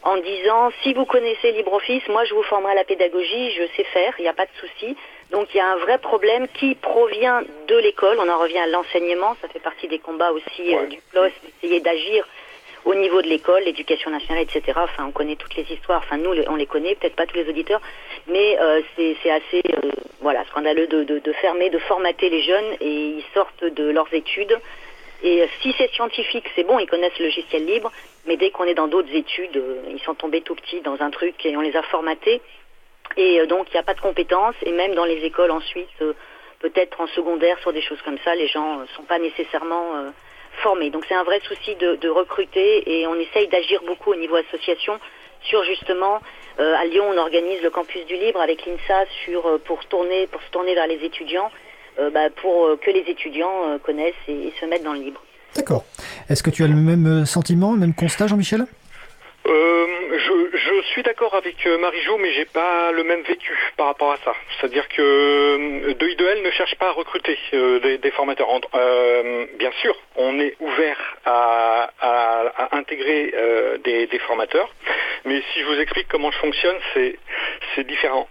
en 0.03 0.17
disant 0.17 0.71
si 0.83 0.93
vous 0.93 1.05
connaissez 1.05 1.51
LibreOffice, 1.53 2.07
moi 2.09 2.23
je 2.25 2.35
vous 2.35 2.43
formerai 2.43 2.73
à 2.73 2.75
la 2.75 2.83
pédagogie, 2.83 3.51
je 3.51 3.63
sais 3.75 3.83
faire, 3.85 4.13
il 4.19 4.23
n'y 4.23 4.27
a 4.27 4.33
pas 4.33 4.45
de 4.45 4.51
souci. 4.59 4.95
Donc 5.31 5.47
il 5.53 5.57
y 5.57 5.61
a 5.61 5.71
un 5.71 5.77
vrai 5.77 5.97
problème 5.97 6.47
qui 6.49 6.75
provient 6.75 7.41
de 7.67 7.75
l'école. 7.77 8.17
On 8.19 8.29
en 8.29 8.37
revient 8.37 8.59
à 8.59 8.67
l'enseignement, 8.67 9.35
ça 9.41 9.47
fait 9.47 9.59
partie 9.59 9.87
des 9.87 9.97
combats 9.97 10.31
aussi 10.31 10.75
du 10.89 10.99
PLOS, 11.11 11.31
d'essayer 11.61 11.79
d'agir 11.79 12.27
au 12.85 12.95
niveau 12.95 13.21
de 13.21 13.27
l'école, 13.27 13.63
l'éducation 13.63 14.11
nationale, 14.11 14.43
etc. 14.43 14.73
Enfin, 14.75 15.05
on 15.07 15.11
connaît 15.11 15.35
toutes 15.35 15.55
les 15.55 15.65
histoires. 15.71 16.01
Enfin, 16.05 16.17
nous, 16.17 16.31
on 16.47 16.55
les 16.55 16.65
connaît, 16.65 16.95
peut-être 16.95 17.15
pas 17.15 17.25
tous 17.25 17.37
les 17.37 17.47
auditeurs, 17.47 17.81
mais 18.27 18.57
euh, 18.59 18.81
c'est 18.95 19.31
assez, 19.31 19.61
euh, 19.69 19.91
voilà, 20.21 20.43
scandaleux 20.45 20.87
de, 20.87 21.03
de, 21.03 21.19
de, 21.19 21.33
fermer, 21.33 21.69
de 21.69 21.79
formater 21.79 22.29
les 22.29 22.41
jeunes 22.41 22.73
et 22.81 23.17
ils 23.17 23.25
sortent 23.33 23.63
de 23.63 23.89
leurs 23.89 24.13
études. 24.13 24.57
Et 25.23 25.41
euh, 25.41 25.47
si 25.61 25.73
c'est 25.77 25.89
scientifique, 25.91 26.45
c'est 26.55 26.65
bon, 26.65 26.79
ils 26.79 26.87
connaissent 26.87 27.17
le 27.19 27.25
logiciel 27.25 27.65
libre, 27.65 27.91
mais 28.27 28.35
dès 28.35 28.51
qu'on 28.51 28.65
est 28.65 28.73
dans 28.73 28.87
d'autres 28.87 29.13
études, 29.13 29.61
ils 29.89 30.01
sont 30.01 30.15
tombés 30.15 30.41
tout 30.41 30.55
petits 30.55 30.81
dans 30.81 31.01
un 31.01 31.09
truc 31.09 31.45
et 31.45 31.55
on 31.55 31.61
les 31.61 31.75
a 31.77 31.83
formatés. 31.83 32.41
Et 33.15 33.45
donc, 33.47 33.67
il 33.69 33.73
n'y 33.73 33.79
a 33.79 33.83
pas 33.83 33.93
de 33.93 34.01
compétences. 34.01 34.55
Et 34.65 34.71
même 34.71 34.95
dans 34.95 35.05
les 35.05 35.23
écoles 35.23 35.51
ensuite, 35.51 35.89
peut-être 36.59 36.99
en 36.99 37.07
secondaire, 37.07 37.59
sur 37.59 37.71
des 37.71 37.81
choses 37.81 38.01
comme 38.01 38.17
ça, 38.23 38.33
les 38.33 38.47
gens 38.47 38.79
ne 38.79 38.87
sont 38.87 39.03
pas 39.03 39.19
nécessairement 39.19 40.11
formés. 40.61 40.89
Donc 40.89 41.05
c'est 41.07 41.15
un 41.15 41.23
vrai 41.23 41.39
souci 41.47 41.75
de, 41.75 42.09
recruter 42.09 42.99
et 42.99 43.07
on 43.07 43.15
essaye 43.15 43.47
d'agir 43.47 43.81
beaucoup 43.85 44.11
au 44.11 44.15
niveau 44.15 44.35
association 44.35 44.99
sur 45.41 45.63
justement 45.63 46.21
euh, 46.59 46.75
à 46.75 46.85
Lyon 46.85 47.05
on 47.11 47.17
organise 47.17 47.61
le 47.61 47.69
campus 47.69 48.05
du 48.05 48.15
libre 48.15 48.39
avec 48.39 48.65
l'INSA 48.65 49.05
sur 49.25 49.45
euh, 49.47 49.57
pour 49.57 49.83
tourner 49.85 50.27
pour 50.27 50.41
se 50.41 50.49
tourner 50.51 50.75
vers 50.75 50.87
les 50.87 51.03
étudiants 51.03 51.49
euh, 51.99 52.09
bah, 52.11 52.29
pour 52.41 52.79
que 52.79 52.91
les 52.91 53.03
étudiants 53.09 53.77
connaissent 53.83 54.13
et, 54.27 54.53
se 54.59 54.65
mettent 54.65 54.83
dans 54.83 54.93
le 54.93 54.99
libre. 54.99 55.21
D'accord. 55.55 55.83
Est-ce 56.29 56.41
que 56.41 56.49
tu 56.49 56.63
as 56.63 56.67
le 56.67 56.75
même 56.75 57.25
sentiment, 57.25 57.73
le 57.73 57.79
même 57.79 57.93
constat 57.93 58.27
Jean-Michel? 58.27 58.65
Je, 59.45 60.81
suis 60.91 61.03
d'accord 61.03 61.33
avec 61.35 61.65
Marie-Jo, 61.65 62.17
mais 62.17 62.31
j'ai 62.33 62.45
pas 62.45 62.91
le 62.91 63.03
même 63.03 63.21
vécu 63.23 63.57
par 63.77 63.87
rapport 63.87 64.11
à 64.11 64.17
ça. 64.23 64.33
C'est-à-dire 64.59 64.87
que 64.89 65.93
de 65.93 66.07
I2L 66.07 66.41
ne 66.43 66.51
cherche 66.51 66.75
pas 66.75 66.89
à 66.89 66.91
recruter 66.91 67.37
des, 67.51 68.11
formateurs. 68.11 68.47
bien 69.57 69.71
sûr, 69.81 69.95
on 70.15 70.39
est 70.39 70.55
ouvert 70.59 71.17
à, 71.25 71.89
intégrer 72.71 73.33
euh, 73.35 73.77
des, 73.79 74.19
formateurs. 74.19 74.69
Mais 75.25 75.41
si 75.53 75.61
je 75.61 75.65
vous 75.65 75.79
explique 75.79 76.07
comment 76.09 76.31
je 76.31 76.37
fonctionne, 76.37 76.77
c'est 76.93 77.17
c'est 77.75 77.87
différent. 77.87 78.27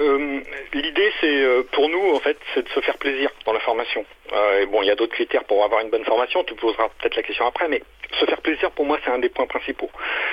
Euh, 0.00 0.40
l'idée, 0.74 1.12
c'est 1.20 1.42
euh, 1.42 1.62
pour 1.72 1.88
nous, 1.88 2.14
en 2.14 2.20
fait, 2.20 2.36
c'est 2.54 2.62
de 2.62 2.68
se 2.68 2.80
faire 2.80 2.98
plaisir 2.98 3.30
dans 3.44 3.52
la 3.52 3.60
formation. 3.60 4.04
Euh, 4.32 4.66
bon, 4.66 4.82
il 4.82 4.88
y 4.88 4.90
a 4.90 4.94
d'autres 4.94 5.12
critères 5.14 5.44
pour 5.44 5.64
avoir 5.64 5.80
une 5.82 5.90
bonne 5.90 6.04
formation. 6.04 6.42
Tu 6.44 6.54
poseras 6.54 6.88
peut-être 6.98 7.16
la 7.16 7.22
question 7.22 7.46
après, 7.46 7.68
mais 7.68 7.82
se 8.20 8.24
faire 8.24 8.40
plaisir, 8.40 8.70
pour 8.70 8.84
moi, 8.86 8.98
c'est 9.04 9.10
un 9.10 9.18
des 9.18 9.28
points 9.28 9.46
principaux. 9.46 9.90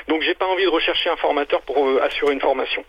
Donc, 0.07 0.21
j'ai 0.21 0.35
pas 0.35 0.45
envie 0.45 0.63
de 0.63 0.69
rechercher 0.69 1.09
un 1.09 1.15
formateur 1.17 1.61
pour 1.61 1.77
euh, 1.87 1.99
assurer 2.03 2.33
une 2.33 2.41
formation. 2.41 2.83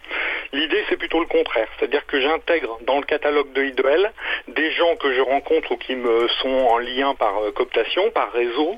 L'idée, 0.53 0.85
c'est 0.89 0.97
plutôt 0.97 1.21
le 1.21 1.27
contraire. 1.27 1.69
C'est-à-dire 1.79 2.07
que 2.07 2.21
j'intègre 2.21 2.79
dans 2.83 2.99
le 2.99 3.05
catalogue 3.05 3.53
de 3.53 3.65
IDEL 3.65 4.13
des 4.49 4.71
gens 4.73 4.95
que 4.97 5.13
je 5.13 5.21
rencontre 5.21 5.73
ou 5.73 5.77
qui 5.77 5.97
me 5.97 6.29
sont 6.41 6.49
en 6.49 6.79
lien 6.79 7.15
par 7.15 7.39
euh, 7.43 7.51
cooptation, 7.53 8.11
par 8.11 8.33
réseau, 8.33 8.77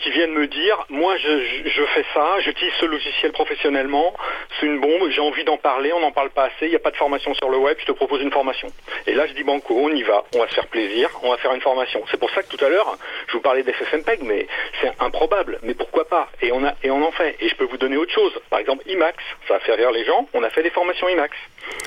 qui 0.00 0.10
viennent 0.12 0.32
me 0.32 0.46
dire, 0.46 0.86
moi, 0.90 1.16
je- 1.16 1.62
je 1.68 1.82
fais 1.86 2.04
ça, 2.14 2.38
j'utilise 2.40 2.72
ce 2.74 2.86
logiciel 2.86 3.32
professionnellement, 3.32 4.14
c'est 4.60 4.66
une 4.66 4.80
bombe, 4.80 5.08
j'ai 5.10 5.20
envie 5.20 5.42
d'en 5.44 5.56
parler, 5.56 5.92
on 5.92 6.00
n'en 6.00 6.12
parle 6.12 6.30
pas 6.30 6.44
assez, 6.44 6.66
il 6.66 6.70
n'y 6.70 6.76
a 6.76 6.78
pas 6.78 6.92
de 6.92 6.96
formation 6.96 7.34
sur 7.34 7.48
le 7.48 7.56
web, 7.58 7.76
je 7.80 7.86
te 7.86 7.92
propose 7.92 8.22
une 8.22 8.30
formation. 8.30 8.68
Et 9.06 9.12
là, 9.14 9.26
je 9.26 9.32
dis 9.32 9.42
banco, 9.42 9.74
on 9.76 9.90
y 9.90 10.02
va, 10.04 10.22
on 10.34 10.38
va 10.38 10.48
se 10.48 10.54
faire 10.54 10.68
plaisir, 10.68 11.10
on 11.22 11.30
va 11.30 11.36
faire 11.38 11.51
une 11.54 11.60
formation. 11.60 12.00
C'est 12.10 12.18
pour 12.18 12.30
ça 12.30 12.42
que 12.42 12.54
tout 12.54 12.62
à 12.64 12.68
l'heure, 12.68 12.96
je 13.28 13.32
vous 13.34 13.40
parlais 13.40 13.62
d'FFmpeg, 13.62 14.20
mais 14.24 14.46
c'est 14.80 14.92
improbable. 15.00 15.58
Mais 15.62 15.74
pourquoi 15.74 16.06
pas? 16.08 16.28
Et 16.42 16.52
on 16.52 16.64
a 16.64 16.74
et 16.82 16.90
on 16.90 17.02
en 17.06 17.12
fait. 17.12 17.36
Et 17.40 17.48
je 17.48 17.54
peux 17.56 17.64
vous 17.64 17.76
donner 17.76 17.96
autre 17.96 18.12
chose. 18.12 18.32
Par 18.50 18.58
exemple, 18.60 18.82
IMAX, 18.88 19.16
ça 19.48 19.56
a 19.56 19.60
fait 19.60 19.74
rire 19.74 19.90
les 19.92 20.04
gens. 20.04 20.26
On 20.34 20.42
a 20.42 20.50
fait 20.50 20.62
des 20.62 20.70
formations 20.70 21.08
IMAX. 21.08 21.30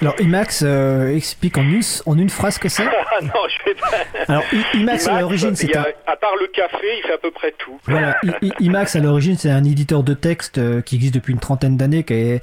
Alors, 0.02 0.16
IMAX 0.20 0.64
euh, 0.66 1.16
explique 1.16 1.58
en 1.58 1.62
une, 1.64 1.82
en 2.06 2.18
une 2.18 2.30
phrase 2.30 2.58
que 2.58 2.70
c'est. 2.70 2.84
Ah 2.86 3.18
non, 3.22 3.30
je 3.50 3.66
vais 3.66 3.76
pas. 3.76 3.92
Alors, 4.28 4.44
I- 4.54 4.78
IMAX, 4.80 5.08
à 5.08 5.20
l'origine, 5.20 5.56
c'est 5.56 5.76
un. 5.76 5.86
à 6.08 6.16
part 6.16 6.36
le 6.40 6.48
café, 6.48 6.88
il 6.98 7.04
fait 7.06 7.14
à 7.14 7.18
peu 7.18 7.32
près 7.32 7.52
tout. 7.58 7.78
Voilà, 7.86 8.16
I- 8.42 8.52
IMAX 8.62 8.96
à 8.96 9.00
l'origine 9.00 9.38
c'est 9.38 9.50
un 9.52 9.64
éditeur 9.64 10.04
de 10.04 10.14
texte 10.14 10.58
euh, 10.58 10.82
qui 10.82 10.96
existe 10.96 11.14
depuis 11.14 11.34
une 11.34 11.40
trentaine 11.40 11.78
d'années, 11.78 12.06
est... 12.10 12.42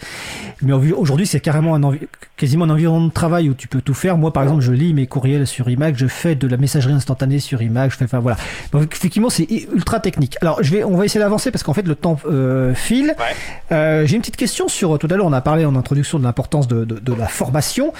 mais 0.62 0.72
aujourd'hui 0.72 1.26
c'est 1.26 1.40
carrément 1.40 1.74
un 1.74 1.82
envi- 1.82 2.06
quasiment 2.36 2.64
un 2.66 2.70
environnement 2.70 3.06
de 3.08 3.12
travail 3.12 3.48
où 3.48 3.54
tu 3.54 3.66
peux 3.68 3.80
tout 3.80 3.94
faire. 3.94 4.16
Moi 4.18 4.32
par 4.32 4.42
exemple 4.42 4.60
je 4.62 4.72
lis 4.72 4.92
mes 4.94 5.06
courriels 5.06 5.46
sur 5.46 5.68
IMAX, 5.68 5.98
je 5.98 6.06
fais 6.06 6.34
de 6.34 6.46
la 6.46 6.56
messagerie 6.56 6.92
instantanée 6.92 7.11
sur 7.40 7.62
IMAX, 7.62 7.94
je 7.94 7.98
fais 7.98 8.04
enfin 8.04 8.18
voilà. 8.20 8.36
Donc 8.72 8.92
effectivement 8.92 9.30
c'est 9.30 9.46
ultra 9.50 10.00
technique. 10.00 10.36
Alors 10.40 10.62
je 10.62 10.70
vais, 10.72 10.84
on 10.84 10.96
va 10.96 11.04
essayer 11.04 11.20
d'avancer 11.20 11.50
parce 11.50 11.62
qu'en 11.62 11.74
fait 11.74 11.86
le 11.86 11.94
temps 11.94 12.18
euh, 12.26 12.74
file. 12.74 13.14
Ouais. 13.18 13.34
Euh, 13.72 14.06
J'ai 14.06 14.16
une 14.16 14.22
petite 14.22 14.36
question 14.36 14.68
sur 14.68 14.98
tout 14.98 15.08
à 15.10 15.16
l'heure 15.16 15.26
on 15.26 15.32
a 15.32 15.40
parlé 15.40 15.64
en 15.64 15.76
introduction 15.76 16.18
de 16.18 16.24
l'importance 16.24 16.68
de, 16.68 16.84
de, 16.84 16.98
de 16.98 17.14
la 17.14 17.28
formation. 17.28 17.92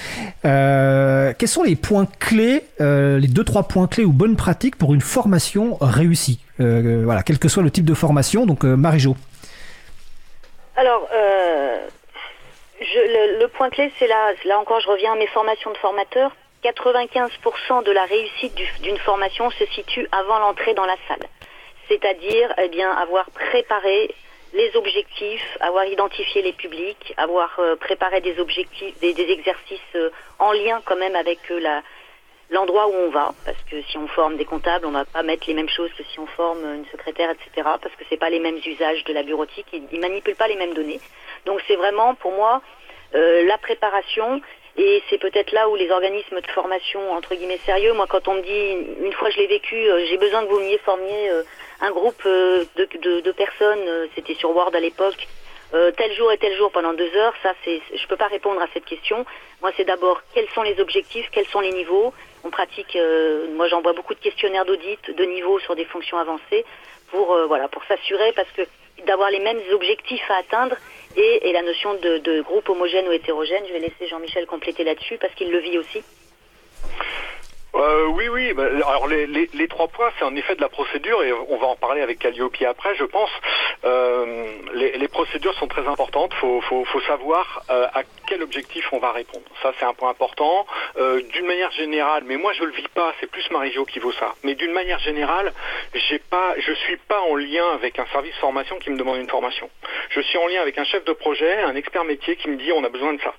Euh, 0.45 1.33
quels 1.37 1.49
sont 1.49 1.63
les 1.63 1.75
points 1.75 2.07
clés, 2.19 2.63
euh, 2.81 3.19
les 3.19 3.27
deux 3.27 3.43
trois 3.43 3.63
points 3.63 3.87
clés 3.87 4.03
ou 4.05 4.11
bonnes 4.11 4.35
pratiques 4.35 4.75
pour 4.77 4.93
une 4.93 5.01
formation 5.01 5.77
réussie? 5.81 6.39
Euh, 6.59 7.01
Voilà, 7.05 7.23
quel 7.23 7.39
que 7.39 7.47
soit 7.47 7.63
le 7.63 7.71
type 7.71 7.85
de 7.85 7.93
formation. 7.93 8.45
Donc 8.45 8.65
euh, 8.65 8.75
Marie-Jo. 8.75 9.15
Alors, 10.75 11.07
euh, 11.13 11.77
je, 12.81 12.99
le, 13.35 13.39
le 13.41 13.47
point 13.47 13.69
clé, 13.69 13.91
c'est 13.99 14.07
là, 14.07 14.31
là 14.45 14.59
encore, 14.59 14.79
je 14.81 14.89
reviens 14.89 15.13
à 15.13 15.15
mes 15.15 15.27
formations 15.27 15.71
de 15.71 15.77
formateurs. 15.77 16.35
95% 16.63 17.83
de 17.83 17.91
la 17.91 18.05
réussite 18.05 18.55
du- 18.55 18.79
d'une 18.81 18.97
formation 18.99 19.49
se 19.51 19.65
situe 19.67 20.07
avant 20.11 20.39
l'entrée 20.39 20.73
dans 20.73 20.85
la 20.85 20.97
salle. 21.07 21.27
C'est-à-dire, 21.87 22.53
eh 22.61 22.69
bien, 22.69 22.91
avoir 22.91 23.29
préparé 23.31 24.13
les 24.53 24.75
objectifs, 24.75 25.57
avoir 25.59 25.85
identifié 25.85 26.41
les 26.41 26.53
publics, 26.53 27.13
avoir 27.17 27.51
euh, 27.59 27.75
préparé 27.75 28.21
des 28.21 28.39
objectifs, 28.39 28.97
des, 28.99 29.15
exercices 29.31 29.79
euh, 29.95 30.09
en 30.39 30.51
lien 30.51 30.81
quand 30.85 30.95
même 30.95 31.15
avec 31.15 31.39
euh, 31.49 31.81
l'endroit 32.51 32.87
où 32.87 32.93
on 32.93 33.09
va, 33.09 33.33
parce 33.45 33.57
que 33.69 33.81
si 33.81 33.97
on 33.97 34.07
forme 34.07 34.37
des 34.37 34.45
comptables, 34.45 34.85
on 34.85 34.91
va 34.91 35.05
pas 35.05 35.23
mettre 35.23 35.45
les 35.47 35.55
mêmes 35.55 35.69
choses 35.69 35.91
que 35.97 36.03
si 36.03 36.19
on 36.19 36.27
forme 36.27 36.63
une 36.75 36.85
secrétaire, 36.91 37.31
etc., 37.31 37.49
parce 37.81 37.95
que 37.95 38.03
c'est 38.09 38.17
pas 38.17 38.29
les 38.29 38.39
mêmes 38.39 38.59
usages 38.63 39.03
de 39.05 39.13
la 39.13 39.23
bureautique, 39.23 39.65
ils, 39.73 39.83
ils 39.91 39.99
manipulent 39.99 40.35
pas 40.35 40.47
les 40.47 40.55
mêmes 40.55 40.75
données. 40.75 41.01
Donc 41.45 41.59
c'est 41.67 41.75
vraiment 41.75 42.13
pour 42.15 42.31
moi 42.31 42.61
la 43.15 43.59
préparation 43.59 44.41
et 44.75 45.03
c'est 45.09 45.19
peut-être 45.19 45.51
là 45.51 45.69
où 45.69 45.75
les 45.75 45.91
organismes 45.91 46.41
de 46.41 46.47
formation 46.47 47.11
entre 47.11 47.35
guillemets 47.35 47.59
sérieux, 47.65 47.93
moi 47.93 48.07
quand 48.09 48.27
on 48.27 48.35
me 48.35 48.41
dit 48.41 49.05
une 49.05 49.13
fois 49.13 49.29
je 49.29 49.37
l'ai 49.37 49.47
vécu, 49.47 49.75
euh, 49.75 50.05
j'ai 50.07 50.17
besoin 50.17 50.43
que 50.43 50.49
vous 50.49 50.57
veniez 50.57 50.79
formiez 50.79 51.29
euh, 51.29 51.43
un 51.81 51.91
groupe 51.91 52.23
euh, 52.25 52.65
de, 52.75 53.31
personnes, 53.31 54.09
c'était 54.15 54.33
sur 54.33 54.55
Word 54.55 54.71
à 54.73 54.79
l'époque, 54.79 55.27
tel 55.71 56.13
jour 56.13 56.31
et 56.31 56.37
tel 56.37 56.55
jour 56.55 56.71
pendant 56.71 56.93
deux 56.93 57.15
heures, 57.15 57.33
ça 57.41 57.53
c'est, 57.63 57.81
je 57.95 58.07
peux 58.07 58.15
pas 58.15 58.27
répondre 58.27 58.61
à 58.61 58.67
cette 58.73 58.85
question. 58.85 59.25
Moi 59.61 59.71
c'est 59.75 59.85
d'abord 59.85 60.21
quels 60.33 60.49
sont 60.49 60.61
les 60.61 60.79
objectifs, 60.79 61.27
quels 61.31 61.47
sont 61.47 61.61
les 61.61 61.71
niveaux? 61.71 62.13
On 62.43 62.49
pratique, 62.49 62.97
moi 63.55 63.67
j'envoie 63.67 63.93
beaucoup 63.93 64.13
de 64.13 64.19
questionnaires 64.19 64.65
d'audit 64.65 64.99
de 65.09 65.23
niveau 65.25 65.59
sur 65.59 65.75
des 65.75 65.85
fonctions 65.85 66.17
avancées 66.17 66.63
pour 67.09 67.35
voilà 67.47 67.67
pour 67.67 67.83
s'assurer 67.85 68.33
parce 68.33 68.49
que 68.51 68.61
d'avoir 69.05 69.31
les 69.31 69.39
mêmes 69.39 69.61
objectifs 69.71 70.29
à 70.29 70.37
atteindre 70.37 70.75
et, 71.15 71.49
et 71.49 71.53
la 71.53 71.61
notion 71.61 71.93
de, 71.95 72.17
de 72.19 72.41
groupe 72.41 72.69
homogène 72.69 73.07
ou 73.07 73.11
hétérogène. 73.11 73.63
Je 73.67 73.73
vais 73.73 73.79
laisser 73.79 74.07
Jean-Michel 74.07 74.45
compléter 74.45 74.83
là-dessus 74.83 75.17
parce 75.17 75.33
qu'il 75.35 75.51
le 75.51 75.59
vit 75.59 75.77
aussi. 75.77 76.03
Euh, 77.75 78.05
oui, 78.07 78.27
oui. 78.29 78.53
bah, 78.53 78.65
alors 78.65 79.07
les, 79.07 79.25
les, 79.25 79.49
les 79.53 79.67
trois 79.67 79.87
points, 79.87 80.11
c'est 80.17 80.25
en 80.25 80.35
effet 80.35 80.55
de 80.55 80.61
la 80.61 80.69
procédure 80.69 81.23
et 81.23 81.33
on 81.33 81.57
va 81.57 81.67
en 81.67 81.75
parler 81.75 82.01
avec 82.01 82.19
Calliope 82.19 82.55
après, 82.67 82.95
je 82.95 83.03
pense. 83.05 83.31
Euh, 83.83 84.45
les, 84.73 84.91
les 84.97 85.07
procédures 85.07 85.53
sont 85.55 85.67
très 85.67 85.87
importantes. 85.87 86.33
Faut, 86.35 86.61
faut, 86.61 86.85
faut 86.85 87.01
savoir 87.01 87.63
euh, 87.71 87.87
à 87.93 88.03
quel 88.27 88.43
objectif 88.43 88.87
on 88.93 88.99
va 88.99 89.11
répondre. 89.11 89.45
Ça, 89.61 89.73
c'est 89.79 89.85
un 89.85 89.93
point 89.93 90.11
important. 90.11 90.65
Euh, 90.97 91.21
d'une 91.33 91.45
manière 91.47 91.71
générale, 91.71 92.23
mais 92.25 92.37
moi 92.37 92.53
je 92.53 92.63
le 92.63 92.71
vis 92.71 92.87
pas. 92.89 93.13
C'est 93.19 93.29
plus 93.29 93.49
Marie-Jo 93.49 93.85
qui 93.85 93.99
vaut 93.99 94.11
ça. 94.13 94.33
Mais 94.43 94.55
d'une 94.55 94.71
manière 94.71 94.99
générale, 94.99 95.51
j'ai 95.95 96.19
pas, 96.19 96.53
je 96.59 96.73
suis 96.73 96.97
pas 96.97 97.21
en 97.21 97.35
lien 97.35 97.65
avec 97.73 97.97
un 97.97 98.05
service 98.07 98.35
formation 98.35 98.77
qui 98.79 98.91
me 98.91 98.97
demande 98.97 99.17
une 99.17 99.29
formation. 99.29 99.69
Je 100.11 100.21
suis 100.21 100.37
en 100.37 100.47
lien 100.47 100.61
avec 100.61 100.77
un 100.77 100.83
chef 100.85 101.03
de 101.05 101.13
projet, 101.13 101.61
un 101.63 101.75
expert 101.75 102.03
métier 102.03 102.35
qui 102.35 102.49
me 102.49 102.55
dit 102.55 102.71
on 102.71 102.83
a 102.83 102.89
besoin 102.89 103.13
de 103.13 103.21
ça. 103.21 103.33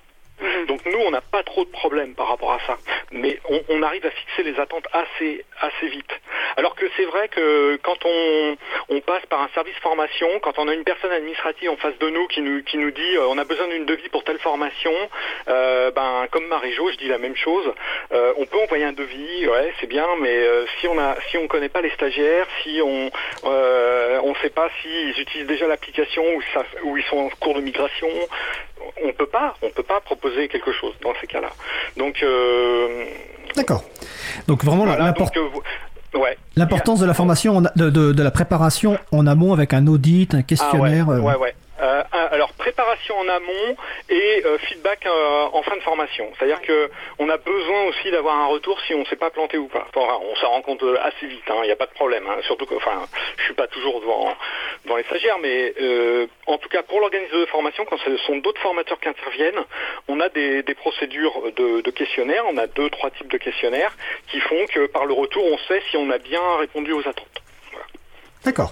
Donc 0.67 0.85
nous, 0.85 0.99
on 0.99 1.11
n'a 1.11 1.21
pas 1.21 1.43
trop 1.43 1.63
de 1.63 1.69
problèmes 1.69 2.13
par 2.13 2.27
rapport 2.27 2.51
à 2.51 2.59
ça, 2.67 2.77
mais 3.11 3.39
on, 3.69 3.81
arrive 3.81 4.05
à 4.05 4.11
fixer 4.11 4.43
les 4.43 4.59
attentes 4.59 4.85
assez 4.91 5.45
assez 5.61 5.87
vite. 5.87 6.11
Alors 6.57 6.75
que 6.75 6.85
c'est 6.97 7.05
vrai 7.05 7.29
que 7.29 7.77
quand 7.77 8.05
on, 8.05 8.57
passe 9.05 9.25
par 9.27 9.41
un 9.41 9.49
service 9.53 9.75
formation, 9.83 10.27
quand 10.41 10.57
on 10.57 10.67
a 10.67 10.73
une 10.73 10.83
personne 10.83 11.11
administrative 11.11 11.69
en 11.69 11.77
face 11.77 11.97
de 11.99 12.09
nous 12.09 12.25
qui 12.27 12.41
nous 12.41 12.63
qui 12.63 12.77
nous 12.77 12.89
dit 12.89 13.17
euh, 13.17 13.27
on 13.27 13.37
a 13.37 13.43
besoin 13.43 13.67
d'une 13.67 13.85
devis 13.85 14.09
pour 14.09 14.23
telle 14.23 14.39
formation, 14.39 14.91
euh, 15.47 15.91
ben 15.91 16.25
comme 16.31 16.47
Marie-Jo, 16.47 16.89
je 16.91 16.97
dis 16.97 17.07
la 17.07 17.19
même 17.19 17.35
chose. 17.35 17.71
Euh, 18.11 18.33
on 18.37 18.45
peut 18.47 18.57
envoyer 18.57 18.85
un 18.85 18.93
devis, 18.93 19.47
ouais, 19.47 19.73
c'est 19.79 19.87
bien, 19.87 20.07
mais 20.21 20.43
si 20.79 20.87
on 20.87 20.97
a 20.97 21.15
si 21.29 21.37
on 21.37 21.47
connaît 21.47 21.69
pas 21.69 21.81
les 21.81 21.91
stagiaires, 21.91 22.47
si 22.63 22.81
on 22.83 23.11
on 23.43 24.35
sait 24.41 24.49
pas 24.49 24.69
s'ils 24.81 25.19
utilisent 25.19 25.47
déjà 25.47 25.67
l'application 25.67 26.23
ou 26.35 26.41
ou 26.83 26.97
ils 26.97 27.03
sont 27.03 27.17
en 27.17 27.29
cours 27.29 27.53
de 27.53 27.61
migration, 27.61 28.09
on 29.03 29.11
peut 29.13 29.25
pas, 29.27 29.55
on 29.61 29.69
peut 29.69 29.83
pas 29.83 29.99
proposer 30.01 30.47
quelque 30.47 30.71
chose 30.71 30.93
dans 31.01 31.13
ces 31.21 31.27
cas-là. 31.27 31.49
Donc, 31.97 32.21
euh, 32.23 33.05
D'accord. 33.55 33.83
Donc 34.47 34.63
vraiment 34.63 34.85
voilà, 34.85 35.13
euh, 35.17 36.19
ouais. 36.19 36.37
l'importance 36.55 36.99
de 36.99 37.05
la 37.05 37.13
formation, 37.13 37.61
de, 37.61 37.89
de, 37.89 38.11
de 38.11 38.23
la 38.23 38.31
préparation 38.31 38.97
en 39.11 39.27
amont 39.27 39.53
avec 39.53 39.73
un 39.73 39.87
audit, 39.87 40.33
un 40.33 40.37
Ah 40.37 40.39
ouais, 40.39 40.43
questionnaire. 40.43 41.09
euh, 41.09 41.19
ouais, 41.19 41.35
ouais. 41.37 41.55
Euh, 41.85 42.03
alors 42.31 42.51
préparation 42.53 43.17
en 43.17 43.27
amont 43.27 43.75
et 44.09 44.41
euh, 44.45 44.57
feedback 44.59 45.05
euh, 45.05 45.47
en 45.53 45.61
fin 45.61 45.75
de 45.75 45.81
formation. 45.81 46.31
C'est-à-dire 46.37 46.61
que 46.61 46.89
on 47.19 47.29
a 47.29 47.37
besoin 47.37 47.83
aussi 47.83 48.09
d'avoir 48.11 48.35
un 48.37 48.47
retour 48.47 48.79
si 48.87 48.95
on 48.95 49.01
ne 49.01 49.05
s'est 49.05 49.15
pas 49.15 49.29
planté 49.29 49.57
ou 49.57 49.67
pas. 49.67 49.85
On 49.95 50.35
s'en 50.37 50.49
rend 50.49 50.61
compte 50.61 50.83
assez 51.03 51.27
vite. 51.27 51.43
Il 51.47 51.61
n'y 51.61 51.71
a 51.71 51.75
pas 51.75 51.85
de 51.85 51.93
problème. 51.93 52.25
hein. 52.27 52.37
Surtout 52.43 52.65
que, 52.65 52.75
enfin, 52.75 53.07
je 53.37 53.43
suis 53.43 53.53
pas 53.53 53.67
toujours 53.67 54.01
devant 54.01 54.35
devant 54.83 54.97
les 54.97 55.03
stagiaires, 55.03 55.37
mais 55.39 55.73
en 56.47 56.57
tout 56.57 56.69
cas 56.69 56.83
pour 56.83 56.99
l'organisateur 56.99 57.39
de 57.39 57.45
formation, 57.45 57.85
quand 57.85 57.97
ce 57.97 58.17
sont 58.17 58.37
d'autres 58.37 58.61
formateurs 58.61 58.99
qui 58.99 59.09
interviennent, 59.09 59.63
on 60.07 60.19
a 60.19 60.29
des, 60.29 60.63
procédures 60.75 61.51
de, 61.55 61.81
de 61.81 61.91
questionnaires. 61.91 62.43
On 62.51 62.57
a 62.57 62.67
deux, 62.67 62.89
trois 62.89 63.11
types 63.11 63.31
de 63.31 63.37
questionnaires 63.37 63.95
qui 64.31 64.39
font 64.39 64.65
que 64.73 64.87
par 64.87 65.05
le 65.05 65.13
retour, 65.13 65.43
on 65.45 65.57
sait 65.67 65.81
si 65.89 65.97
on 65.97 66.09
a 66.09 66.17
bien 66.17 66.57
répondu 66.57 66.93
aux 66.93 67.07
attentes. 67.07 67.41
D'accord. 68.43 68.71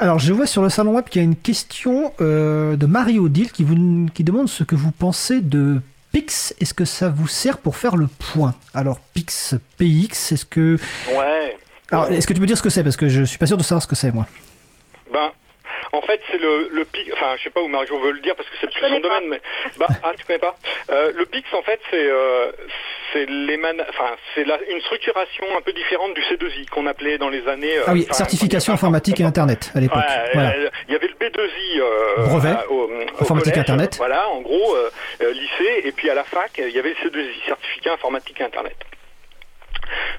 Alors, 0.00 0.20
je 0.20 0.32
vois 0.32 0.46
sur 0.46 0.62
le 0.62 0.68
salon 0.68 0.94
web 0.94 1.06
qu'il 1.06 1.20
y 1.20 1.24
a 1.24 1.26
une 1.26 1.36
question 1.36 2.12
euh, 2.20 2.76
de 2.76 2.86
Marie 2.86 3.18
Odile 3.18 3.50
qui, 3.50 3.64
vous, 3.64 4.06
qui 4.14 4.22
demande 4.22 4.48
ce 4.48 4.62
que 4.62 4.76
vous 4.76 4.92
pensez 4.92 5.40
de 5.40 5.80
Pix. 6.12 6.54
Est-ce 6.60 6.72
que 6.72 6.84
ça 6.84 7.08
vous 7.08 7.26
sert 7.26 7.58
pour 7.58 7.76
faire 7.76 7.96
le 7.96 8.06
point? 8.06 8.54
Alors, 8.74 9.00
Pix, 9.12 9.56
PX, 9.76 10.32
est-ce 10.32 10.44
que. 10.44 10.78
Ouais. 11.10 11.56
Alors, 11.90 12.06
est-ce 12.12 12.28
que 12.28 12.32
tu 12.32 12.38
peux 12.38 12.46
dire 12.46 12.56
ce 12.56 12.62
que 12.62 12.70
c'est? 12.70 12.84
Parce 12.84 12.96
que 12.96 13.08
je 13.08 13.24
suis 13.24 13.38
pas 13.38 13.46
sûr 13.46 13.56
de 13.56 13.62
savoir 13.64 13.82
ce 13.82 13.88
que 13.88 13.96
c'est, 13.96 14.12
moi. 14.12 14.28
Ben, 15.12 15.30
en 15.92 16.02
fait, 16.02 16.20
c'est 16.30 16.38
le, 16.38 16.68
le 16.70 16.84
PIX, 16.84 17.12
enfin, 17.14 17.34
je 17.38 17.44
sais 17.44 17.50
pas 17.50 17.60
où 17.62 17.68
Mario 17.68 17.98
veut 17.98 18.12
le 18.12 18.20
dire 18.20 18.34
parce 18.36 18.48
que 18.48 18.54
c'est 18.60 18.70
plus 18.70 18.80
son 18.80 19.00
pas. 19.00 19.08
domaine, 19.08 19.28
mais, 19.28 19.40
bah, 19.78 19.86
ah, 20.02 20.12
tu 20.18 20.24
connais 20.24 20.38
pas? 20.38 20.56
Euh, 20.90 21.12
le 21.14 21.26
PIX, 21.26 21.44
en 21.54 21.62
fait, 21.62 21.80
c'est, 21.90 21.96
euh, 22.10 22.50
c'est 23.12 23.26
l'éman- 23.26 23.82
enfin, 23.88 24.10
c'est 24.34 24.44
la, 24.44 24.58
une 24.70 24.80
structuration 24.82 25.44
un 25.56 25.60
peu 25.62 25.72
différente 25.72 26.14
du 26.14 26.20
C2I 26.22 26.68
qu'on 26.68 26.86
appelait 26.86 27.16
dans 27.18 27.30
les 27.30 27.46
années, 27.48 27.78
euh, 27.78 27.84
Ah 27.86 27.92
oui, 27.92 28.02
enfin, 28.04 28.14
certification 28.14 28.72
informatique 28.74 29.18
et 29.20 29.24
Internet 29.24 29.70
à 29.74 29.80
l'époque. 29.80 29.98
Ouais, 29.98 30.30
Voilà. 30.34 30.50
euh, 30.56 30.70
il 30.88 30.92
y 30.92 30.96
avait 30.96 31.08
le 31.08 31.14
B2I 31.14 31.80
euh, 31.80 32.26
Brevet, 32.26 32.48
à- 32.50 32.70
au, 32.70 32.84
au 32.86 32.90
informatique 33.22 33.54
collège, 33.54 33.58
Internet. 33.58 33.94
Voilà, 33.96 34.28
en 34.28 34.40
gros, 34.40 34.74
euh, 34.76 34.90
euh, 35.22 35.32
lycée, 35.32 35.82
et 35.84 35.92
puis 35.92 36.10
à 36.10 36.14
la 36.14 36.24
fac, 36.24 36.50
il 36.58 36.70
y 36.70 36.78
avait 36.78 36.90
le 36.90 37.08
C2I, 37.10 37.46
certificat 37.46 37.94
informatique 37.94 38.40
et 38.40 38.44
Internet. 38.44 38.76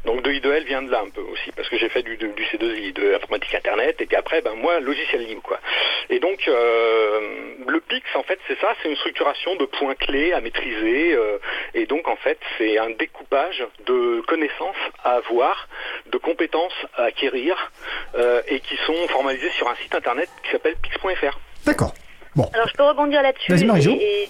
Donc 0.06 0.22
de 0.22 0.32
I2L 0.32 0.64
vient 0.66 0.82
de 0.82 0.92
là 0.92 1.02
un 1.06 1.10
peu 1.10 1.22
aussi, 1.22 1.52
parce 1.52 1.70
que 1.70 1.78
j'ai 1.78 1.90
fait 1.90 2.04
du, 2.04 2.18
du, 2.18 2.28
C2I, 2.28 2.94
de 2.94 3.16
informatique 3.16 3.54
internet, 3.56 4.00
et 4.02 4.06
puis 4.06 4.16
après, 4.16 4.42
ben 4.42 4.54
moi, 4.56 4.80
logiciel 4.80 5.26
libre, 5.26 5.42
quoi. 5.42 5.60
Et 6.10 6.20
donc, 6.20 6.48
euh, 6.48 7.20
le 7.68 7.80
PIX, 7.82 8.04
en 8.16 8.24
fait, 8.24 8.40
c'est 8.48 8.60
ça, 8.60 8.74
c'est 8.82 8.90
une 8.90 8.96
structuration 8.96 9.56
de 9.56 9.66
points 9.66 9.96
clés 9.96 10.34
à 10.34 10.42
maîtriser, 10.42 11.14
euh, 11.14 11.38
et 11.74 11.86
donc, 11.86 12.08
en 12.08 12.16
fait, 12.16 12.40
c'est 12.58 12.78
un 12.78 12.90
découpage 12.92 13.64
de 13.86 14.22
connaissances 14.22 14.76
à 15.04 15.12
avoir, 15.16 15.68
de 16.12 16.18
compétences 16.18 16.74
à 16.96 17.04
acquérir, 17.04 17.72
euh, 18.16 18.42
et 18.48 18.60
qui 18.60 18.76
sont 18.86 19.08
formalisées 19.10 19.52
sur 19.52 19.70
un 19.70 19.76
site 19.76 19.94
internet 19.94 20.30
qui 20.44 20.52
s'appelle 20.52 20.76
pix.fr. 20.82 21.40
D'accord. 21.66 21.94
Bon. 22.36 22.50
Alors, 22.54 22.68
je 22.68 22.74
peux 22.74 22.84
rebondir 22.84 23.22
là-dessus. 23.22 23.52
Vas-y, 23.52 24.30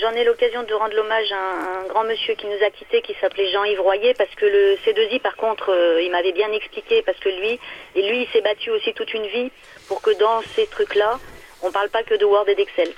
J'en 0.00 0.12
ai 0.12 0.24
l'occasion 0.24 0.62
de 0.62 0.74
rendre 0.74 0.94
l'hommage 0.94 1.30
à 1.32 1.80
un, 1.80 1.86
grand 1.88 2.04
monsieur 2.04 2.34
qui 2.34 2.46
nous 2.46 2.64
a 2.64 2.70
quittés, 2.70 3.02
qui 3.02 3.14
s'appelait 3.20 3.50
Jean-Yves 3.50 3.80
Royer, 3.80 4.14
parce 4.14 4.32
que 4.34 4.46
le 4.46 4.76
C2I, 4.84 5.20
par 5.20 5.36
contre, 5.36 5.70
euh, 5.70 6.02
il 6.02 6.10
m'avait 6.10 6.32
bien 6.32 6.50
expliqué, 6.52 7.02
parce 7.02 7.18
que 7.18 7.28
lui, 7.28 7.58
et 7.94 8.02
lui, 8.02 8.22
il 8.22 8.28
s'est 8.28 8.40
battu 8.40 8.70
aussi 8.70 8.94
toute 8.94 9.12
une 9.12 9.26
vie 9.26 9.50
pour 9.88 10.00
que 10.00 10.10
dans 10.10 10.40
ces 10.54 10.66
trucs-là, 10.66 11.18
on 11.62 11.72
parle 11.72 11.90
pas 11.90 12.02
que 12.02 12.14
de 12.14 12.24
Word 12.24 12.48
et 12.48 12.54
d'Excel. 12.54 12.88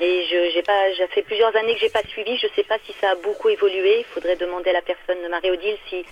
Et 0.00 0.24
je 0.24 0.50
j'ai 0.54 0.62
pas, 0.62 0.92
j'ai 0.92 1.06
fait 1.08 1.22
plusieurs 1.22 1.54
années 1.54 1.74
que 1.74 1.80
j'ai 1.80 1.90
pas 1.90 2.02
suivi. 2.08 2.36
Je 2.36 2.48
sais 2.56 2.64
pas 2.64 2.78
si 2.86 2.92
ça 3.00 3.10
a 3.10 3.14
beaucoup 3.14 3.48
évolué. 3.48 4.00
Il 4.00 4.04
faudrait 4.06 4.36
demander 4.36 4.70
à 4.70 4.74
la 4.74 4.82
personne 4.82 5.22
de 5.22 5.28
Marie-Odile 5.28 5.76
si, 5.88 6.04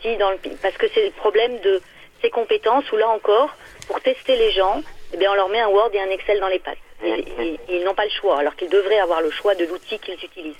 si 0.00 0.16
dans 0.16 0.30
le, 0.30 0.38
parce 0.62 0.76
que 0.76 0.86
c'est 0.94 1.04
le 1.04 1.10
problème 1.12 1.58
de 1.60 1.82
ces 2.22 2.30
compétences 2.30 2.90
où 2.92 2.96
là 2.96 3.08
encore, 3.08 3.50
pour 3.88 4.00
tester 4.00 4.36
les 4.36 4.52
gens, 4.52 4.82
eh 5.12 5.16
bien, 5.16 5.32
on 5.32 5.34
leur 5.34 5.48
met 5.48 5.60
un 5.60 5.68
Word 5.68 5.90
et 5.92 6.00
un 6.00 6.10
Excel 6.10 6.40
dans 6.40 6.48
les 6.48 6.60
pattes. 6.60 6.78
Ils, 7.02 7.84
n'ont 7.84 7.94
pas 7.94 8.04
le 8.04 8.10
choix, 8.10 8.38
alors 8.38 8.54
qu'ils 8.56 8.68
devraient 8.68 9.00
avoir 9.00 9.22
le 9.22 9.30
choix 9.30 9.54
de 9.54 9.64
l'outil 9.64 9.98
qu'ils 9.98 10.22
utilisent. 10.22 10.54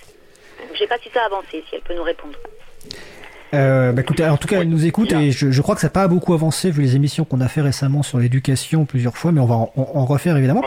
je 0.67 0.73
ne 0.73 0.77
sais 0.79 0.87
pas 0.87 0.99
si 1.03 1.11
ça 1.11 1.23
a 1.23 1.27
avancé, 1.27 1.63
si 1.69 1.75
elle 1.75 1.83
peut 1.83 1.95
nous 1.95 2.03
répondre. 2.03 2.37
Euh, 3.53 3.93
bah 3.93 4.03
écoutez, 4.03 4.25
en 4.25 4.37
tout 4.37 4.47
cas, 4.47 4.61
elle 4.61 4.69
nous 4.69 4.87
écoute 4.87 5.13
et 5.13 5.33
je, 5.33 5.61
crois 5.61 5.75
que 5.75 5.81
ça 5.81 5.89
n'a 5.89 5.93
pas 5.93 6.07
beaucoup 6.09 6.35
avancé 6.35 6.71
vu 6.71 6.83
les 6.83 6.97
émissions 6.97 7.25
qu'on 7.25 7.41
a 7.41 7.49
fait 7.49 7.61
récemment 7.61 8.03
sur 8.03 8.19
l'éducation 8.19 8.85
plusieurs 8.85 9.17
fois, 9.17 9.33
mais 9.33 9.41
on 9.41 9.47
va 9.47 9.55
en, 9.55 10.05
refaire 10.05 10.37
évidemment. 10.37 10.63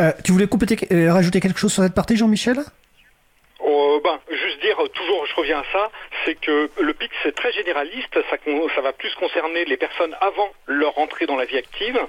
Euh, 0.00 0.12
tu 0.24 0.32
voulais 0.32 0.46
compléter, 0.46 0.78
euh, 0.92 1.12
rajouter 1.12 1.40
quelque 1.40 1.58
chose 1.58 1.72
sur 1.72 1.82
cette 1.82 1.94
partie, 1.94 2.16
Jean-Michel? 2.16 2.58
Oh, 3.70 4.00
ben, 4.02 4.18
juste 4.30 4.62
dire, 4.62 4.78
toujours, 4.94 5.26
je 5.26 5.34
reviens 5.34 5.58
à 5.58 5.64
ça, 5.72 5.90
c'est 6.24 6.40
que 6.40 6.70
le 6.80 6.94
PIC, 6.94 7.10
c'est 7.22 7.34
très 7.34 7.52
généraliste, 7.52 8.18
ça, 8.30 8.36
ça 8.74 8.80
va 8.80 8.92
plus 8.94 9.14
concerner 9.16 9.66
les 9.66 9.76
personnes 9.76 10.16
avant 10.22 10.48
leur 10.64 10.98
entrée 10.98 11.26
dans 11.26 11.36
la 11.36 11.44
vie 11.44 11.58
active, 11.58 12.00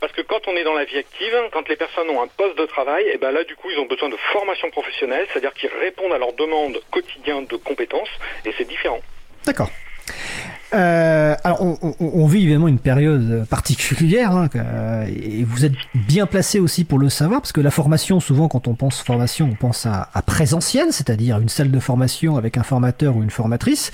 parce 0.00 0.12
que 0.12 0.22
quand 0.22 0.48
on 0.48 0.56
est 0.56 0.64
dans 0.64 0.74
la 0.74 0.82
vie 0.82 0.98
active, 0.98 1.32
quand 1.52 1.68
les 1.68 1.76
personnes 1.76 2.10
ont 2.10 2.20
un 2.20 2.26
poste 2.26 2.58
de 2.58 2.66
travail, 2.66 3.04
et 3.04 3.12
eh 3.14 3.18
ben 3.18 3.30
là, 3.30 3.44
du 3.44 3.54
coup, 3.54 3.70
ils 3.70 3.78
ont 3.78 3.86
besoin 3.86 4.08
de 4.08 4.16
formation 4.32 4.68
professionnelle, 4.70 5.28
c'est-à-dire 5.30 5.54
qu'ils 5.54 5.70
répondent 5.80 6.12
à 6.12 6.18
leurs 6.18 6.32
demandes 6.32 6.80
quotidiennes 6.90 7.46
de 7.46 7.56
compétences, 7.56 8.10
et 8.44 8.52
c'est 8.58 8.66
différent. 8.66 9.00
D'accord. 9.44 9.70
Euh, 10.76 11.34
alors, 11.42 11.78
on, 12.00 12.26
vit 12.26 12.42
évidemment 12.42 12.68
une 12.68 12.78
période 12.78 13.46
particulière, 13.48 14.32
hein, 14.32 14.48
et 15.08 15.44
vous 15.44 15.64
êtes 15.64 15.74
bien 15.94 16.26
placé 16.26 16.60
aussi 16.60 16.84
pour 16.84 16.98
le 16.98 17.08
savoir, 17.08 17.40
parce 17.40 17.52
que 17.52 17.60
la 17.60 17.70
formation, 17.70 18.20
souvent, 18.20 18.48
quand 18.48 18.68
on 18.68 18.74
pense 18.74 19.00
formation, 19.00 19.48
on 19.50 19.54
pense 19.54 19.86
à, 19.86 20.10
à 20.12 20.22
c'est-à-dire 20.90 21.38
une 21.40 21.48
salle 21.48 21.70
de 21.70 21.80
formation 21.80 22.36
avec 22.36 22.58
un 22.58 22.62
formateur 22.62 23.16
ou 23.16 23.22
une 23.22 23.30
formatrice. 23.30 23.90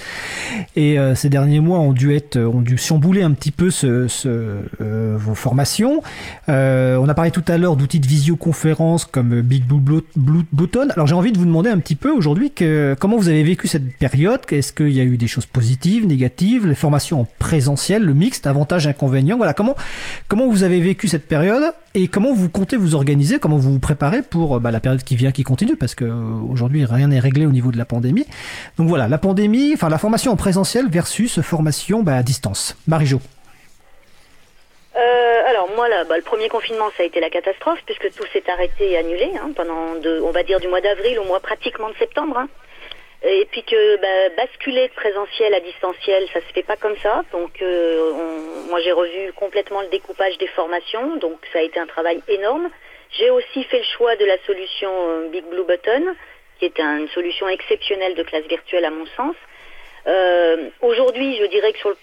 Et 0.75 0.99
euh, 0.99 1.15
ces 1.15 1.29
derniers 1.29 1.61
mois 1.61 1.79
ont 1.79 1.93
dû 1.93 2.15
être, 2.15 2.39
ont 2.39 2.65
chambouler 2.77 3.23
un 3.23 3.33
petit 3.33 3.53
peu 3.53 3.71
euh, 3.85 5.17
vos 5.19 5.35
formations. 5.35 6.03
on 6.49 7.09
a 7.09 7.15
parlé 7.15 7.31
tout 7.31 7.45
à 7.47 7.59
l'heure 7.59 7.77
d'outils 7.77 8.01
de 8.01 8.07
visioconférence 8.07 9.05
comme 9.05 9.41
Big 9.43 9.65
Blue, 9.65 10.03
Button. 10.53 10.89
Alors, 10.95 11.07
j'ai 11.07 11.15
envie 11.15 11.33
de 11.33 11.39
vous 11.39 11.47
demander 11.47 11.71
un 11.71 11.79
petit 11.79 11.95
peu 11.95 12.11
aujourd'hui 12.11 12.53
comment 12.99 13.17
vous 13.17 13.29
avez 13.29 13.45
vécu 13.45 13.69
cette 13.69 13.97
période? 13.99 14.41
Est-ce 14.51 14.73
qu'il 14.73 14.91
y 14.91 15.01
a 15.01 15.05
eu 15.05 15.17
des 15.17 15.29
choses 15.29 15.47
positives, 15.47 16.07
négatives? 16.07 16.72
Les 16.73 16.77
formations 16.77 17.21
en 17.21 17.27
présentiel, 17.39 18.03
le 18.03 18.15
mixte, 18.15 18.47
avantages, 18.47 18.87
inconvénients. 18.87 19.37
Voilà, 19.37 19.53
comment, 19.53 19.77
comment 20.29 20.49
vous 20.49 20.63
avez 20.63 20.81
vécu 20.81 21.07
cette 21.07 21.29
période 21.29 21.75
et 21.95 22.09
comment 22.09 22.33
vous 22.33 22.49
comptez 22.49 22.79
vous 22.79 22.95
organiser, 22.95 23.39
comment 23.39 23.59
vous 23.59 23.73
vous 23.73 23.79
préparez 23.79 24.23
pour 24.23 24.59
bah, 24.59 24.71
la 24.71 24.81
période 24.81 25.03
qui 25.03 25.15
vient, 25.15 25.33
qui 25.33 25.43
continue, 25.43 25.77
parce 25.77 25.95
que 25.95 26.07
euh, 26.07 26.15
aujourd'hui 26.51 26.87
rien 26.87 27.09
n'est 27.09 27.21
réglé 27.21 27.45
au 27.45 27.51
niveau 27.51 27.71
de 27.71 27.77
la 27.77 27.85
pandémie. 27.85 28.27
Donc 28.79 28.89
voilà, 28.89 29.07
la 29.07 29.19
pandémie, 29.19 29.73
enfin 29.75 29.91
la 29.91 29.99
formation 29.99 30.33
en 30.33 30.37
présentiel 30.37 30.89
versus 30.89 31.43
formation 31.43 32.03
bah, 32.03 32.17
à 32.17 32.23
distance. 32.23 32.75
Marie-Jo. 32.87 33.21
Euh, 34.97 35.51
alors 35.51 35.69
moi, 35.77 35.91
là, 35.91 36.05
bah, 36.05 36.17
le 36.17 36.23
premier 36.23 36.49
confinement, 36.49 36.89
ça 36.97 37.03
a 37.03 37.07
été 37.07 37.21
la 37.21 37.29
catastrophe 37.29 37.81
puisque 37.85 38.11
tout 38.17 38.25
s'est 38.33 38.45
arrêté 38.51 38.93
et 38.93 38.97
annulé 38.97 39.31
hein, 39.37 39.51
pendant, 39.55 39.95
on 40.25 40.31
va 40.31 40.43
dire, 40.43 40.59
du 40.59 40.69
mois 40.69 40.81
d'avril 40.81 41.19
au 41.19 41.25
mois 41.25 41.41
pratiquement 41.41 41.91
de 41.91 41.97
septembre. 41.97 42.39
Hein. 42.39 42.49
Et 43.25 43.47
puis 43.51 43.63
que 43.63 43.97
bah, 43.97 44.35
basculer 44.37 44.89
de 44.89 44.95
présentiel 44.95 45.55
à 45.55 45.61
distanciel, 45.61 46.27
ça 46.33 46.41
se 46.41 46.53
fait 46.53 46.65
pas 46.65 46.77
comme 46.77 46.97
ça. 46.99 47.25
Donc 47.31 47.63
euh, 47.63 48.13
moi 48.69 48.81
j'ai 48.81 48.91
revu 48.91 49.33
complètement 49.35 49.81
le 49.81 49.89
découpage 49.89 50.37
des 50.39 50.49
formations, 50.49 51.17
donc 51.17 51.39
ça 51.53 51.61
a 51.61 51.63
été 51.63 51.79
un 51.79 51.87
travail 51.87 52.21
énorme. 52.27 52.69
J'ai 53.13 53.31
aussi 53.31 53.63
fait 53.65 53.79
le 53.79 53.85
choix 53.97 54.17
de 54.17 54.25
la 54.25 54.39
solution 54.45 54.91
euh, 54.91 55.29
Big 55.29 55.45
Blue 55.45 55.65
Button, 55.65 56.15
qui 56.59 56.65
est 56.65 56.81
une 56.81 57.09
solution 57.09 57.49
exceptionnelle 57.49 58.15
de 58.17 58.25
classe 58.25 58.47
virtuelle 58.47 58.85
à 58.85 58.91
mon 58.91 59.07
sens. 59.07 59.37
Euh, 60.09 60.71
Aujourd'hui, 60.81 61.37
je 61.37 61.45
dirais 61.47 61.73
que 61.73 61.79
sur 61.79 61.95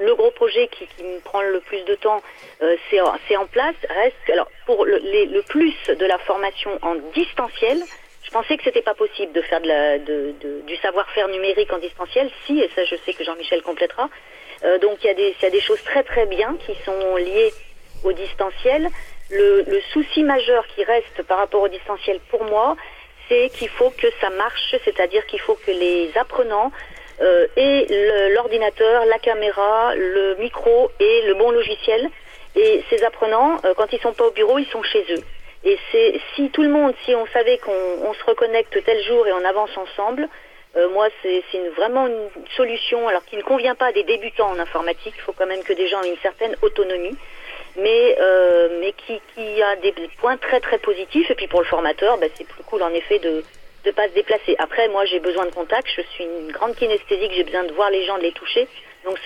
le, 0.00 0.14
gros 0.14 0.30
projet 0.30 0.68
qui, 0.68 0.86
qui, 0.96 1.02
me 1.02 1.18
prend 1.20 1.42
le 1.42 1.58
plus 1.60 1.82
de 1.86 1.96
temps, 1.96 2.22
euh, 2.62 2.76
c'est 2.90 3.36
en 3.36 3.46
place. 3.46 3.74
Reste 3.88 4.30
alors 4.32 4.48
pour 4.64 4.84
le, 4.84 4.98
le 4.98 5.42
plus 5.42 5.74
de 5.88 6.06
la 6.06 6.18
formation 6.18 6.78
en 6.82 6.94
distanciel, 7.14 7.82
je 8.28 8.32
pensais 8.34 8.58
que 8.58 8.64
c'était 8.64 8.82
pas 8.82 8.92
possible 8.92 9.32
de 9.32 9.40
faire 9.40 9.60
du 9.62 10.76
savoir-faire 10.82 11.28
numérique 11.28 11.72
en 11.72 11.78
distanciel. 11.78 12.30
Si, 12.44 12.60
et 12.60 12.68
ça 12.76 12.84
je 12.84 12.96
sais 13.06 13.14
que 13.14 13.24
Jean-Michel 13.24 13.62
complétera. 13.62 14.10
Euh, 14.64 14.78
donc 14.78 14.98
il 15.02 15.06
y, 15.06 15.10
a 15.46 15.50
des, 15.50 15.60
choses 15.60 15.82
très 15.82 16.02
très 16.02 16.26
bien 16.26 16.54
qui 16.66 16.74
sont 16.84 17.16
liées 17.16 17.52
au 18.04 18.12
distanciel. 18.12 18.88
Le, 19.30 19.62
le 19.66 19.80
souci 19.92 20.24
majeur 20.24 20.66
qui 20.74 20.84
reste 20.84 21.22
par 21.22 21.38
rapport 21.38 21.62
au 21.62 21.68
distanciel 21.68 22.20
pour 22.28 22.44
moi, 22.44 22.76
c'est 23.30 23.48
qu'il 23.54 23.70
faut 23.70 23.90
que 23.90 24.08
ça 24.20 24.28
marche, 24.28 24.74
c'est-à-dire 24.84 25.24
qu'il 25.24 25.40
faut 25.40 25.58
que 25.66 25.70
les 25.70 26.10
apprenants 26.16 26.70
euh, 27.22 27.46
aient 27.56 27.86
l'ordinateur, 28.34 29.06
la 29.06 29.18
caméra, 29.18 29.94
le 29.94 30.34
micro 30.36 30.90
et 31.00 31.22
le 31.26 31.34
bon 31.34 31.50
logiciel. 31.50 32.10
Et 32.56 32.84
ces 32.90 33.02
apprenants, 33.04 33.56
euh, 33.64 33.72
quand 33.74 33.90
ils 33.92 34.00
sont 34.00 34.12
pas 34.12 34.26
au 34.26 34.32
bureau, 34.32 34.58
ils 34.58 34.66
sont 34.66 34.82
chez 34.82 35.04
eux. 35.14 35.22
Et 35.64 35.78
c'est 35.90 36.20
si 36.34 36.50
tout 36.50 36.62
le 36.62 36.68
monde, 36.68 36.94
si 37.04 37.14
on 37.14 37.26
savait 37.26 37.58
qu'on 37.58 38.14
se 38.14 38.24
reconnecte 38.24 38.82
tel 38.84 39.02
jour 39.04 39.26
et 39.26 39.32
on 39.32 39.44
avance 39.44 39.76
ensemble, 39.76 40.28
euh, 40.76 40.88
moi 40.90 41.08
c'est 41.22 41.42
vraiment 41.76 42.06
une 42.06 42.28
solution, 42.56 43.08
alors 43.08 43.24
qui 43.24 43.36
ne 43.36 43.42
convient 43.42 43.74
pas 43.74 43.86
à 43.86 43.92
des 43.92 44.04
débutants 44.04 44.50
en 44.50 44.58
informatique. 44.58 45.14
Il 45.16 45.22
faut 45.22 45.32
quand 45.32 45.46
même 45.46 45.64
que 45.64 45.72
des 45.72 45.88
gens 45.88 46.02
aient 46.02 46.10
une 46.10 46.18
certaine 46.18 46.54
autonomie, 46.62 47.16
mais 47.76 48.16
euh, 48.20 48.78
mais 48.80 48.92
qui, 48.92 49.20
qui 49.34 49.62
a 49.62 49.76
des 49.76 49.92
points 50.18 50.36
très 50.36 50.60
très 50.60 50.78
positifs. 50.78 51.30
Et 51.30 51.34
puis 51.34 51.48
pour 51.48 51.60
le 51.60 51.66
formateur, 51.66 52.18
bah, 52.18 52.26
c'est 52.34 52.46
plus 52.46 52.62
cool 52.64 52.82
en 52.82 52.90
effet 52.90 53.18
de 53.18 53.42
de 53.84 53.90
pas 53.90 54.08
se 54.08 54.14
déplacer. 54.14 54.54
Après, 54.58 54.88
moi 54.88 55.04
j'ai 55.06 55.18
besoin 55.20 55.46
de 55.46 55.54
contact. 55.54 55.88
Je 55.96 56.02
suis 56.02 56.24
une 56.24 56.52
grande 56.52 56.76
kinesthésique. 56.76 57.32
J'ai 57.34 57.44
besoin 57.44 57.64
de 57.64 57.72
voir 57.72 57.90
les 57.90 58.04
gens, 58.04 58.18
de 58.18 58.22
les 58.22 58.32
toucher. 58.32 58.68
Donc 59.04 59.18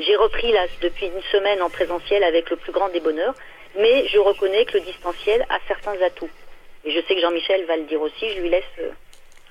j'ai 0.00 0.16
repris 0.16 0.50
là 0.52 0.66
depuis 0.80 1.06
une 1.06 1.22
semaine 1.30 1.62
en 1.62 1.70
présentiel 1.70 2.24
avec 2.24 2.50
le 2.50 2.56
plus 2.56 2.72
grand 2.72 2.88
des 2.88 3.00
bonheurs 3.00 3.34
mais 3.78 4.06
je 4.08 4.18
reconnais 4.18 4.64
que 4.64 4.74
le 4.74 4.80
distanciel 4.80 5.44
a 5.48 5.58
certains 5.68 6.00
atouts. 6.04 6.30
Et 6.84 6.92
je 6.92 7.00
sais 7.06 7.14
que 7.14 7.20
Jean-Michel 7.20 7.64
va 7.66 7.76
le 7.76 7.84
dire 7.84 8.00
aussi, 8.00 8.30
je 8.36 8.40
lui 8.40 8.48
laisse 8.48 8.62
euh, 8.80 8.90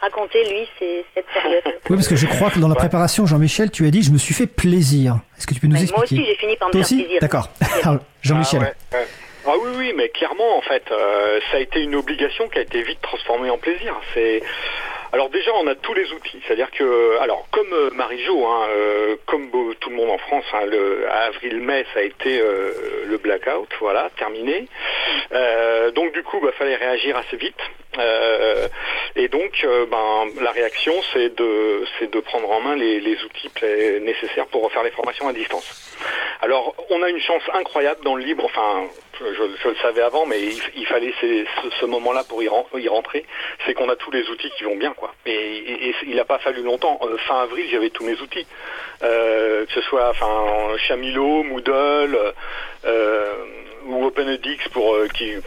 raconter, 0.02 0.44
lui, 0.46 0.68
cette 1.14 1.26
période. 1.34 1.64
Oui, 1.90 1.98
parce 1.98 2.08
que 2.08 2.16
je 2.16 2.28
crois 2.28 2.50
que 2.50 2.60
dans 2.60 2.68
la 2.68 2.76
préparation, 2.76 3.26
Jean-Michel, 3.26 3.72
tu 3.72 3.86
as 3.86 3.92
dit, 3.92 4.02
je 4.02 4.12
me 4.12 4.18
suis 4.18 4.34
fait 4.34 4.48
plaisir. 4.48 5.20
Est-ce 5.38 5.46
que 5.46 5.54
tu 5.54 5.60
peux 5.60 5.68
nous 5.68 5.76
expliquer 5.76 5.96
Moi 5.96 6.04
aussi, 6.04 6.26
j'ai 6.26 6.36
fini 6.36 6.56
par 6.56 6.70
me 6.70 6.74
faire 6.74 6.88
plaisir. 6.88 7.20
D'accord. 7.20 7.50
Jean-Michel. 8.22 8.76
Ah, 8.94 8.98
ah, 9.48 9.54
oui, 9.62 9.70
oui, 9.78 9.94
mais 9.96 10.10
clairement, 10.10 10.58
en 10.58 10.62
fait, 10.62 10.84
euh, 10.92 11.40
ça 11.52 11.58
a 11.58 11.60
été 11.60 11.82
une 11.82 11.96
obligation 11.96 12.48
qui 12.50 12.58
a 12.58 12.62
été 12.62 12.82
vite 12.82 13.02
transformée 13.02 13.50
en 13.50 13.58
plaisir. 13.58 13.96
C'est 14.14 14.42
alors 15.16 15.30
déjà, 15.30 15.52
on 15.56 15.66
a 15.68 15.76
tous 15.76 15.94
les 15.94 16.12
outils. 16.12 16.42
C'est-à-dire 16.46 16.70
que, 16.72 17.18
alors 17.22 17.48
comme 17.50 17.72
euh, 17.72 17.90
Marie-Jo, 17.92 18.46
hein, 18.48 18.68
euh, 18.70 19.16
comme 19.26 19.50
tout 19.80 19.90
le 19.90 19.96
monde 19.96 20.10
en 20.10 20.18
France, 20.18 20.44
hein, 20.52 20.66
le, 20.66 21.10
avril-mai, 21.10 21.86
ça 21.94 22.02
a 22.02 22.04
été 22.04 22.38
euh, 22.42 23.06
le 23.08 23.18
blackout, 23.18 23.70
voilà, 23.80 24.10
terminé. 24.18 24.68
donc 25.96 26.12
du 26.12 26.22
coup, 26.22 26.40
il 26.42 26.46
bah, 26.46 26.52
fallait 26.58 26.76
réagir 26.76 27.16
assez 27.16 27.38
vite. 27.38 27.62
et 29.16 29.30
donc, 29.30 29.66
ben, 29.90 30.26
la 30.42 30.52
réaction, 30.52 30.94
c'est 31.14 31.34
de, 31.34 31.86
c'est 31.98 32.12
de 32.12 32.20
prendre 32.20 32.52
en 32.52 32.60
main 32.60 32.76
les, 32.76 33.00
les 33.00 33.16
outils 33.24 33.50
nécessaires 34.02 34.48
pour 34.48 34.64
refaire 34.66 34.84
les 34.84 34.92
formations 34.92 35.30
à 35.30 35.34
distance. 35.34 35.96
Alors, 36.42 36.76
on 36.90 37.02
a 37.02 37.10
une 37.10 37.22
chance 37.22 37.44
incroyable 37.54 38.04
dans 38.04 38.16
le 38.16 38.24
libre, 38.24 38.44
enfin, 38.44 38.90
je, 39.20 39.70
le 39.70 39.76
savais 39.82 40.02
avant, 40.02 40.26
mais 40.26 40.40
il, 40.76 40.86
fallait 40.86 41.14
ce, 41.22 41.86
moment-là 41.86 42.24
pour 42.24 42.42
y, 42.44 42.48
rentrer, 42.88 43.26
c'est 43.66 43.74
qu'on 43.74 43.90
a 43.90 43.96
tous 43.96 44.12
les 44.12 44.28
outils 44.30 44.52
qui 44.58 44.64
vont 44.64 44.76
bien, 44.76 44.94
quoi. 44.94 45.14
Et, 45.26 45.94
il 46.08 46.16
n'a 46.16 46.26
pas 46.26 46.40
fallu 46.40 46.62
longtemps. 46.62 47.00
Euh, 47.04 47.18
fin 47.18 47.42
avril, 47.42 47.66
j'avais 47.72 47.90
tous 47.90 48.04
mes 48.04 48.20
outils, 48.22 48.46
euh, 49.04 49.66
que 49.66 49.72
ce 49.74 49.82
soit 49.82 50.10
enfin 50.10 50.78
Chamilo, 50.78 51.44
Moodle. 51.44 52.34
Euh, 52.86 53.65
ou 53.86 54.06
OpenEDX 54.06 54.70
pour 54.70 54.98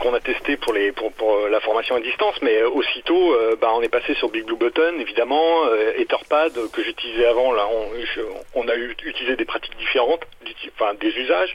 qu'on 0.00 0.14
a 0.14 0.20
testé 0.20 0.56
pour 0.56 0.72
les 0.72 0.92
pour, 0.92 1.12
la 1.48 1.60
formation 1.60 1.96
à 1.96 2.00
distance, 2.00 2.36
mais 2.42 2.62
aussitôt, 2.62 3.36
bah, 3.60 3.70
on 3.74 3.82
est 3.82 3.88
passé 3.88 4.14
sur 4.14 4.28
Big 4.30 4.44
Blue 4.44 4.56
Button, 4.56 4.98
évidemment, 5.00 5.64
Etherpad 5.96 6.52
que 6.72 6.82
j'utilisais 6.82 7.26
avant. 7.26 7.52
Là, 7.52 7.66
on, 7.70 8.60
on 8.60 8.68
a 8.68 8.74
utilisé 8.76 9.36
des 9.36 9.44
pratiques 9.44 9.76
différentes, 9.76 10.22
enfin 10.74 10.94
des 10.94 11.10
usages. 11.16 11.54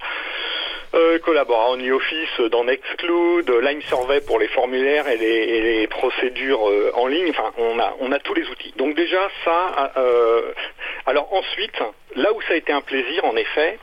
Euh, 0.95 1.17
collabore 1.17 1.71
en 1.71 1.79
Office 1.89 2.39
dans 2.51 2.65
Nextcloud, 2.65 3.49
Line 3.63 3.81
Survey 3.89 4.21
pour 4.21 4.37
les 4.37 4.47
formulaires 4.49 5.07
et 5.07 5.17
les, 5.17 5.87
procédures 5.87 6.69
euh, 6.69 6.91
en 6.93 7.07
ligne. 7.07 7.31
Enfin, 7.31 7.51
on 7.57 7.79
a, 7.79 7.95
on 7.99 8.11
a 8.11 8.19
tous 8.19 8.35
les 8.35 8.47
outils. 8.47 8.73
Donc 8.77 8.95
déjà, 8.95 9.27
ça. 9.43 9.91
Euh, 9.97 10.53
alors 11.07 11.33
ensuite, 11.33 11.81
là 12.15 12.31
où 12.33 12.41
ça 12.43 12.53
a 12.53 12.57
été 12.57 12.71
un 12.71 12.81
plaisir, 12.81 13.25
en 13.25 13.35
effet, 13.35 13.79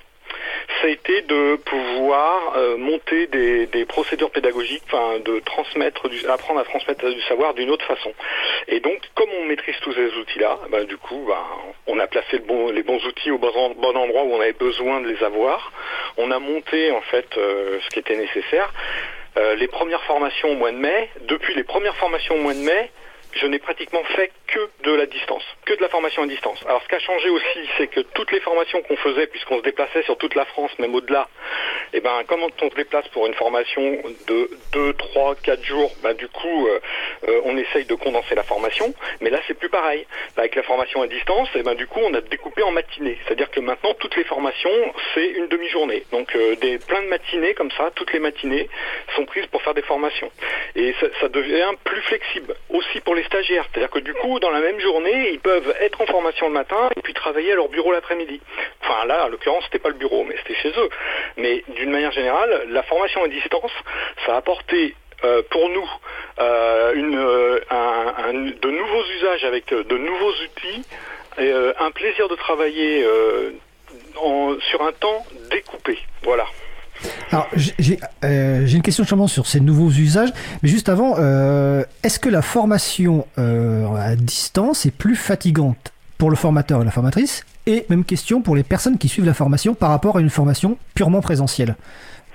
ça 0.80 0.86
a 0.86 0.91
été 0.91 1.22
de 1.22 1.57
pouvoir 1.57 2.55
euh, 2.57 2.76
monter 2.76 3.26
des, 3.26 3.84
procédures 3.86 4.30
pédagogiques, 4.30 4.84
de 5.24 5.41
transmettre, 5.41 6.09
du, 6.09 6.26
apprendre 6.26 6.61
à 6.61 6.64
transmettre 6.64 7.09
du 7.09 7.20
savoir 7.22 7.55
d'une 7.55 7.70
autre 7.70 7.84
façon. 7.84 8.12
Et 8.68 8.80
donc, 8.80 9.01
comme 9.14 9.28
on 9.41 9.45
maîtrise 9.47 9.76
tous 9.82 9.93
ces 9.93 10.14
outils-là, 10.14 10.59
bah, 10.70 10.84
du 10.84 10.97
coup, 10.97 11.24
bah, 11.26 11.45
on 11.86 11.99
a 11.99 12.07
placé 12.07 12.41
les 12.72 12.82
bons 12.82 13.05
outils 13.05 13.30
au 13.30 13.38
bon, 13.38 13.49
endroit 13.49 14.22
où 14.22 14.34
on 14.34 14.41
avait 14.41 14.53
besoin 14.53 15.01
de 15.01 15.09
les 15.09 15.22
avoir. 15.24 15.72
On 16.16 16.30
a 16.30 16.38
monté 16.38 16.93
en 16.93 17.01
fait 17.03 17.26
euh, 17.36 17.78
ce 17.82 17.88
qui 17.91 17.99
était 17.99 18.16
nécessaire. 18.16 18.72
Euh, 19.36 19.55
les 19.55 19.68
premières 19.68 20.03
formations 20.05 20.51
au 20.51 20.57
mois 20.57 20.72
de 20.72 20.76
mai, 20.76 21.09
depuis 21.22 21.55
les 21.55 21.64
premières 21.64 21.97
formations 21.97 22.34
au 22.34 22.41
mois 22.41 22.55
de 22.55 22.61
mai, 22.61 22.91
je 23.34 23.47
n'ai 23.47 23.59
pratiquement 23.59 24.03
fait 24.16 24.32
que 24.51 24.68
de 24.84 24.92
la 24.92 25.07
distance, 25.07 25.44
que 25.64 25.74
de 25.74 25.82
la 25.82 25.88
formation 25.88 26.22
à 26.22 26.26
distance. 26.26 26.62
Alors 26.66 26.82
ce 26.82 26.88
qui 26.88 26.94
a 26.94 26.98
changé 26.98 27.28
aussi, 27.30 27.68
c'est 27.78 27.86
que 27.86 28.01
toutes 28.01 28.32
les 28.32 28.40
formations 28.40 28.82
qu'on 28.82 28.96
faisait, 28.96 29.26
puisqu'on 29.26 29.59
se 29.59 29.62
déplaçait 29.62 30.03
sur 30.03 30.18
toute 30.18 30.34
la 30.34 30.44
France, 30.44 30.70
même 30.78 30.94
au-delà, 30.94 31.28
et 31.92 31.98
eh 31.98 32.01
ben 32.01 32.22
quand 32.26 32.38
on 32.62 32.70
se 32.70 32.74
déplace 32.74 33.07
pour 33.09 33.26
une 33.26 33.34
formation 33.34 33.82
de 34.28 34.51
2, 34.72 34.92
3, 34.94 35.36
4 35.42 35.64
jours, 35.64 35.90
ben, 36.03 36.14
du 36.14 36.28
coup 36.28 36.66
euh, 36.68 36.80
euh, 37.28 37.40
on 37.44 37.57
essaye 37.57 37.84
de 37.84 37.94
condenser 37.94 38.34
la 38.34 38.42
formation, 38.42 38.92
mais 39.20 39.30
là 39.30 39.40
c'est 39.46 39.55
plus 39.55 39.68
pareil. 39.68 40.07
avec 40.36 40.55
la 40.55 40.62
formation 40.62 41.03
à 41.03 41.07
distance, 41.07 41.48
et 41.55 41.61
eh 41.61 41.62
ben 41.62 41.74
du 41.74 41.86
coup 41.86 42.01
on 42.03 42.14
a 42.14 42.20
découpé 42.20 42.62
en 42.62 42.72
matinées. 42.72 43.18
C'est-à-dire 43.24 43.51
que 43.51 43.61
maintenant 43.61 43.94
toutes 43.94 44.16
les 44.16 44.24
formations 44.24 44.70
c'est 45.14 45.26
une 45.26 45.48
demi-journée. 45.48 46.05
Donc 46.12 46.34
euh, 46.34 46.57
des 46.57 46.78
plein 46.78 47.03
de 47.03 47.09
matinées 47.09 47.55
comme 47.55 47.70
ça, 47.72 47.90
toutes 47.94 48.12
les 48.12 48.20
matinées 48.20 48.68
sont 49.14 49.24
prises 49.26 49.46
pour 49.46 49.62
faire 49.62 49.74
des 49.74 49.82
formations. 49.82 50.30
Et 50.74 50.94
ça, 51.01 51.07
ça 51.20 51.28
devient 51.28 51.70
plus 51.84 52.01
flexible 52.03 52.55
aussi 52.70 53.01
pour 53.01 53.14
les 53.14 53.24
stagiaires. 53.24 53.66
C'est-à-dire 53.70 53.90
que 53.90 53.98
du 54.01 54.14
coup, 54.14 54.39
dans 54.41 54.51
la 54.51 54.61
même 54.61 54.80
journée, 54.80 55.30
ils 55.32 55.41
peuvent 55.41 55.74
être 55.80 56.01
en 56.01 56.07
formation 56.07 56.49
le 56.49 56.55
matin 56.55 56.91
et 56.97 57.01
puis 57.03 57.14
travailler 57.14 57.53
à 57.53 57.55
leur 57.55 57.68
bureau 57.68 57.93
l'après-midi. 57.93 58.41
Enfin 58.82 59.07
là, 59.07 59.26
en 59.26 59.28
l'occurrence, 59.28 59.64
c'était 59.64 59.78
pas 59.78 59.91
le 59.91 59.95
bureau, 59.95 60.24
mais 60.24 60.34
c'était 60.38 60.61
chez 60.61 60.70
eux. 60.70 60.88
Mais 61.36 61.64
d'une 61.68 61.91
manière 61.91 62.12
générale, 62.12 62.66
la 62.70 62.82
formation 62.82 63.22
à 63.22 63.28
distance, 63.28 63.72
ça 64.26 64.34
a 64.34 64.36
apporté 64.38 64.95
euh, 65.22 65.43
pour 65.51 65.68
nous 65.68 65.91
euh, 66.38 67.61
euh, 67.70 68.32
de 68.62 68.70
nouveaux 68.70 69.05
usages 69.18 69.45
avec 69.45 69.68
de 69.68 69.99
nouveaux 69.99 70.32
outils, 70.32 70.82
et, 71.38 71.53
un 71.78 71.91
plaisir 71.91 72.28
de 72.28 72.34
travailler 72.36 73.07
sur 74.61 74.82
un 74.82 74.93
temps 74.93 75.24
découpé. 75.51 75.99
Voilà. 76.22 76.47
Alors, 77.32 77.48
euh, 78.24 78.66
j'ai 78.66 78.76
une 78.76 78.82
question 78.82 79.05
justement 79.05 79.28
sur 79.28 79.46
ces 79.46 79.61
nouveaux 79.61 79.90
usages, 79.90 80.30
mais 80.62 80.68
juste 80.68 80.88
avant, 80.88 81.14
euh, 81.18 81.84
est-ce 82.03 82.18
que 82.18 82.28
la 82.28 82.42
formation 82.42 83.26
euh, 83.38 83.86
à 83.96 84.16
distance 84.16 84.86
est 84.86 84.96
plus 84.96 85.16
fatigante 85.16 85.92
pour 86.18 86.30
le 86.30 86.36
formateur 86.36 86.82
et 86.82 86.84
la 86.84 86.90
formatrice? 86.90 87.44
Et 87.66 87.86
même 87.88 88.05
question 88.05 88.42
pour 88.42 88.57
les 88.57 88.64
personnes 88.64 88.98
qui 88.98 89.09
suivent 89.09 89.26
la 89.26 89.34
formation 89.34 89.74
par 89.74 89.90
rapport 89.90 90.16
à 90.16 90.20
une 90.20 90.30
formation 90.30 90.76
purement 90.94 91.20
présentielle. 91.20 91.76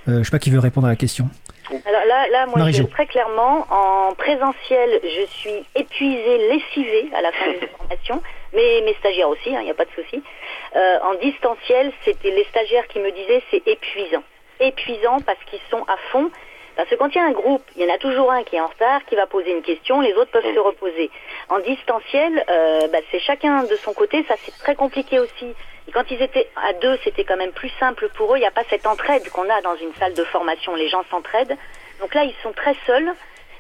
je 0.07 0.13
ne 0.13 0.23
sais 0.23 0.31
pas 0.31 0.39
qui 0.39 0.49
veut 0.49 0.59
répondre 0.59 0.87
à 0.87 0.91
la 0.91 0.95
question. 0.95 1.27
Alors 1.69 2.05
là, 2.07 2.27
là 2.31 2.45
moi, 2.45 2.69
je, 2.69 2.83
très 2.83 3.07
clairement, 3.07 3.65
en 3.71 4.13
présentiel, 4.13 4.99
je 5.03 5.25
suis 5.31 5.65
épuisée, 5.75 6.37
lessivée 6.51 7.09
à 7.17 7.21
la 7.21 7.31
fin 7.31 7.47
de 7.47 7.59
la 7.59 7.67
formation, 7.67 8.21
mais 8.53 8.81
mes 8.85 8.93
stagiaires 8.99 9.29
aussi, 9.29 9.49
il 9.49 9.55
hein, 9.55 9.63
n'y 9.63 9.71
a 9.71 9.73
pas 9.73 9.85
de 9.85 9.89
souci. 9.95 10.21
en 10.75 11.15
distanciel, 11.15 11.91
c'était 12.05 12.31
les 12.31 12.45
stagiaires 12.45 12.87
qui 12.87 12.99
me 12.99 13.11
disaient 13.11 13.41
c'est 13.51 13.67
épuisant 13.67 14.23
épuisant 14.59 15.19
parce 15.25 15.39
qu'ils 15.45 15.61
sont 15.69 15.83
à 15.87 15.97
fond. 16.11 16.31
Parce 16.75 16.89
que 16.89 16.95
quand 16.95 17.07
il 17.09 17.15
y 17.15 17.21
a 17.21 17.25
un 17.25 17.31
groupe, 17.31 17.63
il 17.77 17.83
y 17.83 17.89
en 17.89 17.93
a 17.93 17.97
toujours 17.97 18.31
un 18.31 18.43
qui 18.43 18.57
est 18.57 18.59
en 18.59 18.67
retard, 18.67 19.05
qui 19.05 19.15
va 19.15 19.27
poser 19.27 19.51
une 19.51 19.61
question, 19.61 20.01
les 20.01 20.13
autres 20.13 20.31
peuvent 20.31 20.53
se 20.53 20.59
reposer. 20.59 21.09
En 21.47 21.59
distanciel, 21.59 22.43
euh, 22.49 22.87
bah, 22.89 22.97
c'est 23.11 23.19
chacun 23.19 23.63
de 23.63 23.75
son 23.77 23.93
côté, 23.93 24.25
ça 24.27 24.35
c'est 24.43 24.57
très 24.57 24.75
compliqué 24.75 25.19
aussi. 25.19 25.55
Et 25.87 25.91
quand 25.91 26.09
ils 26.11 26.21
étaient 26.21 26.49
à 26.55 26.73
deux, 26.73 26.97
c'était 27.03 27.23
quand 27.23 27.37
même 27.37 27.53
plus 27.53 27.71
simple 27.79 28.09
pour 28.15 28.33
eux. 28.33 28.37
Il 28.37 28.41
n'y 28.41 28.47
a 28.47 28.51
pas 28.51 28.63
cette 28.69 28.87
entraide 28.87 29.29
qu'on 29.29 29.49
a 29.49 29.61
dans 29.61 29.75
une 29.75 29.93
salle 29.93 30.13
de 30.15 30.23
formation. 30.25 30.75
Les 30.75 30.89
gens 30.89 31.03
s'entraident. 31.09 31.55
Donc 32.01 32.13
là, 32.13 32.23
ils 32.23 32.35
sont 32.43 32.51
très 32.51 32.75
seuls. 32.85 33.13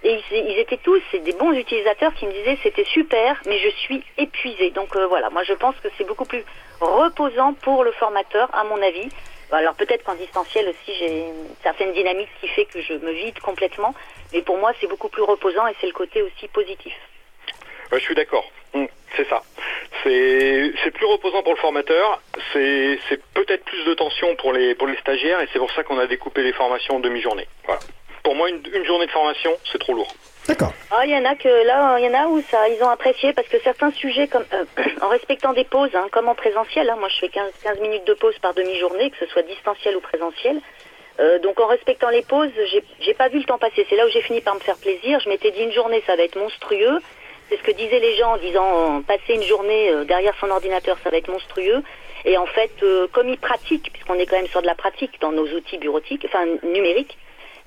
Et 0.03 0.21
ils, 0.31 0.59
étaient 0.59 0.77
tous, 0.77 1.01
des 1.13 1.33
bons 1.33 1.51
utilisateurs 1.51 2.13
qui 2.13 2.27
me 2.27 2.31
disaient 2.31 2.59
c'était 2.61 2.83
super, 2.83 3.41
mais 3.47 3.57
je 3.57 3.69
suis 3.69 4.03
épuisé. 4.19 4.69
Donc 4.69 4.95
euh, 4.95 5.07
voilà, 5.07 5.31
moi 5.31 5.41
je 5.41 5.53
pense 5.53 5.75
que 5.77 5.87
c'est 5.97 6.03
beaucoup 6.03 6.25
plus 6.25 6.43
reposant 6.79 7.53
pour 7.53 7.83
le 7.83 7.91
formateur, 7.91 8.47
à 8.53 8.63
mon 8.65 8.79
avis, 8.83 9.09
alors 9.51 9.75
peut-être 9.75 10.03
qu'en 10.03 10.15
distanciel 10.15 10.67
aussi, 10.69 10.97
j'ai 10.97 11.27
une 11.27 11.55
certaine 11.63 11.93
dynamique 11.93 12.29
qui 12.41 12.47
fait 12.47 12.65
que 12.65 12.81
je 12.81 12.93
me 12.93 13.11
vide 13.11 13.39
complètement, 13.39 13.93
mais 14.33 14.41
pour 14.41 14.57
moi 14.57 14.73
c'est 14.79 14.87
beaucoup 14.87 15.09
plus 15.09 15.21
reposant 15.21 15.67
et 15.67 15.75
c'est 15.79 15.87
le 15.87 15.93
côté 15.93 16.21
aussi 16.21 16.47
positif. 16.47 16.93
je 17.91 17.99
suis 17.99 18.15
d'accord, 18.15 18.49
hum, 18.73 18.87
c'est 19.15 19.27
ça. 19.29 19.41
C'est 20.03 20.91
plus 20.93 21.05
reposant 21.05 21.41
pour 21.41 21.53
le 21.53 21.59
formateur, 21.59 22.21
c'est 22.53 22.99
peut-être 23.33 23.63
plus 23.65 23.83
de 23.85 23.93
tension 23.95 24.35
pour 24.35 24.53
les, 24.53 24.75
pour 24.75 24.87
les 24.87 24.97
stagiaires 24.97 25.41
et 25.41 25.47
c'est 25.51 25.59
pour 25.59 25.71
ça 25.71 25.83
qu'on 25.83 25.97
a 25.97 26.05
découpé 26.05 26.43
les 26.43 26.53
formations 26.53 26.97
en 26.97 26.99
demi-journée. 26.99 27.47
Voilà. 27.65 27.79
Pour 28.23 28.35
moi, 28.35 28.49
une 28.49 28.85
journée 28.85 29.05
de 29.05 29.11
formation, 29.11 29.51
c'est 29.71 29.79
trop 29.79 29.93
lourd. 29.93 30.13
D'accord. 30.47 30.73
Ah, 30.91 31.05
il 31.05 31.11
y 31.11 31.17
en 31.17 31.25
a 31.25 31.35
que 31.35 31.49
là, 31.65 31.97
il 31.97 32.05
y 32.05 32.09
en 32.09 32.13
a 32.13 32.27
où 32.27 32.39
ça, 32.51 32.69
ils 32.69 32.81
ont 32.83 32.89
apprécié 32.89 33.33
parce 33.33 33.47
que 33.47 33.59
certains 33.61 33.91
sujets, 33.91 34.27
comme 34.27 34.45
euh, 34.53 34.65
en 35.01 35.07
respectant 35.07 35.53
des 35.53 35.63
pauses, 35.63 35.95
hein, 35.95 36.07
comme 36.11 36.29
en 36.29 36.35
présentiel, 36.35 36.89
hein, 36.89 36.97
moi 36.99 37.09
je 37.09 37.17
fais 37.17 37.29
15, 37.29 37.51
15 37.63 37.79
minutes 37.79 38.05
de 38.05 38.13
pause 38.13 38.37
par 38.39 38.53
demi-journée, 38.53 39.09
que 39.09 39.17
ce 39.17 39.25
soit 39.27 39.41
distanciel 39.41 39.97
ou 39.97 40.01
présentiel. 40.01 40.61
Euh, 41.19 41.39
donc 41.39 41.59
en 41.59 41.65
respectant 41.65 42.09
les 42.09 42.21
pauses, 42.21 42.51
j'ai 42.99 43.13
pas 43.15 43.29
vu 43.29 43.39
le 43.39 43.45
temps 43.45 43.57
passer. 43.57 43.87
C'est 43.89 43.95
là 43.95 44.05
où 44.05 44.09
j'ai 44.09 44.21
fini 44.21 44.41
par 44.41 44.53
me 44.53 44.59
faire 44.59 44.77
plaisir. 44.77 45.19
Je 45.19 45.29
m'étais 45.29 45.49
dit 45.49 45.61
une 45.61 45.71
journée, 45.71 46.03
ça 46.05 46.15
va 46.15 46.23
être 46.23 46.37
monstrueux. 46.37 46.99
C'est 47.49 47.57
ce 47.57 47.63
que 47.63 47.71
disaient 47.71 47.99
les 47.99 48.15
gens 48.15 48.33
en 48.33 48.37
disant 48.37 49.01
passer 49.01 49.33
une 49.33 49.43
journée 49.43 49.89
euh, 49.89 50.03
derrière 50.03 50.35
son 50.39 50.49
ordinateur, 50.51 50.97
ça 51.03 51.09
va 51.09 51.17
être 51.17 51.29
monstrueux. 51.29 51.81
Et 52.23 52.37
en 52.37 52.47
fait, 52.47 52.71
comme 53.11 53.29
ils 53.29 53.37
pratiquent, 53.37 53.91
puisqu'on 53.93 54.15
est 54.15 54.25
quand 54.25 54.35
même 54.35 54.47
sur 54.47 54.63
de 54.63 54.65
la 54.65 54.73
pratique 54.73 55.21
dans 55.21 55.31
nos 55.31 55.45
outils 55.45 55.77
bureautiques, 55.77 56.25
enfin 56.25 56.43
numériques, 56.63 57.19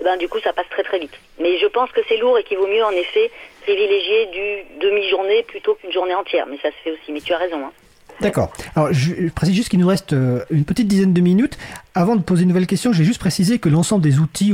ben, 0.02 0.16
du 0.16 0.28
coup, 0.28 0.38
ça 0.40 0.52
passe 0.52 0.68
très 0.70 0.82
très 0.82 0.98
vite. 0.98 1.14
Mais 1.40 1.58
je 1.58 1.66
pense 1.66 1.90
que 1.90 2.00
c'est 2.08 2.16
lourd 2.18 2.38
et 2.38 2.44
qu'il 2.44 2.58
vaut 2.58 2.66
mieux, 2.66 2.84
en 2.84 2.90
effet, 2.90 3.30
privilégier 3.62 4.26
du 4.26 4.78
demi-journée 4.80 5.42
plutôt 5.42 5.74
qu'une 5.74 5.92
journée 5.92 6.14
entière. 6.14 6.46
Mais 6.48 6.58
ça 6.62 6.70
se 6.70 6.76
fait 6.84 6.92
aussi. 6.92 7.12
Mais 7.12 7.20
tu 7.20 7.32
as 7.32 7.38
raison. 7.38 7.58
Hein. 7.66 7.72
D'accord. 8.20 8.50
Alors, 8.74 8.92
je 8.92 9.28
précise 9.30 9.54
juste 9.54 9.68
qu'il 9.68 9.78
nous 9.78 9.86
reste 9.86 10.12
euh, 10.12 10.44
une 10.50 10.64
petite 10.64 10.88
dizaine 10.88 11.12
de 11.12 11.20
minutes. 11.20 11.56
Avant 11.98 12.14
de 12.14 12.22
poser 12.22 12.42
une 12.42 12.50
nouvelle 12.50 12.68
question, 12.68 12.92
j'ai 12.92 13.02
juste 13.02 13.18
précisé 13.18 13.58
que 13.58 13.68
l'ensemble 13.68 14.04
des 14.04 14.20
outils 14.20 14.52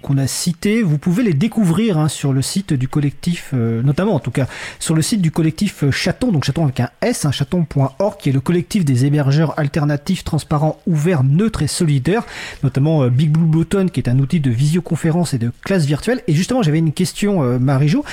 qu'on 0.00 0.16
a 0.16 0.26
cités, 0.26 0.82
vous 0.82 0.96
pouvez 0.96 1.22
les 1.22 1.34
découvrir 1.34 1.98
hein, 1.98 2.08
sur 2.08 2.32
le 2.32 2.40
site 2.40 2.72
du 2.72 2.88
collectif, 2.88 3.50
euh, 3.52 3.82
notamment 3.82 4.14
en 4.14 4.18
tout 4.18 4.30
cas 4.30 4.46
sur 4.78 4.94
le 4.94 5.02
site 5.02 5.20
du 5.20 5.30
collectif 5.30 5.84
euh, 5.84 5.90
Chaton, 5.90 6.32
donc 6.32 6.44
Chaton 6.44 6.64
avec 6.64 6.80
un 6.80 6.88
S, 7.02 7.26
un 7.26 7.32
chaton.org, 7.32 8.16
qui 8.18 8.30
est 8.30 8.32
le 8.32 8.40
collectif 8.40 8.86
des 8.86 9.04
hébergeurs 9.04 9.58
alternatifs, 9.58 10.24
transparents, 10.24 10.80
ouverts, 10.86 11.22
neutres 11.22 11.60
et 11.60 11.66
solidaires, 11.66 12.24
notamment 12.62 13.06
Button, 13.08 13.88
qui 13.92 14.00
est 14.00 14.08
un 14.08 14.18
outil 14.18 14.40
de 14.40 14.50
visioconférence 14.50 15.34
et 15.34 15.38
de 15.38 15.52
classe 15.66 15.84
virtuelle. 15.84 16.22
Et 16.28 16.32
justement, 16.32 16.62
j'avais 16.62 16.78
une 16.78 16.94
question, 16.94 17.58
Marie-Jo. 17.58 18.06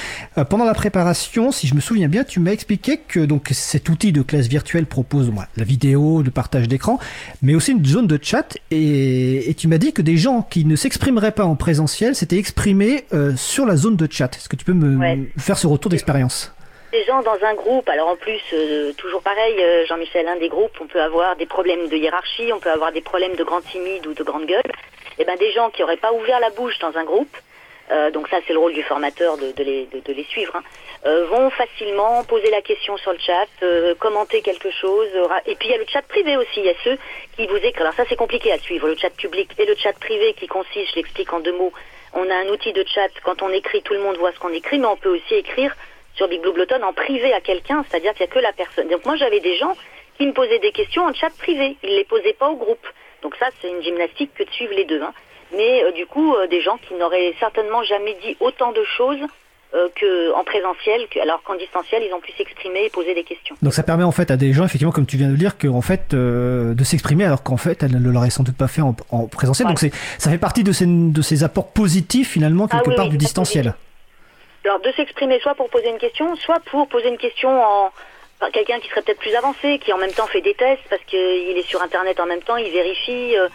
pendant 0.50 0.66
la 0.66 0.74
préparation, 0.74 1.54
si 1.54 1.68
je 1.68 1.76
me 1.76 1.80
souviens 1.80 2.10
bien, 2.10 2.26
tu 2.26 2.42
m'as 2.42 2.52
expliqué 2.52 3.00
que 3.08 3.22
donc 3.22 3.48
cet 3.54 3.88
outil 3.88 4.12
de 4.12 4.24
classe 4.24 4.48
virtuelle 4.48 4.88
propose 4.88 5.32
la 5.56 5.64
vidéo, 5.64 6.22
le 6.22 6.32
partage 6.32 6.68
d'écran, 6.68 7.00
mais 7.42 7.56
aussi 7.56 7.72
une 7.72 7.86
zone 7.86 8.08
de 8.08 8.20
chat. 8.22 8.58
Et, 8.74 9.54
tu 9.54 9.68
m'as 9.68 9.78
dit 9.78 9.94
que 9.94 10.02
des 10.02 10.18
gens 10.18 10.42
qui 10.42 10.66
ne 10.66 10.76
s'exprimeraient 10.76 11.32
pas 11.32 11.44
en 11.44 11.56
présentiel 11.56 12.16
s'étaient 12.16 12.38
exprimés 12.38 13.06
euh, 13.14 13.36
sur 13.36 13.66
la 13.66 13.76
zone 13.76 13.96
de 13.96 14.08
chat. 14.12 14.36
Est-ce 14.36 14.50
que 14.50 14.56
tu 14.56 14.66
peux 14.66 14.74
me 14.74 15.28
faire 15.38 15.58
ce 15.58 15.68
retour 15.68 15.92
d'expérience? 15.92 16.54
Des 16.92 17.04
gens 17.06 17.22
dans 17.22 17.38
un 17.44 17.54
groupe, 17.56 17.88
alors 17.90 18.10
en 18.10 18.16
plus, 18.16 18.42
euh, 18.54 18.92
toujours 18.94 19.22
pareil, 19.22 19.56
euh, 19.60 19.86
Jean-Michel, 19.88 20.28
un 20.28 20.38
des 20.38 20.50
groupes, 20.50 20.76
on 20.82 20.88
peut 20.88 21.02
avoir 21.02 21.36
des 21.36 21.46
problèmes 21.46 21.88
de 21.88 21.96
hiérarchie, 21.96 22.52
on 22.54 22.60
peut 22.60 22.72
avoir 22.72 22.92
des 22.92 23.02
problèmes 23.02 23.36
de 23.36 23.44
grande 23.44 23.64
timide 23.64 24.06
ou 24.08 24.14
de 24.14 24.24
grande 24.24 24.46
gueule. 24.46 24.72
Et 25.18 25.22
eh 25.22 25.26
ben 25.26 25.36
des 25.38 25.52
gens 25.52 25.70
qui 25.70 25.82
n'auraient 25.82 25.98
pas 25.98 26.12
ouvert 26.12 26.40
la 26.40 26.50
bouche 26.50 26.78
dans 26.80 26.98
un 26.98 27.04
groupe, 27.04 27.38
donc 28.14 28.28
ça 28.30 28.38
c'est 28.48 28.54
le 28.54 28.58
rôle 28.58 28.74
du 28.74 28.82
formateur 28.82 29.38
de, 29.38 29.52
de, 29.52 29.64
les, 29.64 29.86
de, 29.86 30.12
les, 30.12 30.24
suivre, 30.24 30.56
hein. 30.56 30.64
Euh, 31.06 31.26
vont 31.26 31.50
facilement 31.50 32.24
poser 32.24 32.50
la 32.50 32.62
question 32.62 32.96
sur 32.96 33.12
le 33.12 33.20
chat, 33.20 33.48
euh, 33.62 33.94
commenter 33.96 34.42
quelque 34.42 34.72
chose. 34.72 35.10
et 35.46 35.56
puis 35.56 35.68
il 35.68 35.72
y 35.72 35.76
a 35.76 35.78
le 35.78 35.86
chat 35.86 36.02
privé 36.04 36.38
aussi, 36.38 36.62
il 36.62 36.66
y 36.66 36.70
a 36.70 36.76
ceux 36.84 36.98
qui 37.36 37.46
vous 37.46 37.58
écrivent. 37.58 37.82
Alors 37.82 37.94
ça 37.94 38.06
c'est 38.08 38.16
compliqué 38.16 38.54
à 38.54 38.58
suivre, 38.58 38.88
le 38.88 38.96
chat 38.96 39.10
public 39.10 39.52
et 39.58 39.66
le 39.66 39.76
chat 39.76 39.92
privé 40.00 40.34
qui 40.34 40.48
consiste, 40.48 40.92
je 40.92 40.96
l'explique 40.96 41.34
en 41.34 41.42
deux 41.42 41.52
mots, 41.52 41.74
on 42.14 42.30
a 42.30 42.36
un 42.36 42.48
outil 42.48 42.72
de 42.72 42.86
chat, 42.88 43.10
quand 43.24 43.42
on 43.42 43.50
écrit 43.50 43.82
tout 43.82 43.94
le 43.94 44.00
monde 44.00 44.16
voit 44.16 44.32
ce 44.32 44.40
qu'on 44.40 44.54
écrit, 44.54 44.80
mais 44.80 44.86
on 44.88 44.96
peut 44.96 45.10
aussi 45.10 45.34
écrire 45.34 45.76
sur 46.16 46.30
Big 46.30 46.42
Blue 46.42 46.54
Button 46.54 46.82
en 46.84 46.94
privé 46.94 47.34
à 47.34 47.42
quelqu'un, 47.42 47.84
c'est-à-dire 47.90 48.14
qu'il 48.14 48.26
n'y 48.26 48.32
a 48.32 48.36
que 48.36 48.40
la 48.40 48.54
personne. 48.54 48.88
Donc 48.88 49.06
moi 49.06 49.18
j'avais 49.18 49.42
des 49.42 49.58
gens 49.58 49.76
qui 50.18 50.26
me 50.26 50.32
posaient 50.32 50.60
des 50.60 50.72
questions 50.72 51.04
en 51.04 51.14
chat 51.14 51.32
privé, 51.38 51.76
ils 51.84 51.90
ne 51.90 51.98
les 51.98 52.06
posaient 52.06 52.34
pas 52.34 52.50
au 52.50 52.56
groupe. 52.56 52.88
Donc 53.24 53.36
ça 53.36 53.50
c'est 53.62 53.68
une 53.68 53.82
gymnastique 53.82 54.34
que 54.36 54.44
de 54.44 54.52
suivre 54.52 54.74
les 54.74 54.86
deux. 54.86 55.02
Hein. 55.02 55.14
mais 55.52 55.92
du 55.92 56.06
coup, 56.06 56.34
des 56.50 56.62
gens 56.62 56.78
qui 56.78 56.94
n'auraient 56.94 57.34
certainement 57.42 57.84
jamais 57.84 58.16
dit 58.24 58.38
autant 58.40 58.72
de 58.72 58.86
choses 58.86 59.20
euh, 59.76 59.90
qu'en 60.00 60.44
présentiel, 60.44 61.08
alors 61.22 61.42
qu'en 61.44 61.56
distanciel, 61.56 62.04
ils 62.08 62.14
ont 62.14 62.20
pu 62.20 62.32
s'exprimer 62.38 62.86
et 62.86 62.90
poser 62.90 63.14
des 63.16 63.24
questions. 63.24 63.56
Donc 63.62 63.74
ça 63.74 63.84
permet 63.84 64.04
en 64.04 64.12
fait 64.12 64.30
à 64.30 64.38
des 64.38 64.54
gens, 64.54 64.66
effectivement, 64.66 64.92
comme 64.92 65.06
tu 65.06 65.18
viens 65.18 65.28
de 65.28 65.32
le 65.32 65.38
dire, 65.38 65.58
que, 65.58 65.68
en 65.68 65.82
fait, 65.82 66.14
euh, 66.14 66.74
de 66.74 66.84
s'exprimer 66.84 67.26
alors 67.26 67.44
qu'en 67.44 67.58
fait, 67.58 67.82
elles 67.82 68.00
ne 68.00 68.12
l'auraient 68.12 68.30
sans 68.30 68.44
doute 68.44 68.58
pas 68.58 68.68
fait 68.68 68.82
en, 68.82 68.94
présentiel. 69.28 69.68
Donc 69.68 69.80
ça 69.80 70.30
fait 70.30 70.38
partie 70.38 70.64
de 70.64 70.72
ces, 70.72 70.86
de 70.88 71.22
ces 71.22 71.44
apports 71.44 71.72
positifs, 71.72 72.32
finalement, 72.32 72.68
quelque 72.68 72.92
ah 72.92 72.96
part, 72.96 73.10
du 73.10 73.18
distanciel. 73.18 73.74
Alors 74.66 74.80
de 74.80 74.92
s'exprimer 74.92 75.40
soit 75.40 75.56
pour 75.56 75.70
poser 75.70 75.90
une 75.90 75.98
question, 75.98 76.36
soit 76.38 76.60
pour 76.72 76.88
poser 76.88 77.10
une 77.10 77.18
question 77.18 77.50
en 77.50 77.92
quelqu'un 78.52 78.80
qui 78.80 78.90
serait 78.90 79.02
peut-être 79.02 79.20
plus 79.20 79.36
avancé, 79.36 79.80
qui 79.80 79.94
en 79.94 79.98
même 79.98 80.12
temps 80.12 80.28
fait 80.28 80.42
des 80.42 80.54
tests 80.54 80.84
parce 80.90 81.04
qu'il 81.06 81.20
est 81.20 81.68
sur 81.68 81.82
Internet 81.82 82.20
en 82.20 82.26
même 82.26 82.42
temps, 82.42 82.58
il 82.58 82.72
vérifie, 82.72 83.38
euh, 83.38 83.48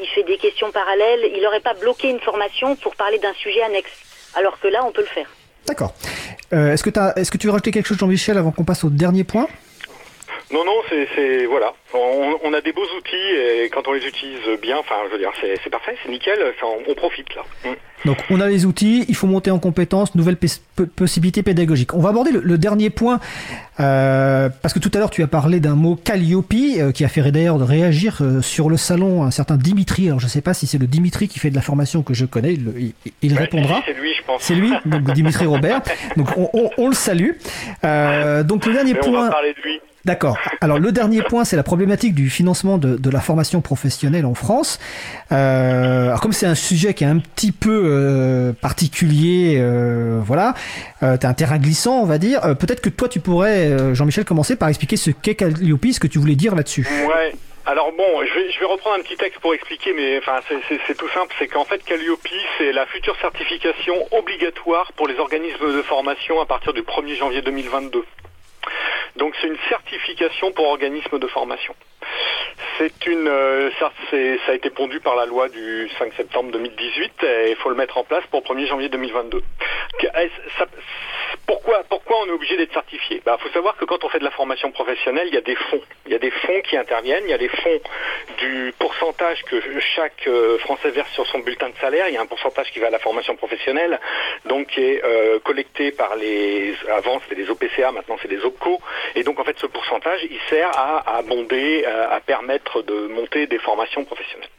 il 0.00 0.06
fait 0.08 0.22
des 0.22 0.38
questions 0.38 0.70
parallèles. 0.70 1.30
Il 1.34 1.42
n'aurait 1.42 1.60
pas 1.60 1.74
bloqué 1.74 2.08
une 2.08 2.20
formation 2.20 2.76
pour 2.76 2.94
parler 2.96 3.18
d'un 3.18 3.34
sujet 3.34 3.62
annexe, 3.62 3.90
alors 4.34 4.58
que 4.60 4.68
là, 4.68 4.84
on 4.84 4.92
peut 4.92 5.02
le 5.02 5.06
faire. 5.08 5.28
D'accord. 5.66 5.94
Euh, 6.52 6.72
est-ce 6.72 6.82
que, 6.82 6.90
que 6.90 7.38
tu 7.38 7.46
veux 7.46 7.52
rajouter 7.52 7.70
quelque 7.70 7.86
chose, 7.86 7.98
Jean-Michel, 7.98 8.38
avant 8.38 8.52
qu'on 8.52 8.64
passe 8.64 8.84
au 8.84 8.90
dernier 8.90 9.24
point? 9.24 9.48
Non, 10.52 10.64
non, 10.64 10.80
c'est 10.88 11.46
voilà. 11.46 11.74
On, 11.92 12.52
a 12.52 12.60
des 12.60 12.72
beaux 12.72 12.86
outils 12.96 13.16
et 13.16 13.68
quand 13.68 13.88
on 13.88 13.92
les 13.92 14.06
utilise 14.06 14.38
bien, 14.62 14.78
enfin, 14.78 14.94
je 15.06 15.12
veux 15.12 15.18
dire, 15.18 15.32
c'est 15.40 15.70
parfait, 15.70 15.96
c'est 16.02 16.10
nickel. 16.10 16.38
on, 16.62 16.94
profite 16.94 17.34
là. 17.34 17.42
Mm. 17.64 17.74
Donc, 18.04 18.18
on 18.30 18.40
a 18.40 18.46
les 18.46 18.64
outils, 18.64 19.04
il 19.08 19.16
faut 19.16 19.26
monter 19.26 19.50
en 19.50 19.58
compétences, 19.58 20.14
nouvelles 20.14 20.38
possibilités 20.94 21.42
pédagogiques. 21.42 21.94
On 21.94 22.00
va 22.00 22.10
aborder 22.10 22.30
le, 22.30 22.58
dernier 22.58 22.90
point 22.90 23.18
euh, 23.80 24.48
parce 24.62 24.72
que 24.72 24.78
tout 24.78 24.90
à 24.94 24.98
l'heure 24.98 25.10
tu 25.10 25.22
as 25.22 25.26
parlé 25.26 25.60
d'un 25.60 25.74
mot 25.74 25.96
Calliope 25.96 26.54
euh, 26.54 26.92
qui 26.92 27.04
a 27.04 27.08
fait 27.08 27.20
d'ailleurs 27.30 27.58
réagir 27.58 28.18
euh, 28.20 28.40
sur 28.40 28.70
le 28.70 28.76
salon 28.76 29.24
un 29.24 29.32
certain 29.32 29.56
Dimitri. 29.56 30.06
Alors, 30.06 30.20
je 30.20 30.26
ne 30.26 30.30
sais 30.30 30.42
pas 30.42 30.54
si 30.54 30.68
c'est 30.68 30.78
le 30.78 30.86
Dimitri 30.86 31.26
qui 31.26 31.40
fait 31.40 31.50
de 31.50 31.56
la 31.56 31.62
formation 31.62 32.02
que 32.02 32.14
je 32.14 32.24
connais. 32.24 32.56
Il, 33.22 33.34
répondra. 33.36 33.82
C'est 33.84 33.94
lui, 33.94 34.14
je 34.14 34.22
pense. 34.22 34.42
C'est 34.42 34.54
lui, 34.54 34.72
donc 34.84 35.02
Dimitri 35.14 35.46
Robert. 35.46 35.82
Donc, 36.16 36.28
on, 36.36 36.88
le 36.88 36.94
salue. 36.94 37.32
donc, 38.44 38.66
le 38.66 38.72
dernier 38.72 38.94
point. 38.94 39.18
On 39.18 39.22
va 39.24 39.30
parler 39.30 39.54
de 39.54 39.62
lui. 39.62 39.80
D'accord. 40.06 40.38
Alors 40.60 40.78
le 40.78 40.92
dernier 40.92 41.20
point, 41.22 41.44
c'est 41.44 41.56
la 41.56 41.64
problématique 41.64 42.14
du 42.14 42.30
financement 42.30 42.78
de, 42.78 43.10
la 43.10 43.20
formation 43.20 43.60
professionnelle 43.60 44.24
en 44.24 44.34
France. 44.34 44.78
Euh, 45.32 46.06
alors 46.06 46.20
comme 46.20 46.32
c'est 46.32 46.46
un 46.46 46.54
sujet 46.54 46.94
qui 46.94 47.02
est 47.02 47.08
un 47.08 47.18
petit 47.18 47.50
peu 47.50 47.82
euh, 47.86 48.52
particulier, 48.52 49.56
euh, 49.58 50.20
voilà, 50.24 50.54
euh, 51.02 51.16
un 51.20 51.34
terrain 51.34 51.58
glissant, 51.58 52.00
on 52.02 52.04
va 52.04 52.18
dire. 52.18 52.40
Peut-être 52.56 52.82
que 52.82 52.88
toi, 52.88 53.08
tu 53.08 53.18
pourrais, 53.18 53.96
Jean-Michel, 53.96 54.24
commencer 54.24 54.54
par 54.54 54.68
expliquer 54.68 54.96
ce 54.96 55.10
qu'est 55.10 55.34
Calliope, 55.34 55.86
ce 55.90 55.98
que 55.98 56.06
tu 56.06 56.20
voulais 56.20 56.36
dire 56.36 56.54
là-dessus. 56.54 56.86
Ouais. 57.08 57.34
Alors 57.68 57.90
bon, 57.90 58.24
je 58.24 58.32
vais, 58.32 58.52
je 58.52 58.60
vais, 58.60 58.66
reprendre 58.66 58.98
un 59.00 59.02
petit 59.02 59.16
texte 59.16 59.40
pour 59.40 59.54
expliquer, 59.54 59.92
mais 59.92 60.18
enfin 60.18 60.38
c'est 60.86 60.96
tout 60.96 61.08
simple, 61.08 61.34
c'est 61.36 61.48
qu'en 61.48 61.64
fait 61.64 61.82
Calliope, 61.84 62.28
c'est 62.58 62.70
la 62.70 62.86
future 62.86 63.16
certification 63.20 63.94
obligatoire 64.12 64.92
pour 64.92 65.08
les 65.08 65.18
organismes 65.18 65.76
de 65.76 65.82
formation 65.82 66.40
à 66.40 66.46
partir 66.46 66.72
du 66.72 66.82
1er 66.82 67.16
janvier 67.16 67.42
2022. 67.42 68.04
Donc 69.16 69.34
c'est 69.40 69.48
une 69.48 69.58
certification 69.68 70.52
pour 70.52 70.66
organisme 70.66 71.18
de 71.18 71.26
formation. 71.26 71.74
C'est 72.78 73.06
une, 73.06 73.28
euh, 73.28 73.70
ça, 73.78 73.90
a 74.48 74.54
été 74.54 74.70
pondu 74.70 75.00
par 75.00 75.16
la 75.16 75.26
loi 75.26 75.48
du 75.48 75.88
5 75.98 76.12
septembre 76.14 76.50
2018 76.52 77.22
et 77.22 77.50
il 77.50 77.56
faut 77.56 77.70
le 77.70 77.76
mettre 77.76 77.96
en 77.96 78.04
place 78.04 78.24
pour 78.30 78.42
le 78.46 78.54
1er 78.54 78.66
janvier 78.68 78.88
2022. 78.88 79.42
pourquoi, 81.46 81.82
pourquoi 81.88 82.18
on 82.22 82.26
est 82.26 82.32
obligé 82.32 82.56
d'être 82.56 82.72
certifié? 82.72 83.16
Il 83.16 83.22
bah, 83.22 83.38
faut 83.40 83.48
savoir 83.50 83.76
que 83.76 83.84
quand 83.84 84.04
on 84.04 84.08
fait 84.08 84.18
de 84.18 84.24
la 84.24 84.30
formation 84.30 84.70
professionnelle, 84.72 85.28
il 85.28 85.34
y 85.34 85.38
a 85.38 85.42
des 85.42 85.54
fonds. 85.54 85.80
Il 86.06 86.12
y 86.12 86.14
a 86.14 86.18
des 86.18 86.30
fonds 86.30 86.60
qui 86.68 86.76
interviennent, 86.76 87.24
il 87.24 87.30
y 87.30 87.34
a 87.34 87.38
les 87.38 87.48
fonds 87.48 87.80
du 88.38 88.74
pourcentage 88.78 89.42
que 89.44 89.60
chaque 89.94 90.26
euh, 90.26 90.58
Français 90.58 90.90
verse 90.90 91.10
sur 91.12 91.26
son 91.26 91.38
bulletin 91.38 91.70
de 91.70 91.76
salaire. 91.76 92.08
Il 92.08 92.14
y 92.14 92.18
a 92.18 92.22
un 92.22 92.26
pourcentage 92.26 92.70
qui 92.72 92.78
va 92.78 92.88
à 92.88 92.90
la 92.90 92.98
formation 92.98 93.36
professionnelle, 93.36 93.98
donc 94.44 94.68
qui 94.68 94.82
est 94.82 95.04
euh, 95.04 95.38
collecté 95.40 95.92
par 95.92 96.16
les... 96.16 96.74
Avant 96.90 97.20
c'était 97.20 97.42
des 97.42 97.50
OPCA, 97.50 97.92
maintenant 97.92 98.16
c'est 98.20 98.28
des 98.28 98.44
Et 99.14 99.22
donc 99.22 99.38
en 99.38 99.44
fait 99.44 99.58
ce 99.58 99.66
pourcentage, 99.66 100.20
il 100.30 100.38
sert 100.48 100.70
à, 100.76 101.18
abonder, 101.18 101.84
à 101.84 102.20
permettre 102.20 102.82
de 102.82 103.06
monter 103.08 103.46
des 103.46 103.58
formations 103.58 104.04
professionnelles. 104.04 104.50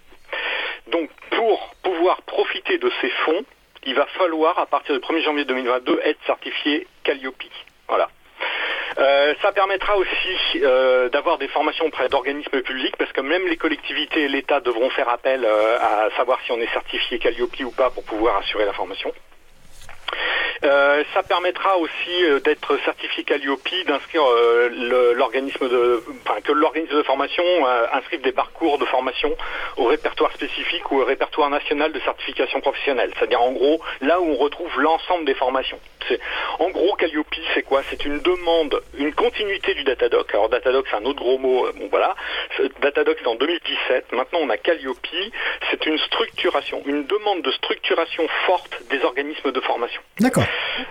Donc 0.88 1.10
pour 1.32 1.76
pouvoir 1.84 2.22
profiter 2.24 2.78
de 2.78 2.92
ces 3.02 3.10
fonds, 3.10 3.44
il 3.86 3.96
va 3.96 4.06
falloir 4.18 4.60
à 4.60 4.66
partir 4.66 4.94
du 4.96 5.02
1er 5.06 5.24
janvier 5.24 5.46
2022 5.46 6.02
être 6.04 6.20
certifié 6.26 6.88
Calliope. 7.04 7.44
Voilà. 7.88 8.10
Euh, 9.00 9.34
ça 9.42 9.52
permettra 9.52 9.96
aussi 9.98 10.62
euh, 10.64 11.10
d'avoir 11.10 11.38
des 11.38 11.48
formations 11.50 11.86
auprès 11.86 12.10
d'organismes 12.10 12.62
publics 12.62 12.98
parce 12.98 13.12
que 13.12 13.22
même 13.22 13.48
les 13.48 13.58
collectivités 13.58 14.24
et 14.24 14.28
l'État 14.28 14.60
devront 14.60 14.90
faire 14.90 15.10
appel 15.10 15.46
euh, 15.46 15.78
à 15.80 16.10
savoir 16.18 16.40
si 16.46 16.52
on 16.52 16.60
est 16.60 16.72
certifié 16.74 17.20
Calliope 17.20 17.60
ou 17.60 17.72
pas 17.72 17.92
pour 17.92 18.04
pouvoir 18.04 18.38
assurer 18.38 18.66
la 18.66 18.74
formation. 18.74 19.14
Euh, 20.64 21.04
ça 21.14 21.24
permettra 21.24 21.78
aussi 21.78 22.24
euh, 22.24 22.40
d'être 22.40 22.78
certifié 22.84 23.24
Calliope, 23.24 23.62
d'inscrire 23.86 24.24
euh, 24.26 25.14
l'organisme 25.14 25.70
de, 25.70 26.04
que 26.44 26.52
l'organisme 26.52 26.96
de 26.96 27.04
formation 27.04 27.44
inscrive 27.94 28.22
des 28.22 28.32
parcours 28.32 28.78
de 28.78 28.86
formation 28.86 29.36
au 29.78 29.86
répertoire 29.86 30.32
spécifique 30.34 30.92
ou 30.92 31.02
au 31.02 31.06
répertoire 31.06 31.50
national 31.50 31.92
de 31.92 32.00
certification 32.00 32.60
professionnelle. 32.62 33.12
C'est-à-dire 33.18 33.42
en 33.42 33.52
gros 33.52 33.82
là 34.02 34.20
où 34.20 34.26
on 34.26 34.36
retrouve 34.36 34.80
l'ensemble 34.80 35.26
des 35.26 35.36
formations. 35.36 35.80
En 36.60 36.70
gros, 36.70 36.96
Calliope, 36.96 37.28
c'est 37.54 37.64
quoi? 37.64 37.82
C'est 37.90 38.06
une 38.06 38.20
demande, 38.20 38.82
une 38.98 39.14
continuité 39.14 39.74
du 39.74 39.84
Datadoc. 39.84 40.34
Alors 40.34 40.48
Datadoc, 40.50 40.86
c'est 40.90 40.96
un 40.96 41.06
autre 41.06 41.20
gros 41.20 41.38
mot. 41.38 41.68
Bon 41.76 41.88
voilà, 41.90 42.16
Datadoc 42.82 43.18
c'est 43.20 43.28
en 43.28 43.36
2017. 43.36 44.14
Maintenant, 44.14 44.40
on 44.42 44.50
a 44.50 44.58
Calliope. 44.58 44.98
C'est 45.70 45.86
une 45.86 45.98
structuration, 46.00 46.82
une 46.86 47.06
demande 47.06 47.42
de 47.42 47.52
structuration 47.52 48.28
forte 48.46 48.82
des 48.90 49.02
organismes 49.04 49.52
de 49.52 49.60
formation. 49.62 50.02
D'accord. 50.20 50.44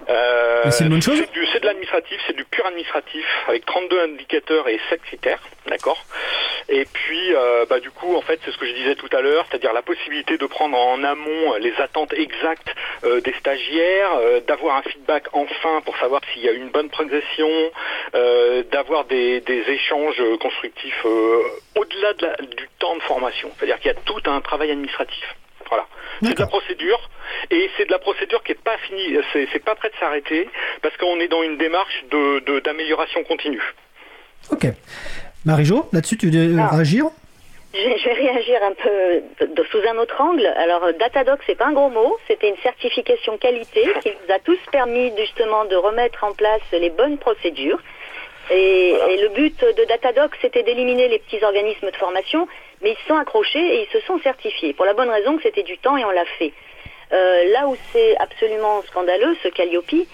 Euh, 0.09 0.71
c'est 0.71 0.85
une 0.85 0.91
bonne 0.91 1.03
chose 1.03 1.23
C'est 1.53 1.61
de 1.61 1.67
l'administratif, 1.67 2.21
c'est 2.27 2.37
du 2.37 2.45
pur 2.45 2.67
administratif, 2.67 3.25
avec 3.49 3.65
32 3.67 4.01
indicateurs 4.01 4.69
et 4.69 4.81
7 4.91 5.03
critères, 5.03 5.41
d'accord? 5.67 6.05
Et 6.69 6.85
puis, 6.85 7.35
euh, 7.35 7.65
bah, 7.69 7.81
du 7.81 7.91
coup, 7.91 8.17
en 8.17 8.23
fait, 8.23 8.41
c'est 8.45 8.51
ce 8.51 8.59
que 8.59 8.67
je 8.67 8.73
disais 8.73 8.95
tout 8.97 9.09
à 9.13 9.21
l'heure, 9.21 9.47
c'est-à-dire 9.49 9.73
la 9.73 9.83
possibilité 9.83 10.37
de 10.37 10.47
prendre 10.47 10.77
en 10.77 11.03
amont 11.05 11.55
les 11.61 11.75
attentes 11.79 12.13
exactes 12.13 12.75
euh, 13.05 13.21
des 13.21 13.33
stagiaires, 13.35 14.11
d'avoir 14.47 14.77
un 14.77 14.83
feedback 14.83 15.25
enfin 15.33 15.81
pour 15.85 15.97
savoir 15.99 16.21
s'il 16.33 16.43
y 16.43 16.49
a 16.49 16.53
une 16.53 16.69
bonne 16.69 16.91
progression, 16.91 17.49
d'avoir 18.71 19.05
des, 19.05 19.43
échanges 19.47 20.23
constructifs 20.41 21.05
au-delà 21.75 22.13
du 22.41 22.69
temps 22.79 22.97
de 22.97 23.03
formation. 23.03 23.51
C'est-à-dire 23.57 23.79
qu'il 23.81 23.93
y 23.93 23.95
a 23.95 24.01
tout 24.01 24.21
un 24.27 24.41
travail 24.41 24.71
administratif. 24.71 25.37
Voilà. 25.69 25.87
C'est 26.23 26.35
de 26.35 26.41
la 26.41 26.47
procédure 26.47 27.11
et 27.51 27.69
c'est 27.77 27.87
de 27.87 27.91
la 27.91 27.99
procédure 27.99 28.43
qui 28.45 28.53
n'est 28.53 28.59
pas 28.59 28.77
finie, 28.79 29.19
c'est 29.33 29.65
pas 29.65 29.75
prêt 29.75 29.91
de 29.91 29.97
s'arrêter 29.97 30.49
parce 30.81 30.97
qu'on 30.97 31.19
est 31.19 31.29
dans 31.29 31.43
une 31.43 31.59
démarche 31.59 32.05
d'amélioration 32.65 33.25
continue. 33.25 33.63
Ok. 34.51 34.67
Marie-Jo, 35.45 35.89
là-dessus, 35.93 36.17
tu 36.17 36.31
veux 36.31 36.59
ah. 36.59 36.69
réagir? 36.75 37.07
Je 37.75 38.09
vais 38.09 38.15
réagir 38.15 38.63
un 38.63 38.73
peu 38.73 39.65
sous 39.71 39.89
un 39.89 39.99
autre 39.99 40.19
angle. 40.21 40.47
Alors, 40.57 40.93
Datadoc, 40.99 41.41
c'est 41.47 41.57
pas 41.57 41.67
un 41.67 41.73
gros 41.73 41.91
mot. 41.91 42.17
C'était 42.27 42.49
une 42.49 42.57
certification 42.63 43.37
qualité 43.37 43.83
qui 44.03 44.11
nous 44.11 44.35
a 44.35 44.39
tous 44.39 44.59
permis 44.73 45.13
justement 45.19 45.67
de 45.67 45.77
remettre 45.77 46.25
en 46.25 46.33
place 46.33 46.63
les 46.73 46.91
bonnes 46.91 47.19
procédures. 47.19 47.79
Et, 48.51 48.91
et 48.91 49.17
le 49.17 49.29
but 49.31 49.59
de 49.61 49.85
Datadoc, 49.85 50.33
c'était 50.41 50.63
d'éliminer 50.63 51.09
les 51.09 51.19
petits 51.19 51.43
organismes 51.43 51.91
de 51.91 51.97
formation 51.97 52.47
mais 52.83 52.93
ils 52.93 53.03
se 53.03 53.07
sont 53.09 53.17
accrochés 53.17 53.59
et 53.59 53.83
ils 53.83 53.93
se 53.93 54.05
sont 54.07 54.19
certifiés, 54.21 54.73
pour 54.73 54.85
la 54.85 54.95
bonne 54.95 55.11
raison 55.11 55.37
que 55.37 55.43
c'était 55.43 55.63
du 55.63 55.79
temps 55.79 55.97
et 55.97 56.05
on 56.05 56.11
l'a 56.11 56.25
fait. 56.39 56.53
Euh, 57.13 57.45
là 57.53 57.69
où 57.69 57.77
c'est 57.93 58.17
absolument 58.19 58.83
scandaleux, 58.83 59.37
ce 59.43 59.49
Calliope, 59.49 60.07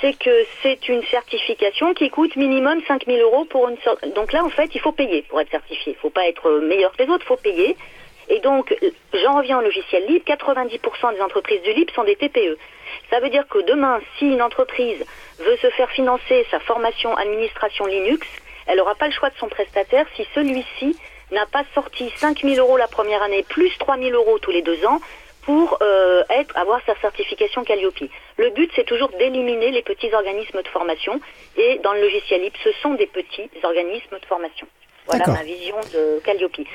c'est 0.00 0.18
que 0.18 0.44
c'est 0.62 0.88
une 0.88 1.02
certification 1.04 1.92
qui 1.92 2.08
coûte 2.08 2.36
minimum 2.36 2.80
5000 2.86 3.20
euros 3.20 3.44
pour 3.44 3.68
une 3.68 3.78
sorte. 3.78 4.06
Donc 4.14 4.32
là, 4.32 4.44
en 4.44 4.48
fait, 4.48 4.74
il 4.74 4.80
faut 4.80 4.92
payer 4.92 5.22
pour 5.22 5.40
être 5.40 5.50
certifié. 5.50 5.92
Il 5.92 6.00
faut 6.00 6.10
pas 6.10 6.28
être 6.28 6.50
meilleur 6.60 6.92
que 6.92 7.02
les 7.02 7.10
autres, 7.10 7.24
il 7.24 7.28
faut 7.28 7.36
payer. 7.36 7.76
Et 8.28 8.40
donc, 8.40 8.74
j'en 9.14 9.38
reviens 9.38 9.58
au 9.58 9.62
logiciel 9.62 10.06
libre, 10.06 10.24
90% 10.26 11.14
des 11.14 11.20
entreprises 11.20 11.62
du 11.62 11.72
libre 11.72 11.92
sont 11.94 12.04
des 12.04 12.16
TPE. 12.16 12.56
Ça 13.10 13.20
veut 13.20 13.30
dire 13.30 13.46
que 13.48 13.58
demain, 13.58 14.00
si 14.18 14.26
une 14.26 14.42
entreprise 14.42 15.04
veut 15.38 15.56
se 15.56 15.70
faire 15.70 15.90
financer 15.90 16.46
sa 16.50 16.60
formation 16.60 17.16
administration 17.16 17.86
Linux, 17.86 18.26
elle 18.66 18.78
n'aura 18.78 18.94
pas 18.94 19.06
le 19.06 19.12
choix 19.12 19.30
de 19.30 19.36
son 19.36 19.48
prestataire 19.48 20.06
si 20.16 20.26
celui-ci 20.34 20.96
n'a 21.30 21.46
pas 21.46 21.64
sorti 21.74 22.10
5 22.16 22.42
000 22.42 22.56
euros 22.56 22.76
la 22.76 22.88
première 22.88 23.22
année, 23.22 23.44
plus 23.48 23.76
3 23.78 23.98
000 23.98 24.10
euros 24.10 24.38
tous 24.38 24.50
les 24.50 24.62
deux 24.62 24.84
ans, 24.86 25.00
pour 25.42 25.78
euh, 25.80 26.22
avoir 26.56 26.80
sa 26.84 26.94
certification 26.96 27.64
Calliope. 27.64 28.10
Le 28.36 28.50
but, 28.50 28.70
c'est 28.76 28.84
toujours 28.84 29.08
d'éliminer 29.18 29.70
les 29.70 29.80
petits 29.80 30.12
organismes 30.12 30.60
de 30.60 30.68
formation. 30.68 31.20
Et 31.56 31.78
dans 31.82 31.94
le 31.94 32.02
logiciel 32.02 32.42
LIP, 32.42 32.54
ce 32.62 32.70
sont 32.82 32.92
des 32.94 33.06
petits 33.06 33.48
organismes 33.62 34.18
de 34.20 34.26
formation. 34.26 34.66
Voilà 35.08 35.26
ma 35.26 35.42
vision 35.42 35.76
de 35.94 36.20
Calliope. 36.20 36.58
Et 36.58 36.66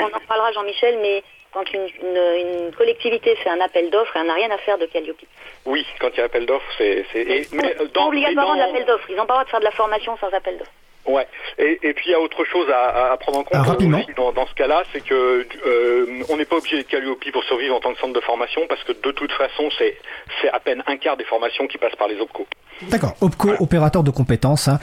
on 0.00 0.16
en 0.16 0.20
parlera, 0.28 0.52
Jean-Michel, 0.52 0.98
mais 1.02 1.22
quand 1.52 1.64
une, 1.72 2.72
collectivité 2.76 3.34
fait 3.36 3.50
un 3.50 3.60
appel 3.60 3.90
d'offres, 3.90 4.16
elle 4.16 4.26
n'a 4.26 4.34
rien 4.34 4.50
à 4.50 4.58
faire 4.58 4.78
de 4.78 4.86
Calliope. 4.86 5.20
Oui, 5.66 5.84
quand 5.98 6.08
il 6.14 6.18
y 6.18 6.20
a 6.20 6.24
appel 6.24 6.46
d'offres, 6.46 6.72
c'est... 6.78 7.04
Mais, 7.52 7.76
obligatoirement 7.96 8.54
de 8.54 8.60
l'appel 8.60 8.84
d'offres. 8.84 9.06
Ils 9.10 9.16
n'ont 9.16 9.26
pas 9.26 9.34
le 9.34 9.38
droit 9.38 9.44
de 9.44 9.50
faire 9.50 9.60
de 9.60 9.64
la 9.64 9.70
formation 9.72 10.16
sans 10.18 10.28
appel 10.28 10.58
d'offres. 10.58 10.70
Ouais. 11.06 11.26
Et, 11.58 11.78
et, 11.82 11.94
puis 11.94 12.08
il 12.08 12.12
y 12.12 12.14
a 12.14 12.20
autre 12.20 12.44
chose 12.44 12.68
à, 12.70 13.12
à 13.12 13.16
prendre 13.16 13.38
en 13.38 13.44
compte 13.44 13.62
ah, 13.66 13.72
aussi 13.72 14.14
dans, 14.14 14.32
dans, 14.32 14.46
ce 14.46 14.54
cas-là, 14.54 14.84
c'est 14.92 15.02
que 15.02 15.46
euh, 15.66 16.22
on 16.28 16.36
n'est 16.36 16.44
pas 16.44 16.56
obligé 16.56 16.76
d'être 16.76 16.88
Calliope 16.88 17.24
pour 17.32 17.42
survivre 17.44 17.74
en 17.74 17.80
tant 17.80 17.94
que 17.94 17.98
centre 18.00 18.12
de 18.12 18.20
formation 18.20 18.66
parce 18.68 18.84
que 18.84 18.92
de 18.92 19.10
toute 19.10 19.32
façon 19.32 19.70
c'est 19.78 19.96
c'est 20.40 20.50
à 20.50 20.60
peine 20.60 20.82
un 20.86 20.98
quart 20.98 21.16
des 21.16 21.24
formations 21.24 21.66
qui 21.66 21.78
passent 21.78 21.96
par 21.96 22.08
les 22.08 22.20
OPCO. 22.20 22.46
D'accord. 22.88 23.14
OPCO, 23.20 23.48
voilà. 23.48 23.62
opérateur 23.62 24.02
de 24.02 24.10
compétences. 24.10 24.68
Hein. 24.68 24.78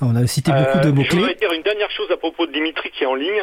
On 0.00 0.14
a 0.16 0.26
cité 0.26 0.52
beaucoup 0.52 0.78
euh, 0.78 0.84
de 0.84 0.90
mots 0.90 1.02
clés. 1.02 1.10
Je 1.10 1.16
voudrais 1.16 1.34
dire 1.34 1.52
une 1.52 1.62
dernière 1.62 1.90
chose 1.90 2.10
à 2.10 2.16
propos 2.16 2.46
de 2.46 2.52
Dimitri 2.52 2.90
qui 2.90 3.04
est 3.04 3.06
en 3.06 3.14
ligne. 3.14 3.42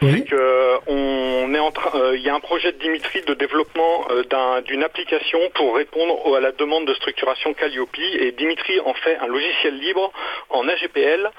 Oui. 0.00 0.12
C'est 0.12 0.24
que 0.30 0.78
on 0.86 1.54
est 1.54 1.58
en 1.58 1.70
train, 1.72 1.98
euh, 1.98 2.16
il 2.16 2.22
y 2.22 2.28
a 2.28 2.34
un 2.34 2.40
projet 2.40 2.72
de 2.72 2.78
Dimitri 2.78 3.22
de 3.22 3.34
développement 3.34 4.06
euh, 4.10 4.22
d'une 4.62 4.82
un, 4.82 4.86
application 4.86 5.38
pour 5.54 5.76
répondre 5.76 6.36
à 6.36 6.40
la 6.40 6.52
demande 6.52 6.86
de 6.86 6.94
structuration 6.94 7.52
Calliope 7.54 7.96
et 7.98 8.32
Dimitri 8.32 8.78
en 8.80 8.94
fait 8.94 9.16
un 9.16 9.26
logiciel 9.26 9.78
libre 9.78 10.12
en 10.50 10.68
AGPL. 10.68 11.30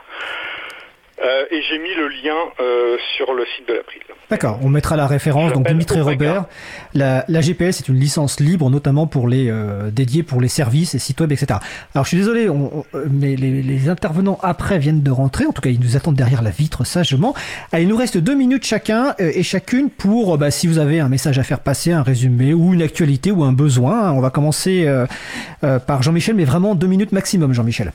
Euh, 1.22 1.44
et 1.52 1.62
j'ai 1.70 1.80
mis 1.80 1.94
le 1.96 2.08
lien 2.08 2.38
euh, 2.60 2.98
sur 3.18 3.34
le 3.34 3.44
site 3.56 3.68
de 3.68 3.74
l'April. 3.74 4.02
D'accord, 4.30 4.60
on 4.62 4.70
mettra 4.70 4.96
la 4.96 5.08
référence. 5.08 5.54
Donc 5.54 5.68
Dimitri 5.68 6.02
Robert, 6.02 6.46
la, 6.94 7.26
la, 7.28 7.42
GPS 7.42 7.80
est 7.80 7.90
une 7.90 8.00
licence 8.00 8.40
libre, 8.40 8.70
notamment 8.70 9.08
pour 9.08 9.28
les 9.28 9.50
euh, 9.50 9.90
dédiée 9.90 10.22
pour 10.22 10.40
les 10.40 10.48
services 10.48 10.94
et 10.94 11.00
sites 11.00 11.20
web, 11.20 11.32
etc. 11.32 11.60
Alors 11.96 12.06
je 12.06 12.10
suis 12.10 12.18
désolé, 12.18 12.48
on, 12.48 12.80
on, 12.80 12.84
mais 13.10 13.36
les, 13.36 13.64
les, 13.64 13.90
intervenants 13.90 14.38
après 14.44 14.78
viennent 14.78 15.02
de 15.02 15.10
rentrer. 15.10 15.46
En 15.46 15.52
tout 15.52 15.62
cas, 15.62 15.72
ils 15.72 15.80
nous 15.80 15.98
attendent 15.98 16.16
derrière 16.16 16.44
la 16.44 16.52
vitre 16.52 16.86
sagement. 16.86 17.34
Allez, 17.72 17.84
il 17.84 17.90
nous 17.90 17.98
reste 17.98 18.18
deux 18.18 18.36
minutes 18.36 18.66
chacun 18.66 19.16
euh, 19.20 19.32
et 19.34 19.42
chacune 19.42 19.90
pour, 19.90 20.38
bah, 20.38 20.52
si 20.52 20.68
vous 20.68 20.78
avez 20.78 21.00
un 21.00 21.10
message 21.10 21.40
à 21.40 21.44
faire 21.44 21.60
passer, 21.60 21.92
un 21.92 22.04
résumé 22.04 22.54
ou 22.54 22.74
une 22.76 22.84
actualité 22.84 23.32
ou 23.32 23.44
un 23.44 23.54
besoin. 23.54 24.12
On 24.12 24.22
va 24.22 24.30
commencer 24.30 24.86
euh, 24.86 25.80
par 25.80 26.04
Jean-Michel, 26.04 26.36
mais 26.36 26.46
vraiment 26.46 26.76
deux 26.76 26.88
minutes 26.88 27.14
maximum, 27.14 27.52
Jean-Michel. 27.54 27.94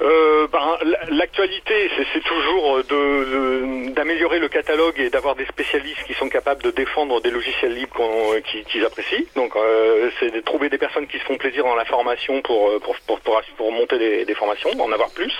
Euh, 0.00 0.46
ben, 0.52 0.78
L'actualité, 1.10 1.90
c'est 2.12 2.22
toujours 2.24 2.78
d'améliorer 3.94 4.36
de, 4.36 4.40
de, 4.40 4.42
le 4.42 4.48
catalogue 4.48 4.98
et 4.98 5.10
d'avoir 5.10 5.34
des 5.34 5.46
spécialistes 5.46 6.04
qui 6.06 6.14
sont 6.14 6.28
capables 6.28 6.62
de 6.62 6.70
défendre 6.70 7.20
des 7.20 7.30
logiciels 7.30 7.74
libres 7.74 8.38
qu'ils 8.50 8.64
qu 8.64 8.84
apprécient. 8.84 9.24
Donc, 9.34 9.56
euh, 9.56 10.10
c'est 10.20 10.30
de 10.30 10.40
trouver 10.40 10.68
des 10.68 10.78
personnes 10.78 11.06
qui 11.06 11.18
se 11.18 11.24
font 11.24 11.36
plaisir 11.36 11.64
dans 11.64 11.74
la 11.74 11.84
formation 11.84 12.40
pour 12.42 13.72
monter 13.72 13.98
des, 13.98 14.24
des, 14.24 14.34
formations, 14.34 14.70
en 14.78 14.92
avoir 14.92 15.10
plus. 15.10 15.32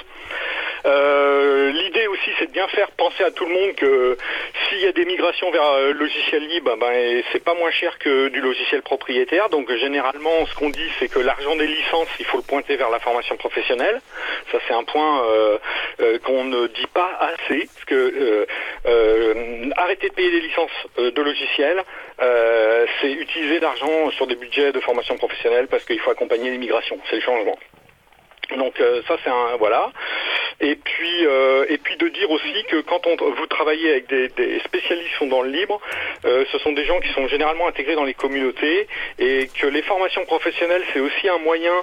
Euh, 0.87 1.71
L'idée 1.71 2.07
aussi, 2.07 2.31
c'est 2.39 2.47
de 2.47 2.53
bien 2.53 2.69
faire 2.69 2.91
penser 2.93 3.25
à 3.25 3.31
tout 3.31 3.45
le 3.47 3.53
monde 3.53 3.75
que 3.75 4.17
s'il 4.69 4.81
y 4.81 4.87
a 4.87 4.93
des 4.93 5.05
migrations 5.05 5.51
vers 5.51 5.79
le 5.81 5.93
logiciel 5.93 6.47
libre, 6.47 6.77
ben, 6.77 7.23
c'est 7.33 7.43
pas 7.43 7.55
moins 7.55 7.71
cher 7.71 7.99
que 7.99 8.29
du 8.29 8.41
logiciel 8.41 8.83
propriétaire. 8.83 9.49
Donc, 9.49 9.71
généralement, 9.73 10.47
ce 10.47 10.55
qu'on 10.55 10.71
dit, 10.71 10.91
c'est 10.99 11.09
que 11.09 11.19
l'argent 11.19 11.57
des 11.57 11.67
licences, 11.67 12.09
il 12.19 12.25
faut 12.27 12.39
le 12.39 12.43
pointer 12.43 12.77
vers 12.77 12.91
la 12.91 13.01
formation 13.01 13.37
professionnelle. 13.37 14.01
Ça, 14.53 14.59
c'est 14.67 14.75
un 14.75 14.85
point 14.85 15.25
euh, 15.25 15.59
euh, 16.01 16.19
qu'on 16.21 16.45
ne 16.45 16.67
dit 16.69 16.87
pas 16.93 17.19
assez, 17.21 17.69
parce 17.75 17.85
que 17.87 18.47
euh, 18.87 19.71
arrêter 19.77 20.09
de 20.09 20.15
payer 20.15 20.31
des 20.31 20.41
licences 20.41 20.71
de 20.99 21.23
logiciels, 21.23 21.83
c'est 23.01 23.13
utiliser 23.13 23.61
l'argent 23.61 24.11
sur 24.13 24.27
des 24.27 24.35
budgets 24.37 24.73
de 24.73 24.81
formation 24.81 25.17
professionnelle 25.17 25.69
parce 25.69 25.85
qu'il 25.85 26.01
faut 26.01 26.11
accompagner 26.11 26.51
l'immigration. 26.51 26.99
C'est 27.09 27.17
le 27.17 27.23
changement. 27.23 27.59
Donc 28.57 28.81
euh, 28.81 29.03
ça 29.07 29.17
c'est 29.23 29.31
un 29.31 29.57
voilà. 29.59 29.91
Et 30.61 30.75
puis 30.75 31.27
euh, 31.27 31.67
et 31.69 31.79
puis 31.79 31.97
de 31.97 32.09
dire 32.09 32.31
aussi 32.31 32.65
que 32.69 32.81
quand 32.81 33.07
on, 33.07 33.17
vous 33.17 33.47
travaillez 33.47 33.91
avec 33.91 34.09
des, 34.09 34.29
des 34.29 34.59
spécialistes 34.61 35.09
qui 35.11 35.19
sont 35.19 35.27
dans 35.27 35.43
le 35.43 35.51
libre, 35.51 35.81
euh, 36.25 36.45
ce 36.51 36.59
sont 36.59 36.73
des 36.73 36.85
gens 36.85 36.99
qui 37.01 37.09
sont 37.11 37.29
généralement 37.29 37.69
intégrés 37.69 37.95
dans 37.95 38.05
les 38.05 38.15
communautés 38.15 38.89
et 39.19 39.49
que 39.61 39.67
les 39.67 39.83
formations 39.83 40.25
professionnelles 40.25 40.83
c'est 40.93 41.01
aussi 41.01 41.29
un 41.29 41.39
moyen 41.39 41.75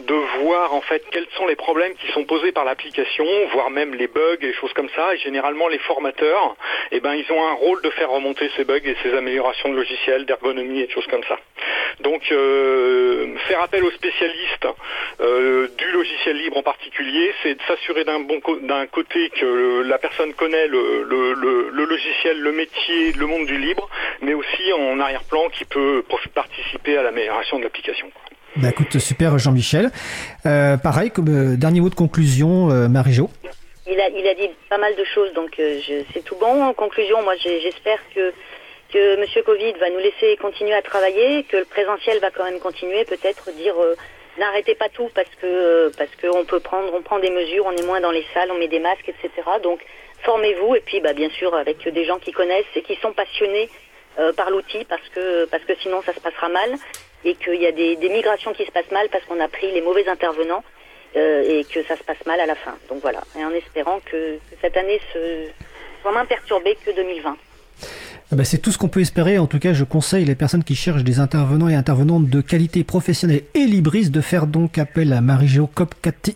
de 0.00 0.14
voir 0.40 0.72
en 0.72 0.80
fait 0.80 1.02
quels 1.10 1.26
sont 1.36 1.46
les 1.46 1.56
problèmes 1.56 1.94
qui 1.94 2.10
sont 2.12 2.24
posés 2.24 2.52
par 2.52 2.64
l'application, 2.64 3.26
voire 3.52 3.70
même 3.70 3.94
les 3.94 4.06
bugs 4.08 4.36
et 4.40 4.52
choses 4.54 4.72
comme 4.72 4.88
ça. 4.96 5.14
Et 5.14 5.18
généralement 5.18 5.68
les 5.68 5.78
formateurs, 5.78 6.56
eh 6.90 7.00
ben 7.00 7.14
ils 7.14 7.30
ont 7.32 7.44
un 7.46 7.54
rôle 7.54 7.82
de 7.82 7.90
faire 7.90 8.10
remonter 8.10 8.50
ces 8.56 8.64
bugs 8.64 8.80
et 8.84 8.96
ces 9.02 9.14
améliorations 9.14 9.68
de 9.68 9.76
logiciels, 9.76 10.24
d'ergonomie 10.24 10.80
et 10.80 10.86
de 10.86 10.92
choses 10.92 11.06
comme 11.08 11.24
ça. 11.24 11.38
Donc 12.00 12.22
faire 12.22 13.62
appel 13.62 13.84
aux 13.84 13.90
spécialistes 13.90 14.66
du 15.20 15.90
logiciel 15.92 16.12
logiciel 16.12 16.36
libre 16.36 16.56
en 16.56 16.62
particulier, 16.62 17.32
c'est 17.42 17.54
de 17.54 17.62
s'assurer 17.62 18.04
d'un 18.04 18.20
bon 18.22 18.40
d'un 18.62 18.86
côté 18.86 19.30
que 19.30 19.82
la 19.82 19.98
personne 19.98 20.32
connaît 20.34 20.66
le, 20.68 21.04
le, 21.04 21.34
le, 21.34 21.70
le, 21.70 21.84
logiciel, 21.84 22.40
le 22.40 22.52
métier, 22.52 23.12
le 23.12 23.26
monde 23.26 23.46
du 23.46 23.58
libre, 23.58 23.88
mais 24.20 24.34
aussi 24.34 24.72
en 24.72 25.00
arrière-plan 25.00 25.48
qui 25.50 25.64
peut 25.64 26.04
participer 26.34 26.96
à 26.96 27.02
l'amélioration 27.02 27.58
de 27.58 27.64
l'application. 27.64 28.10
Bah 28.56 28.68
écoute, 28.68 28.98
super 28.98 29.38
Jean-Michel. 29.38 29.90
Euh, 30.44 30.76
pareil, 30.76 31.10
comme 31.10 31.28
euh, 31.28 31.56
dernier 31.56 31.80
mot 31.80 31.88
de 31.88 31.94
conclusion, 31.94 32.70
euh, 32.70 32.88
Marie-Jo. 32.88 33.30
Il 33.86 33.98
a, 33.98 34.08
il 34.10 34.26
a 34.28 34.34
dit 34.34 34.50
pas 34.68 34.78
mal 34.78 34.94
de 34.94 35.04
choses, 35.04 35.32
donc 35.32 35.58
c'est 35.58 36.24
tout 36.24 36.36
bon. 36.36 36.62
En 36.62 36.72
conclusion, 36.72 37.22
moi 37.22 37.34
j'espère 37.36 37.98
que 38.14 38.32
que 38.92 39.18
Monsieur 39.20 39.42
Covid 39.42 39.72
va 39.80 39.88
nous 39.88 39.98
laisser 39.98 40.36
continuer 40.36 40.74
à 40.74 40.82
travailler, 40.82 41.44
que 41.44 41.56
le 41.56 41.64
présentiel 41.64 42.18
va 42.20 42.30
quand 42.30 42.44
même 42.44 42.60
continuer, 42.60 43.04
peut-être 43.04 43.50
dire 43.56 43.74
n'arrêtez 44.38 44.74
pas 44.74 44.88
tout 44.88 45.10
parce 45.14 45.28
que 45.40 45.90
parce 45.96 46.10
qu'on 46.20 46.44
peut 46.44 46.60
prendre, 46.60 46.92
on 46.94 47.02
prend 47.02 47.18
des 47.18 47.30
mesures, 47.30 47.66
on 47.66 47.72
est 47.72 47.84
moins 47.84 48.00
dans 48.00 48.10
les 48.10 48.24
salles, 48.34 48.50
on 48.50 48.58
met 48.58 48.68
des 48.68 48.78
masques, 48.80 49.08
etc. 49.08 49.30
Donc 49.62 49.80
formez-vous 50.22 50.76
et 50.76 50.80
puis 50.80 51.00
bah, 51.00 51.12
bien 51.12 51.30
sûr 51.30 51.54
avec 51.54 51.86
des 51.86 52.04
gens 52.04 52.18
qui 52.18 52.32
connaissent 52.32 52.64
et 52.74 52.82
qui 52.82 52.96
sont 52.96 53.12
passionnés 53.12 53.68
euh, 54.18 54.32
par 54.32 54.50
l'outil 54.50 54.84
parce 54.84 55.08
que 55.10 55.46
parce 55.46 55.64
que 55.64 55.74
sinon 55.76 56.02
ça 56.02 56.14
se 56.14 56.20
passera 56.20 56.48
mal 56.48 56.74
et 57.24 57.34
qu'il 57.34 57.60
y 57.60 57.66
a 57.66 57.72
des, 57.72 57.96
des, 57.96 58.08
migrations 58.08 58.52
qui 58.52 58.64
se 58.64 58.70
passent 58.70 58.90
mal 58.90 59.08
parce 59.10 59.24
qu'on 59.24 59.40
a 59.40 59.48
pris 59.48 59.70
les 59.70 59.80
mauvais 59.80 60.08
intervenants 60.08 60.64
euh, 61.16 61.60
et 61.60 61.64
que 61.64 61.82
ça 61.84 61.96
se 61.96 62.02
passe 62.02 62.24
mal 62.26 62.40
à 62.40 62.46
la 62.46 62.56
fin. 62.56 62.76
Donc 62.88 63.00
voilà, 63.00 63.20
et 63.38 63.44
en 63.44 63.52
espérant 63.52 64.00
que, 64.00 64.36
que 64.36 64.56
cette 64.60 64.76
année 64.76 65.00
se, 65.12 65.46
soit 66.02 66.12
moins 66.12 66.26
perturbée 66.26 66.76
que 66.84 66.90
2020. 66.90 67.36
Ben 68.32 68.44
c'est 68.44 68.58
tout 68.58 68.72
ce 68.72 68.78
qu'on 68.78 68.88
peut 68.88 69.00
espérer. 69.00 69.38
En 69.38 69.46
tout 69.46 69.58
cas, 69.58 69.74
je 69.74 69.84
conseille 69.84 70.24
les 70.24 70.34
personnes 70.34 70.64
qui 70.64 70.74
cherchent 70.74 71.04
des 71.04 71.20
intervenants 71.20 71.68
et 71.68 71.74
intervenantes 71.74 72.28
de 72.28 72.40
qualité 72.40 72.82
professionnelle 72.82 73.42
et 73.54 73.66
libris 73.66 74.08
de 74.08 74.20
faire 74.22 74.46
donc 74.46 74.78
appel 74.78 75.12
à 75.12 75.20
Marie-Jo 75.20 75.68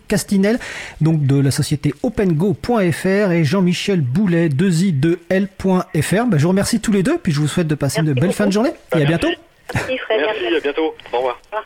Castinel, 0.07 0.59
donc 1.01 1.25
de 1.25 1.39
la 1.39 1.49
société 1.49 1.93
opengo.fr 2.03 3.31
et 3.31 3.43
Jean-Michel 3.43 4.01
Boulet, 4.01 4.49
2i2l.fr. 4.49 6.25
Ben 6.27 6.37
je 6.37 6.43
vous 6.43 6.49
remercie 6.49 6.79
tous 6.79 6.91
les 6.91 7.01
deux, 7.01 7.17
puis 7.17 7.31
je 7.31 7.39
vous 7.39 7.47
souhaite 7.47 7.67
de 7.67 7.75
passer 7.75 8.01
merci 8.01 8.09
une 8.09 8.13
belle 8.13 8.23
beaucoup. 8.25 8.35
fin 8.35 8.45
de 8.45 8.51
journée 8.51 8.71
et 8.95 9.01
à 9.01 9.05
bientôt. 9.05 9.29
Merci, 9.73 9.91
à 10.55 10.59
bientôt. 10.61 10.95
Au 11.11 11.17
revoir. 11.17 11.41
Au 11.51 11.57
revoir. 11.57 11.65